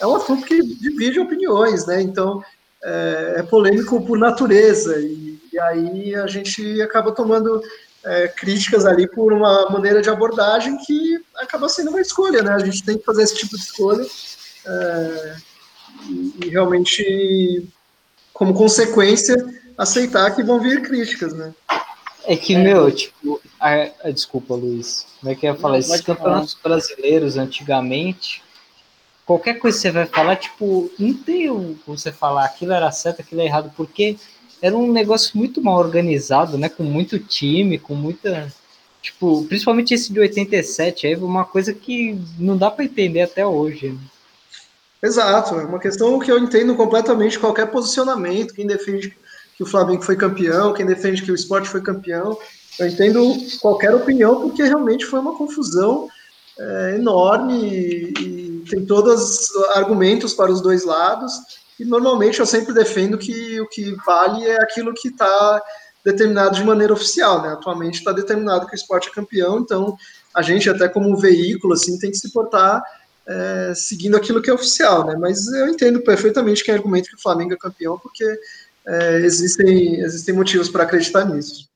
é 0.00 0.06
um 0.06 0.16
assunto 0.16 0.44
que 0.44 0.60
divide 0.60 1.20
opiniões, 1.20 1.86
né? 1.86 2.02
Então 2.02 2.42
é, 2.82 3.34
é 3.36 3.42
polêmico 3.44 4.04
por 4.04 4.18
natureza 4.18 4.98
e, 4.98 5.38
e, 5.52 5.60
aí 5.60 6.14
a 6.16 6.26
gente 6.26 6.82
acaba 6.82 7.12
tomando 7.12 7.62
é, 8.04 8.28
críticas 8.28 8.86
ali 8.86 9.06
por 9.08 9.32
uma 9.32 9.68
maneira 9.70 10.00
de 10.00 10.08
abordagem 10.08 10.76
que 10.78 11.22
acaba 11.36 11.68
sendo 11.68 11.90
uma 11.90 12.00
escolha, 12.00 12.42
né? 12.42 12.52
A 12.52 12.64
gente 12.64 12.82
tem 12.82 12.98
que 12.98 13.04
fazer 13.04 13.22
esse 13.22 13.36
tipo 13.36 13.56
de 13.56 13.62
escolha 13.62 14.06
é, 14.66 15.36
e, 16.08 16.34
e 16.44 16.48
realmente, 16.48 17.68
como 18.32 18.54
consequência, 18.54 19.36
aceitar 19.76 20.34
que 20.34 20.42
vão 20.42 20.60
vir 20.60 20.82
críticas, 20.82 21.34
né? 21.34 21.54
É 22.24 22.36
que, 22.36 22.54
é. 22.54 22.58
meu, 22.58 22.90
tipo, 22.90 23.40
a, 23.58 23.88
a, 24.04 24.10
desculpa, 24.10 24.54
Luiz, 24.54 25.06
como 25.20 25.32
é 25.32 25.34
que 25.34 25.46
eu 25.46 25.52
ia 25.52 25.58
falar? 25.58 25.74
Não, 25.74 25.80
Esses 25.80 26.00
campeonatos 26.00 26.54
falar. 26.54 26.76
brasileiros, 26.76 27.36
antigamente, 27.36 28.42
qualquer 29.24 29.54
coisa 29.54 29.76
que 29.76 29.82
você 29.82 29.90
vai 29.90 30.06
falar, 30.06 30.36
tipo, 30.36 30.90
não 30.98 31.14
tem 31.14 31.48
como 31.48 31.98
você 31.98 32.12
falar 32.12 32.44
aquilo 32.44 32.72
era 32.72 32.90
certo, 32.90 33.20
aquilo 33.20 33.40
é 33.40 33.46
errado, 33.46 33.72
porque 33.76 34.16
era 34.62 34.76
um 34.76 34.92
negócio 34.92 35.36
muito 35.36 35.62
mal 35.62 35.78
organizado, 35.78 36.58
né? 36.58 36.68
Com 36.68 36.82
muito 36.82 37.18
time, 37.18 37.78
com 37.78 37.94
muita. 37.94 38.52
Tipo, 39.02 39.44
principalmente 39.46 39.94
esse 39.94 40.12
de 40.12 40.20
87, 40.20 41.06
aí 41.06 41.16
uma 41.16 41.44
coisa 41.44 41.72
que 41.72 42.20
não 42.38 42.56
dá 42.56 42.70
para 42.70 42.84
entender 42.84 43.22
até 43.22 43.46
hoje. 43.46 43.88
Né? 43.88 43.98
Exato, 45.02 45.54
é 45.54 45.64
uma 45.64 45.78
questão 45.78 46.18
que 46.18 46.30
eu 46.30 46.38
entendo 46.38 46.76
completamente 46.76 47.38
qualquer 47.38 47.70
posicionamento, 47.70 48.52
quem 48.52 48.66
defende 48.66 49.16
que 49.56 49.62
o 49.62 49.66
Flamengo 49.66 50.02
foi 50.02 50.16
campeão, 50.16 50.74
quem 50.74 50.84
defende 50.84 51.22
que 51.22 51.32
o 51.32 51.34
esporte 51.34 51.70
foi 51.70 51.80
campeão, 51.80 52.36
eu 52.78 52.86
entendo 52.86 53.34
qualquer 53.62 53.94
opinião, 53.94 54.42
porque 54.42 54.62
realmente 54.62 55.06
foi 55.06 55.20
uma 55.20 55.36
confusão 55.36 56.08
é, 56.58 56.94
enorme 56.96 57.54
e, 57.54 58.12
e 58.18 58.64
tem 58.68 58.84
todos 58.84 59.50
os 59.50 59.56
argumentos 59.74 60.34
para 60.34 60.52
os 60.52 60.60
dois 60.60 60.84
lados. 60.84 61.32
E 61.80 61.84
normalmente 61.84 62.40
eu 62.40 62.46
sempre 62.46 62.74
defendo 62.74 63.16
que 63.16 63.58
o 63.58 63.66
que 63.66 63.96
vale 64.04 64.46
é 64.46 64.60
aquilo 64.60 64.92
que 64.92 65.08
está 65.08 65.62
determinado 66.04 66.54
de 66.54 66.62
maneira 66.62 66.92
oficial, 66.92 67.40
né? 67.40 67.48
Atualmente 67.52 67.94
está 67.94 68.12
determinado 68.12 68.66
que 68.66 68.74
o 68.74 68.76
esporte 68.76 69.08
é 69.08 69.12
campeão, 69.12 69.58
então 69.58 69.96
a 70.34 70.42
gente 70.42 70.68
até 70.68 70.88
como 70.88 71.16
veículo 71.16 71.72
assim 71.72 71.98
tem 71.98 72.10
que 72.10 72.18
se 72.18 72.30
portar 72.32 72.82
é, 73.26 73.72
seguindo 73.74 74.14
aquilo 74.14 74.42
que 74.42 74.50
é 74.50 74.52
oficial, 74.52 75.06
né? 75.06 75.16
Mas 75.18 75.46
eu 75.48 75.68
entendo 75.68 76.02
perfeitamente 76.02 76.62
quem 76.62 76.74
argumenta 76.74 77.08
que 77.08 77.16
o 77.16 77.22
Flamengo 77.22 77.54
é 77.54 77.56
campeão, 77.56 77.98
porque 77.98 78.24
é, 78.86 79.16
existem 79.20 80.00
existem 80.00 80.34
motivos 80.34 80.68
para 80.68 80.82
acreditar 80.82 81.24
nisso. 81.24 81.70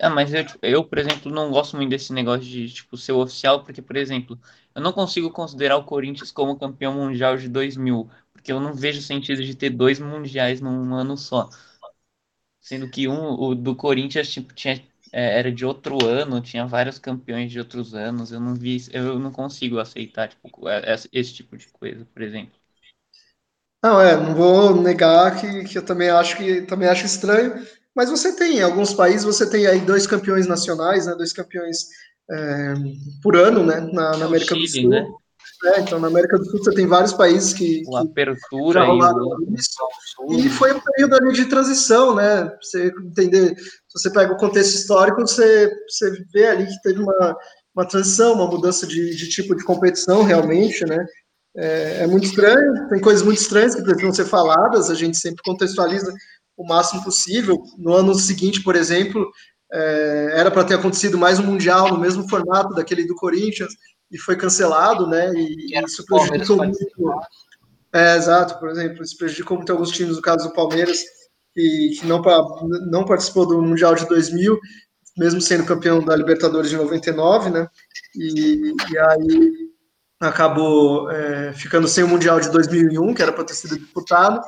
Ah, 0.00 0.10
mas 0.10 0.32
eu, 0.32 0.44
eu, 0.62 0.84
por 0.84 0.98
exemplo, 0.98 1.30
não 1.30 1.50
gosto 1.50 1.76
muito 1.76 1.90
desse 1.90 2.12
negócio 2.12 2.44
de, 2.44 2.70
tipo, 2.70 2.96
ser 2.96 3.12
oficial, 3.12 3.64
porque, 3.64 3.82
por 3.82 3.96
exemplo, 3.96 4.38
eu 4.74 4.80
não 4.80 4.92
consigo 4.92 5.30
considerar 5.30 5.76
o 5.76 5.84
Corinthians 5.84 6.32
como 6.32 6.58
campeão 6.58 6.94
mundial 6.94 7.36
de 7.36 7.48
2000, 7.48 8.08
porque 8.40 8.52
eu 8.52 8.58
não 8.58 8.72
vejo 8.72 9.02
sentido 9.02 9.44
de 9.44 9.54
ter 9.54 9.68
dois 9.68 10.00
mundiais 10.00 10.60
num 10.60 10.94
ano 10.94 11.16
só. 11.16 11.48
Sendo 12.60 12.88
que 12.88 13.06
um, 13.06 13.38
o 13.38 13.54
do 13.54 13.76
Corinthians, 13.76 14.30
tipo, 14.30 14.54
tinha, 14.54 14.82
é, 15.12 15.38
era 15.38 15.52
de 15.52 15.64
outro 15.64 16.04
ano, 16.06 16.40
tinha 16.40 16.66
vários 16.66 16.98
campeões 16.98 17.52
de 17.52 17.58
outros 17.58 17.94
anos, 17.94 18.32
eu 18.32 18.40
não 18.40 18.54
vi, 18.54 18.82
eu 18.92 19.18
não 19.18 19.30
consigo 19.30 19.78
aceitar, 19.78 20.28
tipo, 20.28 20.68
é, 20.68 20.96
esse 21.12 21.34
tipo 21.34 21.56
de 21.56 21.68
coisa, 21.68 22.06
por 22.12 22.22
exemplo. 22.22 22.52
Não, 23.82 24.00
é, 24.00 24.16
não 24.16 24.34
vou 24.34 24.80
negar 24.80 25.38
que, 25.38 25.64
que 25.64 25.78
eu 25.78 25.84
também 25.84 26.08
acho 26.08 26.36
que 26.36 26.62
também 26.62 26.88
acho 26.88 27.06
estranho, 27.06 27.66
mas 27.94 28.08
você 28.08 28.34
tem, 28.36 28.58
em 28.58 28.62
alguns 28.62 28.94
países, 28.94 29.24
você 29.24 29.48
tem 29.48 29.66
aí 29.66 29.80
dois 29.80 30.06
campeões 30.06 30.46
nacionais, 30.46 31.06
né, 31.06 31.14
dois 31.14 31.32
campeões 31.32 31.88
é, 32.30 32.74
por 33.22 33.36
ano, 33.36 33.64
né, 33.64 33.80
na, 33.80 34.16
na 34.16 34.26
América 34.26 34.54
Chile, 34.54 34.66
do 34.66 34.72
Sul. 34.72 34.90
Né? 34.90 35.06
É, 35.64 35.80
então, 35.80 36.00
na 36.00 36.08
América 36.08 36.38
do 36.38 36.44
Sul 36.44 36.58
você 36.58 36.72
tem 36.72 36.86
vários 36.86 37.12
países 37.12 37.52
que, 37.52 37.82
o 37.86 37.96
apertura 37.96 38.80
já 38.80 38.86
e, 38.86 39.54
isso. 39.54 39.76
e 40.30 40.48
foi 40.48 40.72
um 40.72 40.80
período 40.80 41.16
ali 41.16 41.32
de 41.34 41.44
transição, 41.44 42.14
né? 42.14 42.50
Você 42.62 42.86
entender, 43.04 43.54
se 43.58 43.98
você 43.98 44.10
pega 44.10 44.32
o 44.32 44.38
contexto 44.38 44.74
histórico, 44.74 45.20
você, 45.20 45.70
você 45.86 46.24
vê 46.32 46.46
ali 46.46 46.66
que 46.66 46.80
teve 46.82 47.00
uma, 47.00 47.36
uma 47.74 47.86
transição, 47.86 48.32
uma 48.32 48.46
mudança 48.46 48.86
de, 48.86 49.14
de 49.14 49.28
tipo 49.28 49.54
de 49.54 49.62
competição, 49.64 50.22
realmente, 50.22 50.84
né? 50.86 51.04
É, 51.56 52.04
é, 52.04 52.06
muito 52.06 52.24
estranho, 52.24 52.88
tem 52.88 53.00
coisas 53.00 53.22
muito 53.22 53.40
estranhas 53.40 53.74
que 53.74 53.82
precisam 53.82 54.14
ser 54.14 54.24
faladas, 54.24 54.88
a 54.88 54.94
gente 54.94 55.18
sempre 55.18 55.42
contextualiza 55.42 56.14
o 56.56 56.66
máximo 56.66 57.02
possível. 57.04 57.62
No 57.76 57.92
ano 57.92 58.14
seguinte, 58.14 58.62
por 58.62 58.76
exemplo, 58.76 59.30
é, 59.72 60.32
era 60.36 60.50
para 60.50 60.64
ter 60.64 60.74
acontecido 60.74 61.18
mais 61.18 61.38
um 61.38 61.44
Mundial 61.44 61.88
no 61.88 61.98
mesmo 61.98 62.28
formato 62.28 62.74
daquele 62.74 63.06
do 63.06 63.14
Corinthians, 63.14 63.72
e 64.10 64.18
foi 64.18 64.36
cancelado, 64.36 65.06
né? 65.06 65.32
E, 65.34 65.78
isso 65.84 66.04
prejudicou 66.04 66.56
muito. 66.56 66.78
É, 67.92 68.16
exato, 68.16 68.58
por 68.58 68.68
exemplo, 68.68 69.02
isso 69.02 69.16
prejudicou 69.16 69.56
muito 69.56 69.72
alguns 69.72 69.90
times, 69.90 70.16
no 70.16 70.22
caso 70.22 70.48
do 70.48 70.54
Palmeiras, 70.54 71.02
que, 71.52 71.98
que 71.98 72.06
não, 72.06 72.22
não 72.90 73.04
participou 73.04 73.46
do 73.46 73.60
Mundial 73.60 73.94
de 73.94 74.06
2000, 74.06 74.58
mesmo 75.18 75.40
sendo 75.40 75.66
campeão 75.66 76.02
da 76.02 76.14
Libertadores 76.14 76.70
de 76.70 76.76
99, 76.76 77.50
né? 77.50 77.66
E, 78.14 78.74
e 78.90 78.98
aí 78.98 79.70
acabou 80.20 81.10
é, 81.10 81.52
ficando 81.52 81.88
sem 81.88 82.04
o 82.04 82.08
Mundial 82.08 82.40
de 82.40 82.50
2001, 82.50 83.14
que 83.14 83.22
era 83.22 83.32
para 83.32 83.44
ter 83.44 83.54
sido 83.54 83.78
disputado, 83.78 84.40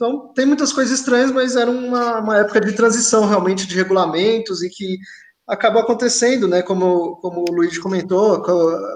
então, 0.00 0.32
tem 0.32 0.46
muitas 0.46 0.72
coisas 0.72 0.98
estranhas, 0.98 1.30
mas 1.30 1.56
era 1.56 1.70
uma, 1.70 2.20
uma 2.20 2.38
época 2.38 2.58
de 2.58 2.72
transição 2.72 3.26
realmente 3.26 3.66
de 3.66 3.76
regulamentos 3.76 4.62
e 4.62 4.70
que 4.70 4.96
acabou 5.50 5.82
acontecendo, 5.82 6.46
né? 6.46 6.62
Como, 6.62 7.16
como 7.16 7.44
o 7.48 7.52
Luiz 7.52 7.76
comentou, 7.78 8.34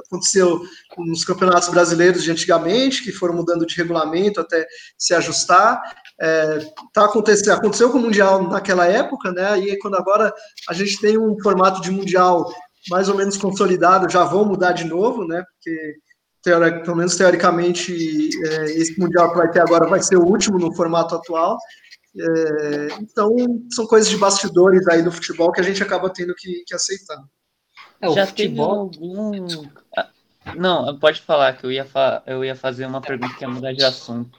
aconteceu 0.07 0.63
nos 0.97 1.25
campeonatos 1.25 1.69
brasileiros 1.69 2.23
de 2.23 2.31
antigamente, 2.31 3.03
que 3.03 3.13
foram 3.13 3.35
mudando 3.35 3.67
de 3.67 3.77
regulamento 3.77 4.41
até 4.41 4.65
se 4.97 5.13
ajustar. 5.15 5.83
É, 6.21 6.59
tá 6.93 7.07
acontecendo, 7.07 7.51
aconteceu 7.51 7.91
com 7.91 7.99
o 7.99 8.03
Mundial 8.03 8.49
naquela 8.49 8.87
época, 8.87 9.33
né? 9.33 9.59
E 9.59 9.79
quando 9.79 9.97
agora 9.97 10.33
a 10.69 10.73
gente 10.73 11.01
tem 11.01 11.19
um 11.19 11.37
formato 11.43 11.83
de 11.83 11.91
Mundial 11.91 12.49
mais 12.89 13.09
ou 13.09 13.17
menos 13.17 13.37
consolidado, 13.37 14.11
já 14.11 14.25
vão 14.25 14.45
mudar 14.45 14.73
de 14.73 14.85
novo, 14.85 15.27
né? 15.27 15.43
Porque 15.43 15.95
pelo 16.45 16.97
menos 16.97 17.17
teoricamente, 17.17 18.29
é, 18.47 18.65
esse 18.73 19.01
Mundial 19.01 19.31
que 19.31 19.39
vai 19.39 19.51
ter 19.51 19.61
agora 19.61 19.89
vai 19.89 20.03
ser 20.03 20.17
o 20.17 20.25
último 20.25 20.59
no 20.59 20.75
formato 20.75 21.15
atual. 21.15 21.59
É, 22.17 22.89
então, 23.01 23.35
são 23.71 23.87
coisas 23.87 24.09
de 24.09 24.17
bastidores 24.17 24.87
aí 24.89 25.03
do 25.03 25.11
futebol 25.11 25.51
que 25.53 25.61
a 25.61 25.65
gente 25.65 25.83
acaba 25.83 26.11
tendo 26.11 26.35
que, 26.35 26.65
que 26.67 26.75
aceitar. 26.75 27.23
É, 28.01 28.11
Já 28.11 28.27
futebol... 28.27 28.91
teve 28.91 29.05
algum. 29.05 29.49
Não, 30.57 30.99
pode 30.99 31.21
falar, 31.23 31.57
que 31.57 31.65
eu 31.65 31.73
ia, 31.73 31.85
fa... 31.85 32.23
eu 32.27 32.45
ia 32.45 32.55
fazer 32.55 32.87
uma 32.87 33.01
pergunta 33.01 33.35
que 33.35 33.45
ia 33.45 33.49
mudar 33.49 33.73
de 33.73 33.85
assunto. 33.85 34.39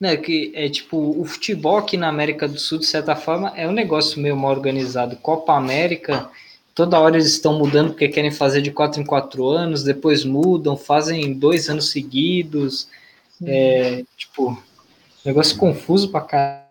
Não, 0.00 0.08
é 0.08 0.16
que 0.16 0.52
é 0.54 0.68
tipo, 0.68 1.20
o 1.20 1.24
futebol 1.24 1.78
aqui 1.78 1.96
na 1.96 2.08
América 2.08 2.48
do 2.48 2.58
Sul, 2.58 2.78
de 2.78 2.86
certa 2.86 3.14
forma, 3.14 3.52
é 3.56 3.68
um 3.68 3.72
negócio 3.72 4.20
meio 4.20 4.36
mal 4.36 4.50
organizado. 4.52 5.16
Copa 5.16 5.54
América 5.54 6.30
toda 6.74 6.98
hora 6.98 7.16
eles 7.16 7.28
estão 7.28 7.58
mudando 7.58 7.90
porque 7.90 8.08
querem 8.08 8.30
fazer 8.30 8.62
de 8.62 8.70
quatro 8.70 9.00
em 9.00 9.04
quatro 9.04 9.46
anos, 9.48 9.84
depois 9.84 10.24
mudam, 10.24 10.76
fazem 10.76 11.32
dois 11.34 11.68
anos 11.68 11.90
seguidos. 11.90 12.88
É, 13.44 14.04
tipo, 14.16 14.60
negócio 15.24 15.56
confuso 15.56 16.10
pra 16.10 16.20
cá. 16.20 16.61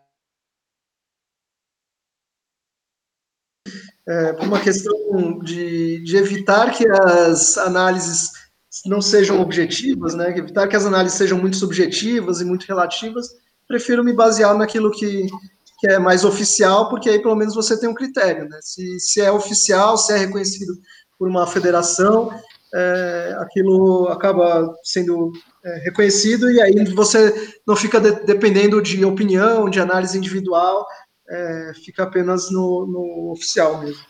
É, 4.11 4.33
por 4.33 4.45
uma 4.45 4.59
questão 4.59 5.39
de, 5.39 6.03
de 6.03 6.17
evitar 6.17 6.71
que 6.71 6.85
as 6.85 7.57
análises 7.57 8.29
não 8.85 9.01
sejam 9.01 9.39
objetivas, 9.39 10.13
né? 10.13 10.37
Evitar 10.37 10.67
que 10.67 10.75
as 10.75 10.85
análises 10.85 11.17
sejam 11.17 11.37
muito 11.37 11.55
subjetivas 11.55 12.41
e 12.41 12.45
muito 12.45 12.65
relativas, 12.65 13.29
prefiro 13.65 14.03
me 14.03 14.11
basear 14.11 14.53
naquilo 14.57 14.91
que, 14.91 15.27
que 15.79 15.87
é 15.87 15.97
mais 15.97 16.25
oficial, 16.25 16.89
porque 16.89 17.09
aí 17.09 17.21
pelo 17.21 17.37
menos 17.37 17.55
você 17.55 17.79
tem 17.79 17.87
um 17.87 17.93
critério, 17.93 18.49
né? 18.49 18.59
Se, 18.61 18.99
se 18.99 19.21
é 19.21 19.31
oficial, 19.31 19.97
se 19.97 20.11
é 20.11 20.17
reconhecido 20.17 20.73
por 21.17 21.29
uma 21.29 21.47
federação, 21.47 22.31
é, 22.73 23.37
aquilo 23.39 24.09
acaba 24.09 24.73
sendo 24.83 25.31
é, 25.63 25.83
reconhecido 25.85 26.51
e 26.51 26.61
aí 26.61 26.83
você 26.93 27.53
não 27.65 27.77
fica 27.77 27.97
de, 27.97 28.11
dependendo 28.25 28.81
de 28.81 29.05
opinião, 29.05 29.69
de 29.69 29.79
análise 29.79 30.17
individual, 30.17 30.85
é, 31.31 31.73
fica 31.73 32.03
apenas 32.03 32.51
no, 32.51 32.85
no 32.85 33.31
oficial 33.31 33.79
mesmo. 33.79 34.03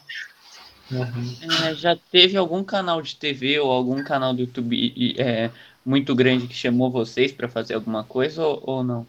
Uhum. 0.92 1.36
É, 1.64 1.74
já 1.76 1.96
teve 2.12 2.36
algum 2.36 2.64
canal 2.64 3.02
de 3.02 3.16
TV 3.16 3.60
ou 3.60 3.72
algum 3.72 4.04
canal 4.04 4.34
do 4.34 4.42
YouTube 4.42 5.16
é, 5.18 5.50
muito 5.86 6.14
grande 6.14 6.48
que 6.48 6.56
chamou 6.56 6.92
vocês 6.92 7.32
para 7.32 7.48
fazer 7.48 7.76
alguma 7.76 8.04
coisa 8.04 8.44
ou, 8.44 8.62
ou 8.66 8.84
não? 8.84 9.08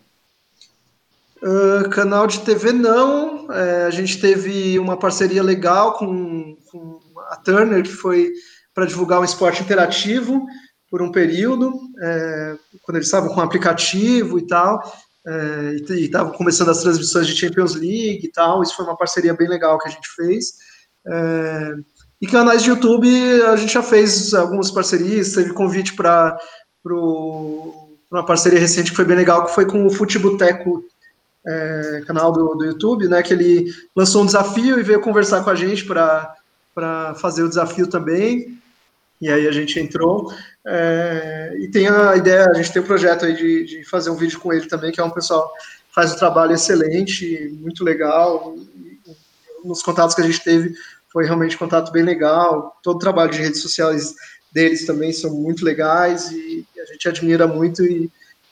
Uh, 1.42 1.88
canal 1.90 2.28
de 2.28 2.38
TV 2.40 2.70
não, 2.70 3.50
é, 3.52 3.86
a 3.86 3.90
gente 3.90 4.20
teve 4.20 4.78
uma 4.78 4.96
parceria 4.96 5.42
legal 5.42 5.94
com, 5.94 6.56
com 6.70 7.00
a 7.30 7.36
Turner, 7.36 7.82
que 7.82 7.90
foi 7.90 8.30
para 8.72 8.86
divulgar 8.86 9.20
um 9.20 9.24
esporte 9.24 9.60
interativo 9.60 10.46
por 10.88 11.02
um 11.02 11.10
período, 11.10 11.72
é, 12.00 12.56
quando 12.82 12.96
eles 12.96 13.08
estavam 13.08 13.34
com 13.34 13.40
aplicativo 13.40 14.38
e 14.38 14.46
tal, 14.46 14.80
é, 15.26 15.76
e 15.90 16.04
estavam 16.04 16.32
começando 16.32 16.70
as 16.70 16.82
transmissões 16.82 17.26
de 17.26 17.36
Champions 17.36 17.74
League 17.74 18.20
e 18.24 18.30
tal. 18.32 18.62
Isso 18.62 18.76
foi 18.76 18.84
uma 18.84 18.96
parceria 18.96 19.34
bem 19.34 19.48
legal 19.48 19.78
que 19.78 19.88
a 19.88 19.90
gente 19.90 20.08
fez. 20.14 20.54
É, 21.06 21.74
e 22.20 22.26
canais 22.26 22.62
de 22.62 22.70
YouTube, 22.70 23.08
a 23.42 23.56
gente 23.56 23.72
já 23.72 23.82
fez 23.82 24.32
algumas 24.32 24.70
parcerias, 24.70 25.32
teve 25.32 25.52
convite 25.52 25.94
para 25.94 26.38
uma 28.10 28.24
parceria 28.24 28.60
recente 28.60 28.90
que 28.90 28.96
foi 28.96 29.04
bem 29.04 29.16
legal, 29.16 29.44
que 29.44 29.54
foi 29.54 29.66
com 29.66 29.84
o 29.84 29.90
Futeboteco, 29.90 30.84
é, 31.44 32.02
canal 32.06 32.30
do, 32.30 32.54
do 32.54 32.64
YouTube, 32.64 33.08
né, 33.08 33.22
que 33.22 33.32
ele 33.32 33.74
lançou 33.96 34.22
um 34.22 34.26
desafio 34.26 34.78
e 34.78 34.84
veio 34.84 35.00
conversar 35.00 35.42
com 35.42 35.50
a 35.50 35.54
gente 35.56 35.84
para 35.84 37.14
fazer 37.16 37.42
o 37.42 37.48
desafio 37.48 37.88
também, 37.88 38.56
e 39.22 39.30
aí 39.30 39.46
a 39.46 39.52
gente 39.52 39.78
entrou, 39.78 40.34
é, 40.66 41.54
e 41.60 41.68
tem 41.68 41.86
a 41.86 42.16
ideia, 42.16 42.44
a 42.50 42.54
gente 42.54 42.72
tem 42.72 42.82
o 42.82 42.84
um 42.84 42.88
projeto 42.88 43.24
aí 43.24 43.36
de, 43.36 43.64
de 43.64 43.84
fazer 43.84 44.10
um 44.10 44.16
vídeo 44.16 44.40
com 44.40 44.52
ele 44.52 44.66
também, 44.66 44.90
que 44.90 45.00
é 45.00 45.04
um 45.04 45.10
pessoal 45.10 45.48
que 45.88 45.94
faz 45.94 46.12
um 46.12 46.16
trabalho 46.16 46.52
excelente, 46.52 47.56
muito 47.60 47.84
legal, 47.84 48.56
nos 49.64 49.80
contatos 49.80 50.16
que 50.16 50.20
a 50.20 50.26
gente 50.26 50.42
teve, 50.42 50.74
foi 51.12 51.24
realmente 51.24 51.54
um 51.54 51.58
contato 51.60 51.92
bem 51.92 52.02
legal. 52.02 52.76
Todo 52.82 52.96
o 52.96 52.98
trabalho 52.98 53.30
de 53.30 53.38
redes 53.38 53.62
sociais 53.62 54.12
deles 54.50 54.84
também 54.86 55.12
são 55.12 55.30
muito 55.30 55.64
legais 55.64 56.32
e 56.32 56.66
a 56.80 56.92
gente 56.92 57.08
admira 57.08 57.46
muito 57.46 57.84
e 57.84 58.10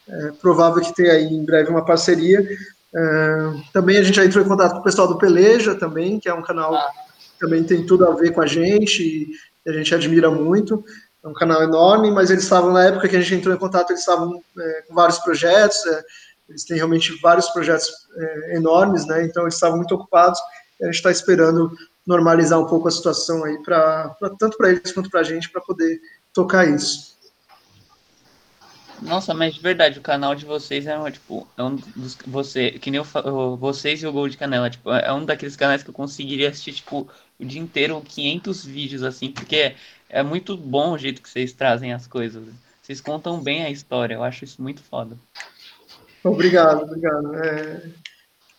é 0.09 0.33
provável 0.41 0.81
que 0.83 0.95
tenha 0.95 1.15
aí 1.15 1.25
em 1.25 1.45
breve 1.45 1.69
uma 1.69 1.85
parceria. 1.85 2.49
É, 2.95 3.53
também 3.73 3.97
a 3.97 4.05
gente 4.05 4.15
já 4.15 4.25
entrou 4.25 4.45
em 4.45 4.49
contato 4.49 4.75
com 4.75 4.79
o 4.79 4.85
pessoal 4.85 5.09
do 5.09 5.19
Peleja 5.19 5.75
também, 5.75 6.21
que 6.21 6.29
é 6.29 6.35
um 6.35 6.43
canal 6.43 6.79
que 7.19 7.41
também 7.41 7.65
tem 7.65 7.85
tudo 7.85 8.07
a 8.07 8.15
ver 8.15 8.33
com 8.33 8.41
a 8.41 8.47
gente 8.47 9.31
a 9.71 9.73
gente 9.73 9.95
admira 9.95 10.31
muito. 10.31 10.85
É 11.23 11.29
um 11.29 11.35
canal 11.35 11.63
enorme, 11.63 12.11
mas 12.11 12.31
eles 12.31 12.45
estavam, 12.45 12.73
na 12.73 12.85
época 12.85 13.09
que 13.09 13.17
a 13.17 13.21
gente 13.21 13.35
entrou 13.35 13.55
em 13.55 13.59
contato, 13.59 13.91
eles 13.91 14.01
estavam 14.01 14.43
é, 14.59 14.83
com 14.89 14.95
vários 14.95 15.19
projetos, 15.19 15.85
é, 15.87 16.03
eles 16.49 16.65
têm 16.65 16.77
realmente 16.77 17.19
vários 17.21 17.49
projetos 17.51 17.91
é, 18.17 18.57
enormes, 18.57 19.07
né? 19.07 19.25
Então 19.25 19.43
eles 19.45 19.55
estavam 19.55 19.77
muito 19.77 19.95
ocupados. 19.95 20.41
a 20.81 20.87
gente 20.87 20.95
está 20.95 21.11
esperando 21.11 21.71
normalizar 22.07 22.59
um 22.59 22.67
pouco 22.67 22.89
a 22.89 22.91
situação 22.91 23.45
aí, 23.45 23.63
pra, 23.63 24.09
pra 24.19 24.31
tanto 24.31 24.57
para 24.57 24.71
eles 24.71 24.93
quanto 24.93 25.11
para 25.11 25.21
a 25.21 25.25
gente, 25.25 25.51
para 25.51 25.61
poder 25.61 26.01
tocar 26.33 26.67
isso. 26.67 27.17
Nossa, 29.03 29.33
mas 29.33 29.55
de 29.55 29.61
verdade, 29.61 29.99
o 29.99 30.03
canal 30.03 30.35
de 30.35 30.45
vocês 30.45 30.87
é, 30.87 31.11
tipo, 31.11 31.47
é 31.57 31.63
um 31.63 31.77
dos. 31.77 32.17
Você, 32.27 32.73
que 32.73 32.91
nem 32.91 32.99
eu, 32.99 33.57
vocês 33.57 34.03
e 34.03 34.07
o 34.07 34.13
Gol 34.13 34.29
de 34.29 34.37
Canela, 34.37 34.69
tipo, 34.69 34.91
é 34.91 35.13
um 35.13 35.25
daqueles 35.25 35.57
canais 35.57 35.83
que 35.83 35.91
eu 35.91 35.95
conseguiria 35.95 36.51
assistir, 36.51 36.75
tipo, 36.75 37.09
o 37.39 37.45
dia 37.45 37.61
inteiro, 37.61 38.03
500 38.07 38.65
vídeos, 38.65 39.03
assim, 39.03 39.33
porque 39.33 39.57
é, 39.57 39.77
é 40.09 40.23
muito 40.23 40.57
bom 40.57 40.93
o 40.93 40.99
jeito 40.99 41.23
que 41.23 41.29
vocês 41.29 41.53
trazem 41.53 41.93
as 41.93 42.07
coisas. 42.07 42.45
Vocês 42.83 43.01
contam 43.01 43.41
bem 43.41 43.65
a 43.65 43.71
história, 43.71 44.15
eu 44.15 44.23
acho 44.23 44.45
isso 44.45 44.61
muito 44.61 44.83
foda. 44.83 45.17
Obrigado, 46.23 46.83
obrigado. 46.83 47.35
É, 47.37 47.83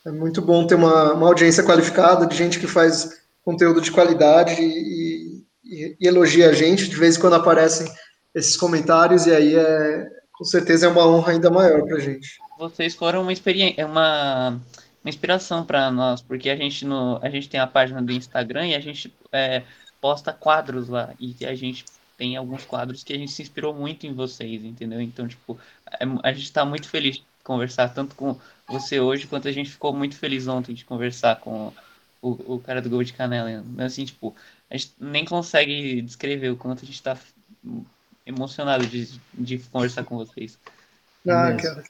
é 0.06 0.12
muito 0.12 0.42
bom 0.42 0.66
ter 0.66 0.76
uma, 0.76 1.14
uma 1.14 1.28
audiência 1.28 1.64
qualificada 1.64 2.26
de 2.26 2.36
gente 2.36 2.60
que 2.60 2.66
faz 2.66 3.22
conteúdo 3.44 3.82
de 3.82 3.92
qualidade 3.92 4.60
e, 4.60 5.44
e, 5.64 5.98
e, 6.00 6.08
elogia 6.08 6.50
a 6.50 6.54
gente. 6.54 6.90
De 6.90 6.96
vez 6.96 7.18
em 7.18 7.20
quando 7.20 7.36
aparecem 7.36 7.92
esses 8.34 8.58
comentários 8.58 9.26
e 9.28 9.36
aí 9.36 9.56
é 9.56 10.21
com 10.42 10.46
certeza 10.46 10.88
é 10.88 10.90
uma 10.90 11.06
honra 11.06 11.34
ainda 11.34 11.52
maior 11.52 11.84
para 11.86 11.98
a 11.98 12.00
gente. 12.00 12.40
Vocês 12.58 12.96
foram 12.96 13.22
uma 13.22 13.32
experiência, 13.32 13.86
uma, 13.86 14.50
uma 14.50 15.10
inspiração 15.10 15.64
para 15.64 15.92
nós, 15.92 16.20
porque 16.20 16.50
a 16.50 16.56
gente 16.56 16.84
no, 16.84 17.20
a 17.22 17.30
gente 17.30 17.48
tem 17.48 17.60
a 17.60 17.68
página 17.68 18.02
do 18.02 18.12
Instagram 18.12 18.66
e 18.66 18.74
a 18.74 18.80
gente 18.80 19.14
é, 19.32 19.62
posta 20.02 20.34
quadros 20.34 20.90
lá 20.90 21.14
e 21.20 21.46
a 21.46 21.54
gente 21.54 21.86
tem 22.18 22.36
alguns 22.36 22.66
quadros 22.66 23.04
que 23.04 23.14
a 23.14 23.18
gente 23.20 23.32
se 23.32 23.44
inspirou 23.44 23.72
muito 23.72 24.08
em 24.08 24.16
vocês, 24.16 24.66
entendeu? 24.66 25.00
Então, 25.00 25.28
tipo, 25.28 25.60
é, 25.92 26.06
a 26.24 26.34
gente 26.34 26.46
está 26.46 26.66
muito 26.66 26.90
feliz 26.90 27.18
de 27.18 27.24
conversar 27.44 27.90
tanto 27.90 28.16
com 28.16 28.36
você 28.68 29.00
hoje 29.00 29.28
quanto 29.28 29.48
a 29.48 29.52
gente 29.52 29.70
ficou 29.70 29.94
muito 29.94 30.16
feliz 30.16 30.48
ontem 30.48 30.74
de 30.74 30.84
conversar 30.84 31.36
com 31.36 31.72
o, 32.20 32.56
o 32.56 32.60
cara 32.60 32.82
do 32.82 32.90
gol 32.90 33.04
de 33.04 33.14
canela. 33.14 33.64
Assim, 33.78 34.06
tipo, 34.06 34.34
a 34.72 34.76
gente 34.76 34.92
nem 35.00 35.24
consegue 35.24 36.02
descrever 36.02 36.50
o 36.50 36.58
quanto 36.58 36.84
a 36.84 36.88
gente 36.88 37.04
tá 37.04 37.16
emocionado 38.26 38.86
de, 38.86 39.20
de 39.34 39.58
conversar 39.72 40.04
com 40.04 40.18
vocês. 40.18 40.58
Ah, 41.28 41.56
cara, 41.56 41.84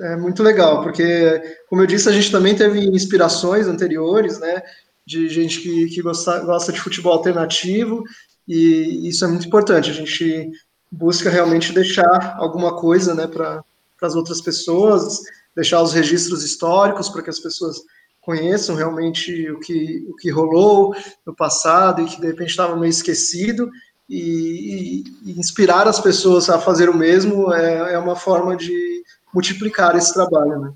é, 0.00 0.12
é, 0.12 0.16
muito 0.16 0.42
legal, 0.42 0.82
porque, 0.82 1.58
como 1.68 1.82
eu 1.82 1.86
disse, 1.86 2.08
a 2.08 2.12
gente 2.12 2.30
também 2.30 2.54
teve 2.54 2.80
inspirações 2.80 3.66
anteriores, 3.66 4.38
né, 4.38 4.62
de 5.06 5.28
gente 5.28 5.60
que, 5.60 5.86
que 5.86 6.02
gosta, 6.02 6.40
gosta 6.40 6.72
de 6.72 6.80
futebol 6.80 7.12
alternativo, 7.12 8.04
e 8.46 9.08
isso 9.08 9.24
é 9.24 9.28
muito 9.28 9.46
importante, 9.46 9.90
a 9.90 9.94
gente 9.94 10.50
busca 10.90 11.28
realmente 11.28 11.72
deixar 11.72 12.36
alguma 12.38 12.76
coisa, 12.76 13.14
né, 13.14 13.26
para 13.26 13.64
as 14.02 14.14
outras 14.14 14.40
pessoas, 14.40 15.20
deixar 15.54 15.82
os 15.82 15.92
registros 15.92 16.44
históricos 16.44 17.08
para 17.08 17.22
que 17.22 17.30
as 17.30 17.40
pessoas 17.40 17.82
conheçam 18.20 18.74
realmente 18.74 19.50
o 19.50 19.60
que, 19.60 20.04
o 20.08 20.16
que 20.16 20.30
rolou 20.30 20.94
no 21.26 21.34
passado 21.34 22.02
e 22.02 22.06
que 22.06 22.20
de 22.20 22.26
repente 22.26 22.50
estava 22.50 22.76
meio 22.76 22.90
esquecido, 22.90 23.70
e, 24.08 25.04
e, 25.24 25.38
inspirar 25.38 25.88
as 25.88 26.00
pessoas 26.00 26.50
a 26.50 26.58
fazer 26.58 26.88
o 26.88 26.96
mesmo 26.96 27.52
é, 27.52 27.94
é 27.94 27.98
uma 27.98 28.16
forma 28.16 28.56
de 28.56 29.02
multiplicar 29.32 29.96
esse 29.96 30.12
trabalho, 30.12 30.60
né? 30.60 30.72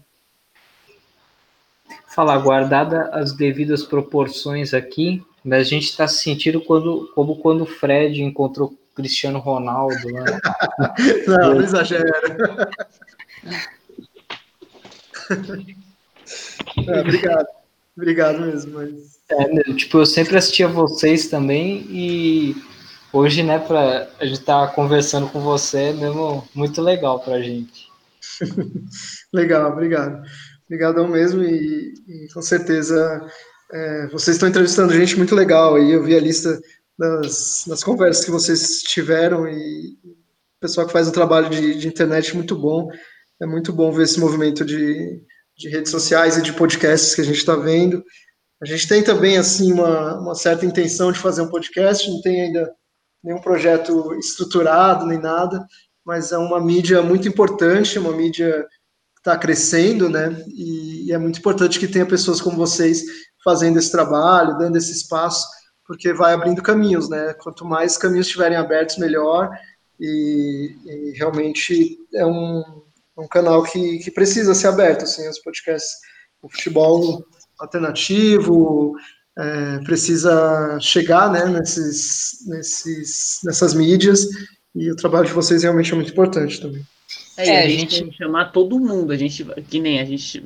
Falar, 2.06 2.38
guardada 2.38 3.10
as 3.12 3.32
devidas 3.32 3.84
proporções 3.84 4.74
aqui, 4.74 5.22
mas 5.44 5.60
a 5.60 5.70
gente 5.70 5.84
está 5.84 6.08
se 6.08 6.18
sentindo 6.18 6.60
quando, 6.60 7.10
como 7.14 7.36
quando 7.36 7.62
o 7.62 7.66
Fred 7.66 8.22
encontrou 8.22 8.76
Cristiano 8.94 9.38
Ronaldo. 9.38 10.08
Né? 10.10 10.24
não, 11.26 11.54
não 11.54 11.60
exagera. 11.60 12.70
É, 16.86 17.00
obrigado. 17.00 17.46
Obrigado 17.96 18.40
mesmo. 18.40 18.74
Mas... 18.74 19.18
É, 19.30 19.72
tipo, 19.74 19.98
eu 19.98 20.06
sempre 20.06 20.36
assistia 20.36 20.68
vocês 20.68 21.28
também 21.28 21.86
e 21.90 22.56
hoje, 23.12 23.42
né, 23.42 23.58
pra 23.58 24.08
a 24.18 24.24
gente 24.24 24.40
estar 24.40 24.66
tá 24.66 24.72
conversando 24.72 25.28
com 25.28 25.40
você 25.40 25.78
é 25.78 25.92
mesmo 25.92 26.46
muito 26.54 26.80
legal 26.80 27.20
pra 27.20 27.40
gente. 27.40 27.88
legal, 29.32 29.72
obrigado. 29.72 30.22
Obrigadão 30.66 31.08
mesmo 31.08 31.42
e, 31.42 31.94
e 32.06 32.28
com 32.32 32.42
certeza 32.42 33.26
é, 33.72 34.06
vocês 34.08 34.36
estão 34.36 34.48
entrevistando 34.48 34.92
gente 34.92 35.16
muito 35.16 35.34
legal 35.34 35.76
aí. 35.76 35.92
Eu 35.92 36.04
vi 36.04 36.16
a 36.16 36.20
lista 36.20 36.58
das, 36.98 37.64
das 37.66 37.82
conversas 37.82 38.24
que 38.24 38.30
vocês 38.30 38.80
tiveram 38.82 39.48
e 39.48 39.96
o 40.04 40.60
pessoal 40.60 40.86
que 40.86 40.92
faz 40.92 41.08
um 41.08 41.12
trabalho 41.12 41.48
de, 41.48 41.74
de 41.74 41.88
internet 41.88 42.34
muito 42.34 42.56
bom. 42.56 42.88
É 43.40 43.46
muito 43.46 43.72
bom 43.72 43.92
ver 43.92 44.04
esse 44.04 44.18
movimento 44.18 44.64
de, 44.64 45.22
de 45.56 45.68
redes 45.68 45.90
sociais 45.90 46.36
e 46.36 46.42
de 46.42 46.52
podcasts 46.52 47.14
que 47.14 47.20
a 47.20 47.24
gente 47.24 47.38
está 47.38 47.54
vendo. 47.56 48.02
A 48.60 48.66
gente 48.66 48.88
tem 48.88 49.02
também 49.02 49.38
assim 49.38 49.72
uma, 49.72 50.20
uma 50.20 50.34
certa 50.34 50.66
intenção 50.66 51.12
de 51.12 51.18
fazer 51.18 51.42
um 51.42 51.48
podcast, 51.48 52.10
não 52.10 52.20
tem 52.20 52.42
ainda 52.42 52.68
nenhum 53.28 53.40
projeto 53.42 54.14
estruturado 54.14 55.04
nem 55.04 55.18
nada, 55.18 55.66
mas 56.02 56.32
é 56.32 56.38
uma 56.38 56.58
mídia 56.58 57.02
muito 57.02 57.28
importante, 57.28 57.98
uma 57.98 58.12
mídia 58.12 58.66
que 59.14 59.20
está 59.20 59.36
crescendo, 59.36 60.08
né? 60.08 60.42
E, 60.48 61.06
e 61.06 61.12
é 61.12 61.18
muito 61.18 61.38
importante 61.38 61.78
que 61.78 61.86
tenha 61.86 62.06
pessoas 62.06 62.40
como 62.40 62.56
vocês 62.56 63.02
fazendo 63.44 63.78
esse 63.78 63.92
trabalho, 63.92 64.56
dando 64.56 64.76
esse 64.76 64.92
espaço, 64.92 65.46
porque 65.86 66.10
vai 66.14 66.32
abrindo 66.32 66.62
caminhos, 66.62 67.10
né? 67.10 67.34
Quanto 67.34 67.66
mais 67.66 67.98
caminhos 67.98 68.28
estiverem 68.28 68.56
abertos, 68.56 68.96
melhor. 68.96 69.50
E, 70.00 70.74
e 70.86 71.12
realmente 71.18 71.98
é 72.14 72.24
um, 72.24 72.62
um 73.18 73.28
canal 73.28 73.62
que, 73.62 73.98
que 73.98 74.10
precisa 74.10 74.54
ser 74.54 74.68
aberto, 74.68 75.02
assim, 75.02 75.28
os 75.28 75.38
podcasts, 75.40 75.92
o 76.40 76.48
futebol 76.48 77.22
alternativo, 77.58 78.94
é, 79.38 79.78
precisa 79.84 80.78
chegar, 80.80 81.30
né, 81.30 81.46
nesses, 81.46 82.44
nesses, 82.46 83.40
nessas 83.44 83.72
mídias, 83.72 84.26
e 84.74 84.90
o 84.90 84.96
trabalho 84.96 85.26
de 85.26 85.32
vocês 85.32 85.62
realmente 85.62 85.92
é 85.92 85.94
muito 85.94 86.10
importante 86.10 86.60
também. 86.60 86.84
É, 87.36 87.48
é 87.48 87.64
a, 87.64 87.68
gente, 87.68 87.94
gente 87.94 88.16
chamar 88.16 88.46
todo 88.46 88.80
mundo, 88.80 89.12
a 89.12 89.16
gente, 89.16 89.44
que 89.70 89.78
nem 89.78 90.00
a 90.00 90.04
gente 90.04 90.42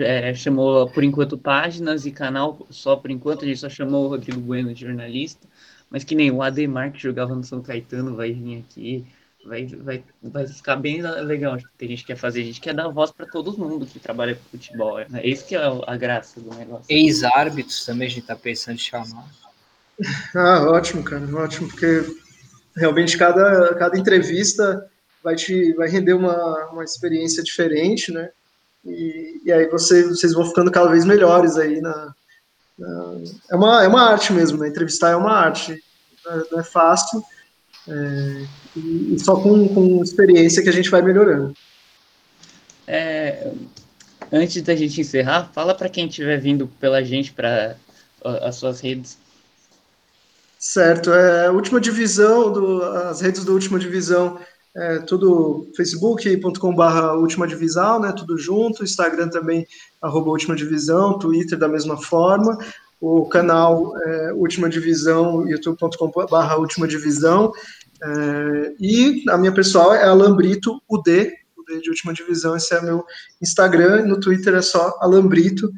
é, 0.00 0.34
chamou 0.34 0.88
por 0.90 1.02
enquanto 1.02 1.38
páginas 1.38 2.04
e 2.04 2.10
canal 2.10 2.66
só 2.68 2.96
por 2.96 3.10
enquanto, 3.10 3.44
a 3.44 3.48
gente 3.48 3.60
só 3.60 3.70
chamou 3.70 4.04
o 4.04 4.08
Rodrigo 4.08 4.40
Bueno 4.40 4.74
de 4.74 4.82
jornalista, 4.82 5.48
mas 5.90 6.04
que 6.04 6.14
nem 6.14 6.30
o 6.30 6.42
Ademar 6.42 6.92
que 6.92 7.02
jogava 7.02 7.34
no 7.34 7.42
São 7.42 7.62
Caetano 7.62 8.14
vai 8.14 8.32
vir 8.32 8.58
aqui, 8.58 9.06
vai, 9.44 9.66
vai, 9.66 10.04
vai 10.22 10.46
ficar 10.46 10.76
bem 10.76 11.02
legal 11.02 11.54
o 11.54 11.58
que 11.58 11.84
a 11.84 11.88
gente 11.88 12.04
quer 12.04 12.16
fazer. 12.16 12.42
A 12.42 12.44
gente 12.44 12.60
quer 12.60 12.74
dar 12.74 12.88
voz 12.88 13.10
para 13.10 13.26
todo 13.26 13.56
mundo 13.56 13.86
que 13.86 13.98
trabalha 13.98 14.34
com 14.34 14.50
futebol. 14.50 14.98
É 14.98 15.26
isso 15.26 15.46
que 15.46 15.54
é 15.54 15.60
a 15.86 15.96
graça 15.96 16.40
do 16.40 16.54
negócio. 16.54 16.86
Ex-árbitros 16.88 17.84
também 17.84 18.06
a 18.06 18.10
gente 18.10 18.20
está 18.20 18.36
pensando 18.36 18.76
em 18.76 18.78
chamar. 18.78 19.26
Ah, 20.34 20.68
ótimo, 20.70 21.04
cara, 21.04 21.24
ótimo, 21.36 21.68
porque 21.68 22.04
realmente 22.76 23.16
cada, 23.16 23.74
cada 23.74 23.98
entrevista 23.98 24.90
vai 25.22 25.36
te 25.36 25.72
vai 25.74 25.88
render 25.88 26.14
uma, 26.14 26.70
uma 26.70 26.84
experiência 26.84 27.42
diferente, 27.42 28.12
né? 28.12 28.30
E, 28.84 29.40
e 29.44 29.52
aí 29.52 29.68
você, 29.68 30.02
vocês 30.02 30.34
vão 30.34 30.44
ficando 30.44 30.70
cada 30.70 30.90
vez 30.90 31.04
melhores 31.04 31.56
aí 31.56 31.80
na, 31.80 32.14
na, 32.78 33.14
é 33.50 33.56
uma 33.56 33.84
é 33.84 33.88
uma 33.88 34.10
arte 34.10 34.32
mesmo, 34.32 34.58
né? 34.58 34.68
Entrevistar 34.68 35.10
é 35.10 35.16
uma 35.16 35.32
arte, 35.32 35.82
não 36.24 36.32
é, 36.32 36.44
não 36.52 36.60
é 36.60 36.64
fácil, 36.64 37.22
é, 37.88 38.46
e, 38.76 39.16
só 39.18 39.36
com, 39.36 39.68
com 39.68 40.02
experiência 40.02 40.62
que 40.62 40.68
a 40.68 40.72
gente 40.72 40.90
vai 40.90 41.02
melhorando. 41.02 41.54
é, 42.86 43.52
antes 44.32 44.60
da 44.62 44.74
gente 44.74 45.00
encerrar, 45.00 45.50
fala 45.52 45.74
para 45.74 45.88
quem 45.88 46.06
estiver 46.06 46.38
vindo 46.38 46.66
pela 46.80 47.02
gente 47.04 47.32
para 47.32 47.76
as 48.42 48.56
suas 48.56 48.80
redes. 48.80 49.18
Certo, 50.58 51.12
é, 51.12 51.50
última 51.50 51.78
divisão, 51.78 52.50
do, 52.50 52.82
as 52.82 53.20
redes 53.20 53.44
do 53.44 53.52
Última 53.52 53.78
Divisão, 53.78 54.40
é, 54.74 54.98
tudo 55.00 55.70
facebook.com.br 55.76 56.82
Última 57.18 57.46
Divisão, 57.46 58.00
né, 58.00 58.12
tudo 58.16 58.38
junto, 58.38 58.82
Instagram 58.82 59.28
também, 59.28 59.66
arroba 60.00 60.30
Última 60.30 60.56
Divisão, 60.56 61.18
Twitter 61.18 61.58
da 61.58 61.68
mesma 61.68 61.98
forma, 61.98 62.56
o 63.06 63.26
canal 63.26 63.92
é, 63.98 64.32
Última 64.32 64.66
Divisão, 64.66 65.46
youtube.com.br 65.46 66.54
Última 66.58 66.88
Divisão, 66.88 67.52
é, 68.02 68.74
e 68.80 69.22
a 69.28 69.36
minha 69.36 69.52
pessoal 69.52 69.92
é 69.94 70.04
Alambrito 70.04 70.80
UD, 70.88 71.30
UD 71.58 71.82
de 71.82 71.90
Última 71.90 72.14
Divisão, 72.14 72.56
esse 72.56 72.74
é 72.74 72.80
meu 72.80 73.04
Instagram, 73.42 74.06
no 74.06 74.18
Twitter 74.18 74.54
é 74.54 74.62
só 74.62 74.96
Alambrito, 75.02 75.70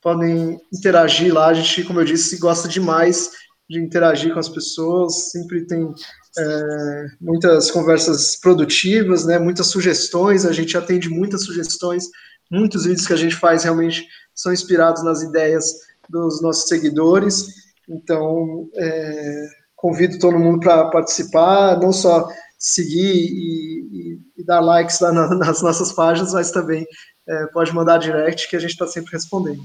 podem 0.00 0.58
interagir 0.72 1.34
lá, 1.34 1.48
a 1.48 1.54
gente, 1.54 1.84
como 1.84 2.00
eu 2.00 2.04
disse, 2.04 2.38
gosta 2.38 2.66
demais 2.66 3.30
de 3.68 3.78
interagir 3.78 4.32
com 4.32 4.40
as 4.40 4.48
pessoas, 4.48 5.30
sempre 5.32 5.66
tem 5.66 5.92
é, 6.38 7.06
muitas 7.20 7.70
conversas 7.70 8.36
produtivas, 8.36 9.26
né, 9.26 9.38
muitas 9.38 9.66
sugestões, 9.66 10.46
a 10.46 10.52
gente 10.52 10.78
atende 10.78 11.10
muitas 11.10 11.44
sugestões, 11.44 12.04
muitos 12.50 12.84
vídeos 12.84 13.06
que 13.06 13.12
a 13.12 13.18
gente 13.18 13.36
faz 13.36 13.64
realmente 13.64 14.06
são 14.34 14.50
inspirados 14.50 15.04
nas 15.04 15.20
ideias 15.20 15.89
dos 16.10 16.42
nossos 16.42 16.68
seguidores, 16.68 17.46
então 17.88 18.68
é, 18.76 19.48
convido 19.76 20.18
todo 20.18 20.38
mundo 20.38 20.60
para 20.60 20.90
participar, 20.90 21.78
não 21.80 21.92
só 21.92 22.28
seguir 22.58 23.14
e, 23.14 23.80
e, 23.92 24.20
e 24.38 24.44
dar 24.44 24.60
likes 24.60 25.00
lá 25.00 25.12
na, 25.12 25.34
nas 25.34 25.62
nossas 25.62 25.92
páginas, 25.92 26.34
mas 26.34 26.50
também 26.50 26.86
é, 27.26 27.46
pode 27.46 27.72
mandar 27.72 27.98
direct 27.98 28.48
que 28.48 28.56
a 28.56 28.60
gente 28.60 28.72
está 28.72 28.86
sempre 28.86 29.12
respondendo. 29.12 29.64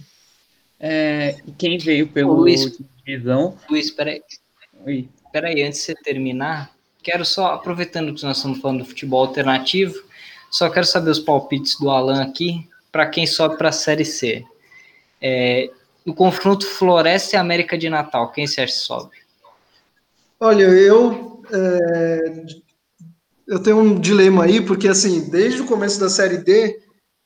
É, 0.79 1.37
quem 1.57 1.77
veio 1.77 2.07
pelo 2.07 2.33
Luiz, 2.33 2.77
divisão. 3.05 3.57
Luiz, 3.69 3.91
peraí. 3.91 4.21
Oi. 4.85 5.09
Peraí, 5.31 5.63
antes 5.63 5.79
de 5.79 5.85
você 5.85 5.95
terminar, 5.95 6.71
quero 7.03 7.25
só, 7.25 7.53
aproveitando 7.53 8.13
que 8.13 8.23
nós 8.23 8.37
estamos 8.37 8.59
falando 8.59 8.79
do 8.79 8.85
futebol 8.85 9.25
alternativo, 9.25 9.95
só 10.49 10.69
quero 10.69 10.85
saber 10.85 11.09
os 11.09 11.19
palpites 11.19 11.77
do 11.77 11.89
Alan 11.89 12.21
aqui, 12.21 12.67
para 12.91 13.05
quem 13.07 13.27
sobe 13.27 13.57
para 13.57 13.69
a 13.69 13.73
Série 13.73 14.05
C. 14.05 14.45
É, 15.21 15.69
o 16.05 16.13
confronto 16.13 16.67
Floresta 16.67 17.35
e 17.35 17.39
América 17.39 17.77
de 17.77 17.89
Natal, 17.89 18.31
quem 18.31 18.45
você 18.45 18.61
acha 18.61 18.73
que 18.73 18.79
sobe? 18.79 19.17
Olha, 20.39 20.65
eu 20.65 21.41
é, 21.51 22.45
eu 23.47 23.59
tenho 23.61 23.77
um 23.77 23.99
dilema 23.99 24.45
aí, 24.45 24.61
porque 24.61 24.87
assim, 24.87 25.29
desde 25.29 25.61
o 25.61 25.65
começo 25.65 25.99
da 25.99 26.09
Série 26.09 26.37
D, 26.37 26.79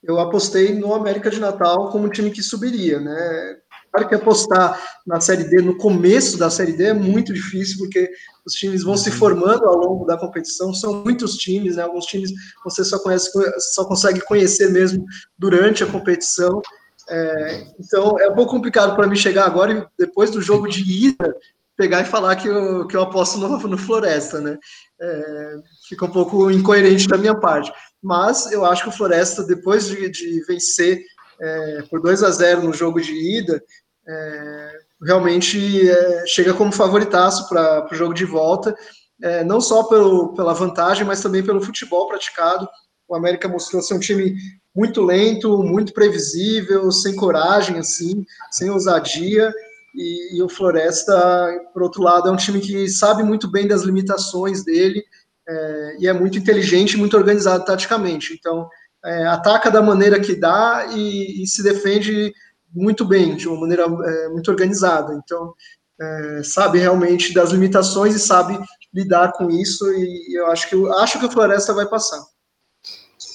eu 0.03 0.19
apostei 0.19 0.73
no 0.73 0.93
América 0.93 1.29
de 1.29 1.39
Natal 1.39 1.89
como 1.91 2.09
time 2.09 2.31
que 2.31 2.43
subiria, 2.43 2.99
né? 2.99 3.57
Claro 3.91 4.07
que 4.07 4.15
apostar 4.15 4.79
na 5.05 5.19
Série 5.19 5.45
D, 5.45 5.61
no 5.61 5.75
começo 5.77 6.37
da 6.37 6.49
Série 6.49 6.73
D, 6.73 6.85
é 6.85 6.93
muito 6.93 7.33
difícil, 7.33 7.79
porque 7.79 8.09
os 8.45 8.53
times 8.53 8.83
vão 8.83 8.95
se 8.95 9.09
uhum. 9.09 9.15
formando 9.15 9.65
ao 9.65 9.75
longo 9.75 10.05
da 10.05 10.17
competição, 10.17 10.73
são 10.73 11.03
muitos 11.03 11.35
times, 11.35 11.75
né? 11.75 11.83
Alguns 11.83 12.05
times 12.05 12.31
você 12.63 12.83
só, 12.83 12.99
conhece, 12.99 13.31
só 13.73 13.85
consegue 13.85 14.21
conhecer 14.21 14.69
mesmo 14.69 15.05
durante 15.37 15.83
a 15.83 15.87
competição. 15.87 16.61
É, 17.09 17.67
então 17.79 18.19
é 18.19 18.29
um 18.29 18.35
pouco 18.35 18.51
complicado 18.51 18.95
para 18.95 19.07
mim 19.07 19.15
chegar 19.15 19.45
agora 19.45 19.73
e 19.73 19.87
depois 19.97 20.29
do 20.29 20.41
jogo 20.41 20.67
de 20.67 20.81
ida 21.07 21.35
pegar 21.75 22.01
e 22.01 22.05
falar 22.05 22.35
que 22.35 22.47
eu, 22.47 22.85
que 22.87 22.95
eu 22.95 23.01
aposto 23.01 23.37
no, 23.37 23.57
no 23.57 23.77
Floresta, 23.77 24.41
né? 24.41 24.57
É, 25.01 25.55
fica 25.87 26.05
um 26.05 26.11
pouco 26.11 26.51
incoerente 26.51 27.07
da 27.07 27.17
minha 27.17 27.33
parte. 27.33 27.71
Mas 28.03 28.51
eu 28.51 28.65
acho 28.65 28.83
que 28.83 28.89
o 28.89 28.91
Floresta, 28.91 29.43
depois 29.43 29.87
de, 29.87 30.09
de 30.09 30.43
vencer 30.45 31.01
é, 31.39 31.81
por 31.89 32.01
2 32.01 32.21
a 32.21 32.31
0 32.31 32.63
no 32.63 32.73
jogo 32.73 33.01
de 33.01 33.13
ida, 33.13 33.63
é, 34.05 34.71
realmente 35.05 35.89
é, 35.89 36.27
chega 36.27 36.53
como 36.53 36.71
favoritaço 36.73 37.47
para 37.47 37.87
o 37.89 37.95
jogo 37.95 38.13
de 38.13 38.25
volta, 38.25 38.75
é, 39.23 39.43
não 39.45 39.61
só 39.61 39.83
pelo, 39.83 40.33
pela 40.33 40.53
vantagem, 40.53 41.05
mas 41.05 41.21
também 41.21 41.43
pelo 41.43 41.61
futebol 41.61 42.09
praticado. 42.09 42.67
O 43.07 43.15
América 43.15 43.47
mostrou 43.47 43.81
ser 43.81 43.93
um 43.93 43.99
time 43.99 44.35
muito 44.75 45.01
lento, 45.01 45.63
muito 45.63 45.93
previsível, 45.93 46.91
sem 46.91 47.15
coragem, 47.15 47.79
assim, 47.79 48.25
sem 48.51 48.69
ousadia. 48.69 49.53
E, 49.95 50.37
e, 50.37 50.43
o 50.43 50.49
Floresta, 50.49 51.49
por 51.73 51.83
outro 51.83 52.01
lado, 52.01 52.29
é 52.29 52.31
um 52.31 52.37
time 52.37 52.59
que 52.59 52.87
sabe 52.87 53.23
muito 53.23 53.49
bem 53.49 53.67
das 53.67 53.81
limitações 53.81 54.63
dele 54.63 55.03
é, 55.47 55.95
e 55.99 56.07
é 56.07 56.13
muito 56.13 56.37
inteligente 56.37 56.95
muito 56.95 57.17
organizado 57.17 57.65
taticamente. 57.65 58.33
Então, 58.33 58.69
é, 59.03 59.25
ataca 59.27 59.71
da 59.71 59.81
maneira 59.81 60.19
que 60.19 60.35
dá 60.35 60.87
e, 60.91 61.43
e, 61.43 61.47
se 61.47 61.63
defende 61.63 62.31
muito 62.71 63.03
bem, 63.03 63.35
de 63.35 63.47
uma 63.47 63.61
maneira 63.61 63.83
é, 63.83 64.29
muito 64.29 64.49
organizada. 64.51 65.13
Então, 65.23 65.53
é, 65.99 66.43
sabe 66.43 66.79
realmente 66.79 67.33
das 67.33 67.49
limitações 67.49 68.15
e 68.15 68.19
sabe 68.19 68.59
lidar 68.93 69.33
com 69.33 69.49
isso. 69.49 69.91
E 69.91 70.37
eu 70.37 70.47
acho 70.47 70.69
que 70.69 70.75
acho 70.99 71.19
que 71.19 71.25
o 71.25 71.31
Floresta 71.31 71.73
vai 71.73 71.87
passar. 71.87 72.23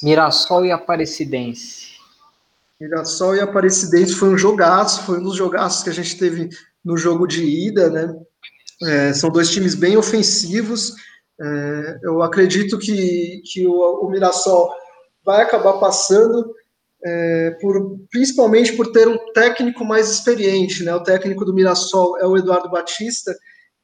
Mirassol 0.02 0.64
e 0.66 0.72
Aparecidense. 0.72 1.94
Mirassol 2.80 3.36
e 3.36 3.40
Aparecidense 3.40 4.14
foi 4.14 4.28
um 4.28 4.38
jogaço, 4.38 5.02
foi 5.02 5.18
um 5.18 5.22
dos 5.22 5.36
jogaços 5.36 5.82
que 5.82 5.90
a 5.90 5.92
gente 5.92 6.18
teve 6.18 6.48
no 6.84 6.96
jogo 6.96 7.26
de 7.26 7.42
ida, 7.42 7.88
né? 7.88 8.14
É, 8.82 9.12
são 9.12 9.30
dois 9.30 9.50
times 9.50 9.74
bem 9.74 9.96
ofensivos. 9.96 10.94
É, 11.40 11.98
eu 12.02 12.22
acredito 12.22 12.78
que, 12.78 13.42
que 13.44 13.66
o, 13.66 14.04
o 14.04 14.10
Mirassol 14.10 14.70
vai 15.24 15.42
acabar 15.42 15.74
passando, 15.74 16.54
é, 17.04 17.50
por, 17.60 17.98
principalmente 18.10 18.72
por 18.72 18.92
ter 18.92 19.08
um 19.08 19.18
técnico 19.32 19.84
mais 19.84 20.10
experiente, 20.10 20.82
né? 20.84 20.94
O 20.94 21.02
técnico 21.02 21.44
do 21.44 21.54
Mirassol 21.54 22.18
é 22.18 22.26
o 22.26 22.36
Eduardo 22.36 22.70
Batista, 22.70 23.34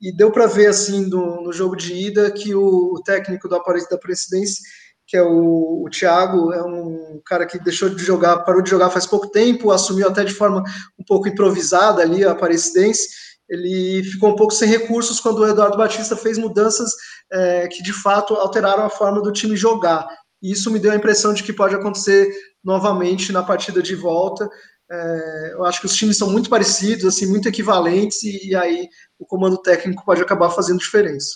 e 0.01 0.11
deu 0.13 0.31
para 0.31 0.47
ver 0.47 0.69
assim 0.69 1.07
no, 1.07 1.43
no, 1.43 1.53
jogo 1.53 1.77
de 1.77 1.93
ida 1.93 2.31
que 2.31 2.55
o, 2.55 2.95
o 2.95 3.03
técnico 3.03 3.49
do 3.49 3.57
Aparecida 3.57 3.97
da 3.97 4.01
Presidência, 4.01 4.63
que 5.11 5.17
é 5.17 5.23
o, 5.25 5.83
o 5.85 5.91
Thiago, 5.91 6.53
é 6.53 6.63
um 6.63 7.21
cara 7.27 7.45
que 7.45 7.59
deixou 7.59 7.89
de 7.89 8.01
jogar, 8.01 8.45
parou 8.45 8.63
de 8.63 8.71
jogar 8.71 8.91
faz 8.91 9.09
pouco 9.09 9.27
tempo, 9.27 9.73
assumiu 9.73 10.07
até 10.07 10.23
de 10.23 10.33
forma 10.33 10.63
um 10.97 11.03
pouco 11.03 11.27
improvisada 11.27 12.01
ali 12.01 12.25
a 12.25 12.31
Aparecidense. 12.31 13.09
Ele 13.49 14.05
ficou 14.05 14.31
um 14.31 14.37
pouco 14.37 14.55
sem 14.55 14.69
recursos 14.69 15.19
quando 15.19 15.41
o 15.41 15.49
Eduardo 15.49 15.77
Batista 15.77 16.15
fez 16.15 16.39
mudanças 16.39 16.93
é, 17.33 17.67
que 17.67 17.83
de 17.83 17.93
fato 17.93 18.35
alteraram 18.35 18.85
a 18.85 18.89
forma 18.89 19.21
do 19.21 19.33
time 19.33 19.57
jogar. 19.57 20.07
E 20.41 20.53
isso 20.53 20.71
me 20.71 20.79
deu 20.79 20.93
a 20.93 20.97
impressão 20.97 21.35
de 21.35 21.43
que 21.43 21.53
pode 21.53 21.75
acontecer 21.75 22.33
novamente 22.63 23.33
na 23.33 23.43
partida 23.43 23.83
de 23.83 23.97
volta. 23.97 24.49
É, 24.89 25.55
eu 25.55 25.65
acho 25.65 25.81
que 25.81 25.87
os 25.87 25.97
times 25.97 26.19
são 26.19 26.31
muito 26.31 26.49
parecidos, 26.49 27.05
assim, 27.05 27.27
muito 27.27 27.49
equivalentes, 27.49 28.23
e, 28.23 28.51
e 28.51 28.55
aí 28.55 28.89
o 29.19 29.27
comando 29.27 29.59
técnico 29.59 30.05
pode 30.05 30.23
acabar 30.23 30.51
fazendo 30.51 30.79
diferença. 30.79 31.31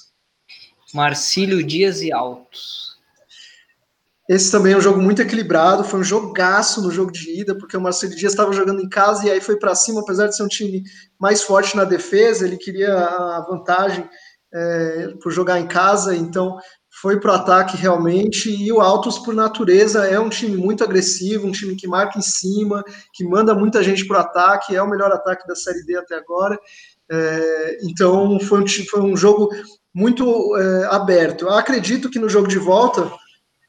Marcílio 0.94 1.60
Dias 1.60 2.02
e 2.02 2.12
Altos. 2.12 2.93
Esse 4.28 4.50
também 4.50 4.72
é 4.72 4.76
um 4.76 4.80
jogo 4.80 5.02
muito 5.02 5.20
equilibrado, 5.20 5.84
foi 5.84 6.00
um 6.00 6.04
jogaço 6.04 6.80
no 6.82 6.90
jogo 6.90 7.12
de 7.12 7.40
ida, 7.40 7.54
porque 7.54 7.76
o 7.76 7.80
Marcelo 7.80 8.14
Dias 8.14 8.32
estava 8.32 8.52
jogando 8.52 8.80
em 8.80 8.88
casa 8.88 9.26
e 9.26 9.30
aí 9.30 9.40
foi 9.40 9.58
para 9.58 9.74
cima, 9.74 10.00
apesar 10.00 10.28
de 10.28 10.36
ser 10.36 10.42
um 10.42 10.48
time 10.48 10.82
mais 11.20 11.42
forte 11.42 11.76
na 11.76 11.84
defesa, 11.84 12.46
ele 12.46 12.56
queria 12.56 12.94
a 12.94 13.46
vantagem 13.48 14.08
é, 14.54 15.08
por 15.22 15.30
jogar 15.30 15.60
em 15.60 15.66
casa, 15.66 16.16
então 16.16 16.56
foi 17.02 17.20
para 17.20 17.32
o 17.32 17.34
ataque 17.34 17.76
realmente, 17.76 18.48
e 18.48 18.72
o 18.72 18.80
Altos, 18.80 19.18
por 19.18 19.34
natureza, 19.34 20.06
é 20.06 20.18
um 20.18 20.30
time 20.30 20.56
muito 20.56 20.82
agressivo, 20.82 21.46
um 21.46 21.52
time 21.52 21.74
que 21.74 21.88
marca 21.88 22.18
em 22.18 22.22
cima, 22.22 22.84
que 23.12 23.24
manda 23.24 23.52
muita 23.52 23.82
gente 23.82 24.06
para 24.06 24.18
o 24.18 24.20
ataque, 24.20 24.76
é 24.76 24.82
o 24.82 24.88
melhor 24.88 25.10
ataque 25.10 25.46
da 25.46 25.56
Série 25.56 25.84
D 25.84 25.98
até 25.98 26.14
agora. 26.14 26.56
É, 27.10 27.78
então, 27.82 28.38
foi 28.38 28.62
um, 28.62 28.66
foi 28.88 29.00
um 29.02 29.16
jogo 29.16 29.50
muito 29.92 30.56
é, 30.56 30.84
aberto. 30.86 31.46
Eu 31.46 31.50
acredito 31.50 32.08
que 32.08 32.18
no 32.18 32.28
jogo 32.28 32.46
de 32.46 32.58
volta, 32.58 33.10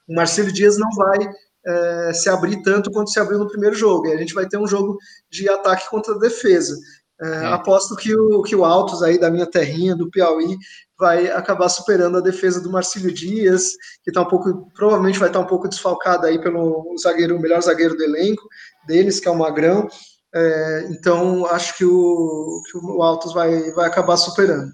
o 0.07 0.15
Marcelo 0.15 0.51
Dias 0.51 0.77
não 0.77 0.89
vai 0.91 1.29
é, 1.65 2.13
se 2.13 2.29
abrir 2.29 2.61
tanto 2.61 2.91
quanto 2.91 3.09
se 3.09 3.19
abriu 3.19 3.39
no 3.39 3.47
primeiro 3.47 3.75
jogo. 3.75 4.07
E 4.07 4.13
a 4.13 4.17
gente 4.17 4.33
vai 4.33 4.47
ter 4.47 4.57
um 4.57 4.67
jogo 4.67 4.97
de 5.29 5.49
ataque 5.49 5.89
contra 5.89 6.13
a 6.13 6.19
defesa. 6.19 6.77
É, 7.21 7.27
é. 7.27 7.45
Aposto 7.47 7.95
que 7.95 8.15
o, 8.15 8.43
que 8.43 8.55
o 8.55 8.65
Altos 8.65 9.01
aí 9.01 9.17
da 9.17 9.31
minha 9.31 9.49
terrinha, 9.49 9.95
do 9.95 10.09
Piauí, 10.09 10.57
vai 10.99 11.27
acabar 11.29 11.69
superando 11.69 12.17
a 12.17 12.21
defesa 12.21 12.61
do 12.61 12.71
Marcílio 12.71 13.11
Dias, 13.11 13.71
que 14.03 14.11
tá 14.11 14.21
um 14.21 14.27
pouco, 14.27 14.69
provavelmente 14.73 15.19
vai 15.19 15.29
estar 15.29 15.39
tá 15.39 15.45
um 15.45 15.47
pouco 15.47 15.67
desfalcado 15.67 16.25
aí 16.25 16.39
pelo 16.39 16.95
zagueiro, 17.01 17.35
o 17.35 17.41
melhor 17.41 17.61
zagueiro 17.61 17.95
do 17.95 18.03
elenco 18.03 18.43
deles, 18.87 19.19
que 19.19 19.27
é 19.27 19.31
o 19.31 19.37
Magrão. 19.37 19.87
É, 20.33 20.87
então 20.89 21.45
acho 21.45 21.77
que 21.77 21.85
o, 21.85 22.61
que 22.69 22.77
o 22.77 23.01
Altos 23.01 23.33
vai, 23.33 23.71
vai 23.71 23.87
acabar 23.87 24.17
superando. 24.17 24.71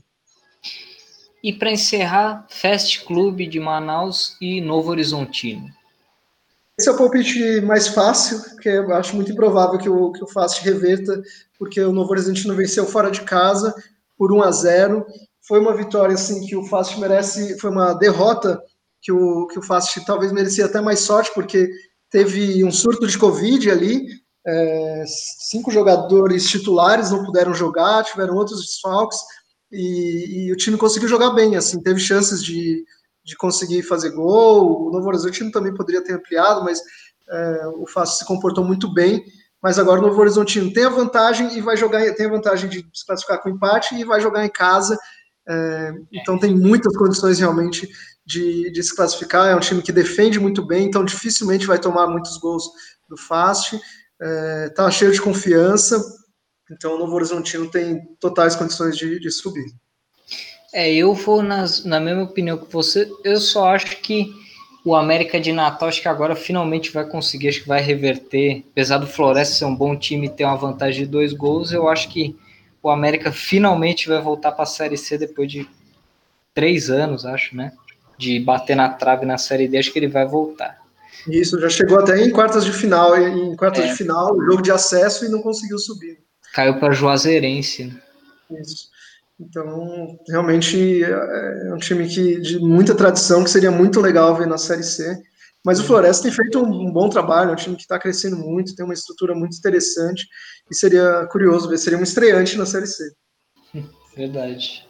E 1.44 1.52
para 1.52 1.72
encerrar, 1.72 2.46
Fast 2.50 3.04
Clube 3.06 3.48
de 3.48 3.60
Manaus 3.60 4.38
e 4.40 4.62
Novo 4.62 4.92
Horizontino. 4.92 5.68
Esse 6.80 6.90
é 6.90 6.92
o 6.92 6.98
palpite 6.98 7.62
mais 7.62 7.88
fácil, 7.88 8.40
porque 8.42 8.70
eu 8.70 8.94
acho 8.94 9.16
muito 9.16 9.32
improvável 9.32 9.80
que 9.80 9.90
o, 9.90 10.12
que 10.12 10.24
o 10.24 10.28
Fast 10.28 10.64
reverta, 10.64 11.22
porque 11.58 11.82
o 11.82 11.92
Novo 11.92 12.12
Horizontino 12.12 12.56
venceu 12.56 12.86
fora 12.86 13.12
de 13.12 13.22
casa 13.22 13.74
por 14.18 14.32
1 14.32 14.42
a 14.42 14.52
0. 14.52 15.06
Foi 15.42 15.60
uma 15.60 15.76
vitória 15.76 16.14
assim 16.16 16.46
que 16.46 16.56
o 16.56 16.64
Fast 16.66 17.00
merece, 17.00 17.60
foi 17.60 17.70
uma 17.70 17.94
derrota 17.94 18.62
que 19.02 19.12
o, 19.12 19.48
que 19.48 19.60
o 19.60 19.64
Fast 19.64 20.04
talvez 20.06 20.32
merecia 20.32 20.66
até 20.66 20.80
mais 20.80 21.00
sorte, 21.00 21.32
porque 21.34 21.70
teve 22.10 22.64
um 22.64 22.72
surto 22.72 23.08
de 23.08 23.18
Covid 23.18 23.70
ali, 23.70 24.06
é, 24.46 25.04
cinco 25.50 25.72
jogadores 25.72 26.50
titulares 26.50 27.12
não 27.12 27.24
puderam 27.24 27.54
jogar, 27.54 28.04
tiveram 28.04 28.36
outros 28.36 28.60
desfalques, 28.60 29.20
e, 29.72 30.48
e, 30.48 30.52
o 30.52 30.56
time 30.56 30.78
conseguiu 30.78 31.08
jogar 31.08 31.32
bem, 31.32 31.56
assim, 31.56 31.82
teve 31.82 32.00
chances 32.00 32.44
de, 32.44 32.84
de 33.24 33.36
conseguir 33.38 33.84
fazer 33.84 34.12
gol, 34.12 34.88
o 34.88 34.92
Novo 34.92 35.08
Horizontino 35.08 35.52
também 35.52 35.74
poderia 35.74 36.04
ter 36.04 36.14
ampliado, 36.14 36.64
mas 36.64 36.82
é, 37.30 37.68
o 37.76 37.88
Fácil 37.88 38.20
se 38.20 38.26
comportou 38.26 38.66
muito 38.66 38.94
bem, 38.94 39.24
mas 39.62 39.80
agora 39.80 40.00
o 40.00 40.04
Novo 40.04 40.20
Horizontino 40.20 40.74
tem 40.74 40.84
a 40.84 40.90
vantagem 40.90 41.58
e 41.58 41.62
vai 41.62 41.78
jogar, 41.78 42.02
tem 42.16 42.26
a 42.26 42.32
vantagem 42.32 42.70
de 42.70 42.86
se 42.94 43.06
classificar 43.06 43.42
com 43.42 43.50
empate 43.50 43.96
e 43.96 44.04
vai 44.04 44.20
jogar 44.20 44.46
em 44.46 44.52
casa, 44.52 44.98
é, 45.48 45.94
então 46.12 46.38
tem 46.38 46.56
muitas 46.56 46.96
condições 46.98 47.40
realmente 47.40 47.90
de, 48.26 48.72
de, 48.72 48.84
se 48.84 48.96
classificar, 48.96 49.48
é 49.48 49.56
um 49.56 49.60
time 49.60 49.82
que 49.82 49.92
defende 49.92 50.40
muito 50.40 50.66
bem, 50.66 50.86
então 50.86 51.06
dificilmente 51.06 51.66
vai 51.66 51.80
tomar 51.80 52.08
muitos 52.08 52.38
gols 52.38 52.66
do 53.10 53.18
Fast, 53.18 53.80
é, 54.22 54.92
cheio 54.92 55.12
de 55.12 55.22
confiança, 55.22 56.04
então 56.72 56.96
o 56.96 56.98
Novo 56.98 57.14
Horizontino 57.16 57.70
tem 57.70 58.02
totais 58.20 58.56
condições 58.56 58.98
de, 58.98 59.20
de 59.20 59.30
subir. 59.30 59.66
É, 60.74 60.92
eu 60.94 61.14
vou 61.14 61.44
nas, 61.44 61.84
na 61.84 62.00
mesma 62.00 62.24
opinião 62.24 62.58
que 62.58 62.72
você, 62.72 63.12
eu 63.24 63.40
só 63.40 63.76
acho 63.76 63.98
que 63.98 64.34
o 64.86 64.96
América 64.96 65.40
de 65.40 65.52
Natal, 65.52 65.90
acho 65.90 66.02
que 66.02 66.08
agora 66.08 66.36
finalmente 66.36 66.92
vai 66.92 67.06
conseguir, 67.06 67.50
acho 67.50 67.62
que 67.62 67.68
vai 67.68 67.82
reverter, 67.82 68.64
apesar 68.72 68.98
do 68.98 69.06
Floresta 69.06 69.56
ser 69.56 69.66
um 69.66 69.76
bom 69.76 69.96
time 69.96 70.28
e 70.28 70.30
ter 70.30 70.46
uma 70.46 70.56
vantagem 70.56 71.04
de 71.04 71.12
dois 71.12 71.34
gols, 71.34 71.72
eu 71.72 71.88
acho 71.90 72.10
que 72.10 72.36
o 72.82 72.90
América 72.90 73.32
finalmente 73.32 74.08
vai 74.08 74.22
voltar 74.22 74.54
para 74.54 74.64
a 74.64 74.68
Série 74.68 74.98
C 74.98 75.18
depois 75.18 75.52
de 75.52 75.68
três 76.54 76.90
anos, 76.90 77.26
acho, 77.26 77.56
né? 77.56 77.74
De 78.18 78.40
bater 78.40 78.76
na 78.76 78.90
trave 78.90 79.26
na 79.26 79.38
Série 79.38 79.68
D, 79.68 79.78
acho 79.78 79.92
que 79.92 80.00
ele 80.00 80.08
vai 80.08 80.26
voltar. 80.26 80.80
Isso, 81.28 81.60
já 81.60 81.70
chegou 81.70 82.00
até 82.00 82.20
em 82.20 82.32
quartas 82.32 82.66
de 82.66 82.72
final, 82.72 83.16
em 83.16 83.56
quartas 83.56 83.86
é. 83.86 83.88
de 83.90 83.96
final, 83.96 84.36
jogo 84.42 84.62
de 84.62 84.72
acesso 84.72 85.26
e 85.26 85.30
não 85.30 85.42
conseguiu 85.42 85.78
subir. 85.78 86.18
Caiu 86.54 86.80
para 86.80 86.94
Juazeirense. 86.94 87.86
Né? 87.86 88.02
Isso. 88.62 88.90
Então, 89.40 90.20
realmente 90.28 91.04
é 91.04 91.74
um 91.74 91.78
time 91.78 92.08
que, 92.08 92.40
de 92.40 92.60
muita 92.60 92.94
tradição, 92.94 93.44
que 93.44 93.50
seria 93.50 93.72
muito 93.72 94.00
legal 94.00 94.36
ver 94.36 94.46
na 94.46 94.58
Série 94.58 94.84
C. 94.84 95.20
Mas 95.66 95.80
o 95.80 95.84
Floresta 95.84 96.24
tem 96.24 96.32
feito 96.32 96.60
um, 96.60 96.88
um 96.88 96.92
bom 96.92 97.10
trabalho, 97.10 97.50
é 97.50 97.54
um 97.54 97.56
time 97.56 97.76
que 97.76 97.84
está 97.84 97.98
crescendo 98.00 98.38
muito, 98.38 98.76
tem 98.76 98.86
uma 98.86 98.94
estrutura 98.94 99.34
muito 99.34 99.58
interessante, 99.58 100.28
e 100.70 100.76
seria 100.76 101.28
curioso 101.32 101.70
ver, 101.70 101.78
seria 101.78 102.00
um 102.00 102.04
estreante 102.04 102.58
na 102.58 102.66
Série 102.66 102.88
C. 102.88 103.12
Verdade. 104.16 104.86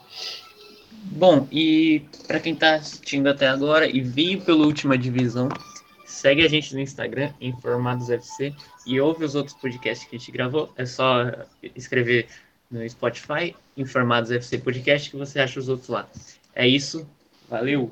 Bom, 1.03 1.47
e 1.51 2.05
para 2.27 2.39
quem 2.39 2.53
está 2.53 2.75
assistindo 2.75 3.27
até 3.27 3.47
agora 3.47 3.87
e 3.87 4.01
veio 4.01 4.41
pela 4.41 4.65
última 4.65 4.97
divisão, 4.97 5.49
segue 6.05 6.45
a 6.45 6.47
gente 6.47 6.73
no 6.73 6.79
Instagram, 6.79 7.33
InformadosFC, 7.41 8.53
e 8.85 8.99
ouve 8.99 9.23
os 9.23 9.35
outros 9.35 9.55
podcasts 9.55 10.07
que 10.07 10.15
a 10.15 10.19
gente 10.19 10.31
gravou. 10.31 10.71
É 10.75 10.85
só 10.85 11.25
escrever 11.75 12.27
no 12.69 12.87
Spotify, 12.89 13.55
Informados 13.75 14.31
FC 14.31 14.57
Podcast, 14.57 15.09
que 15.09 15.17
você 15.17 15.39
acha 15.39 15.59
os 15.59 15.69
outros 15.69 15.89
lá. 15.89 16.09
É 16.55 16.67
isso, 16.67 17.07
valeu! 17.49 17.89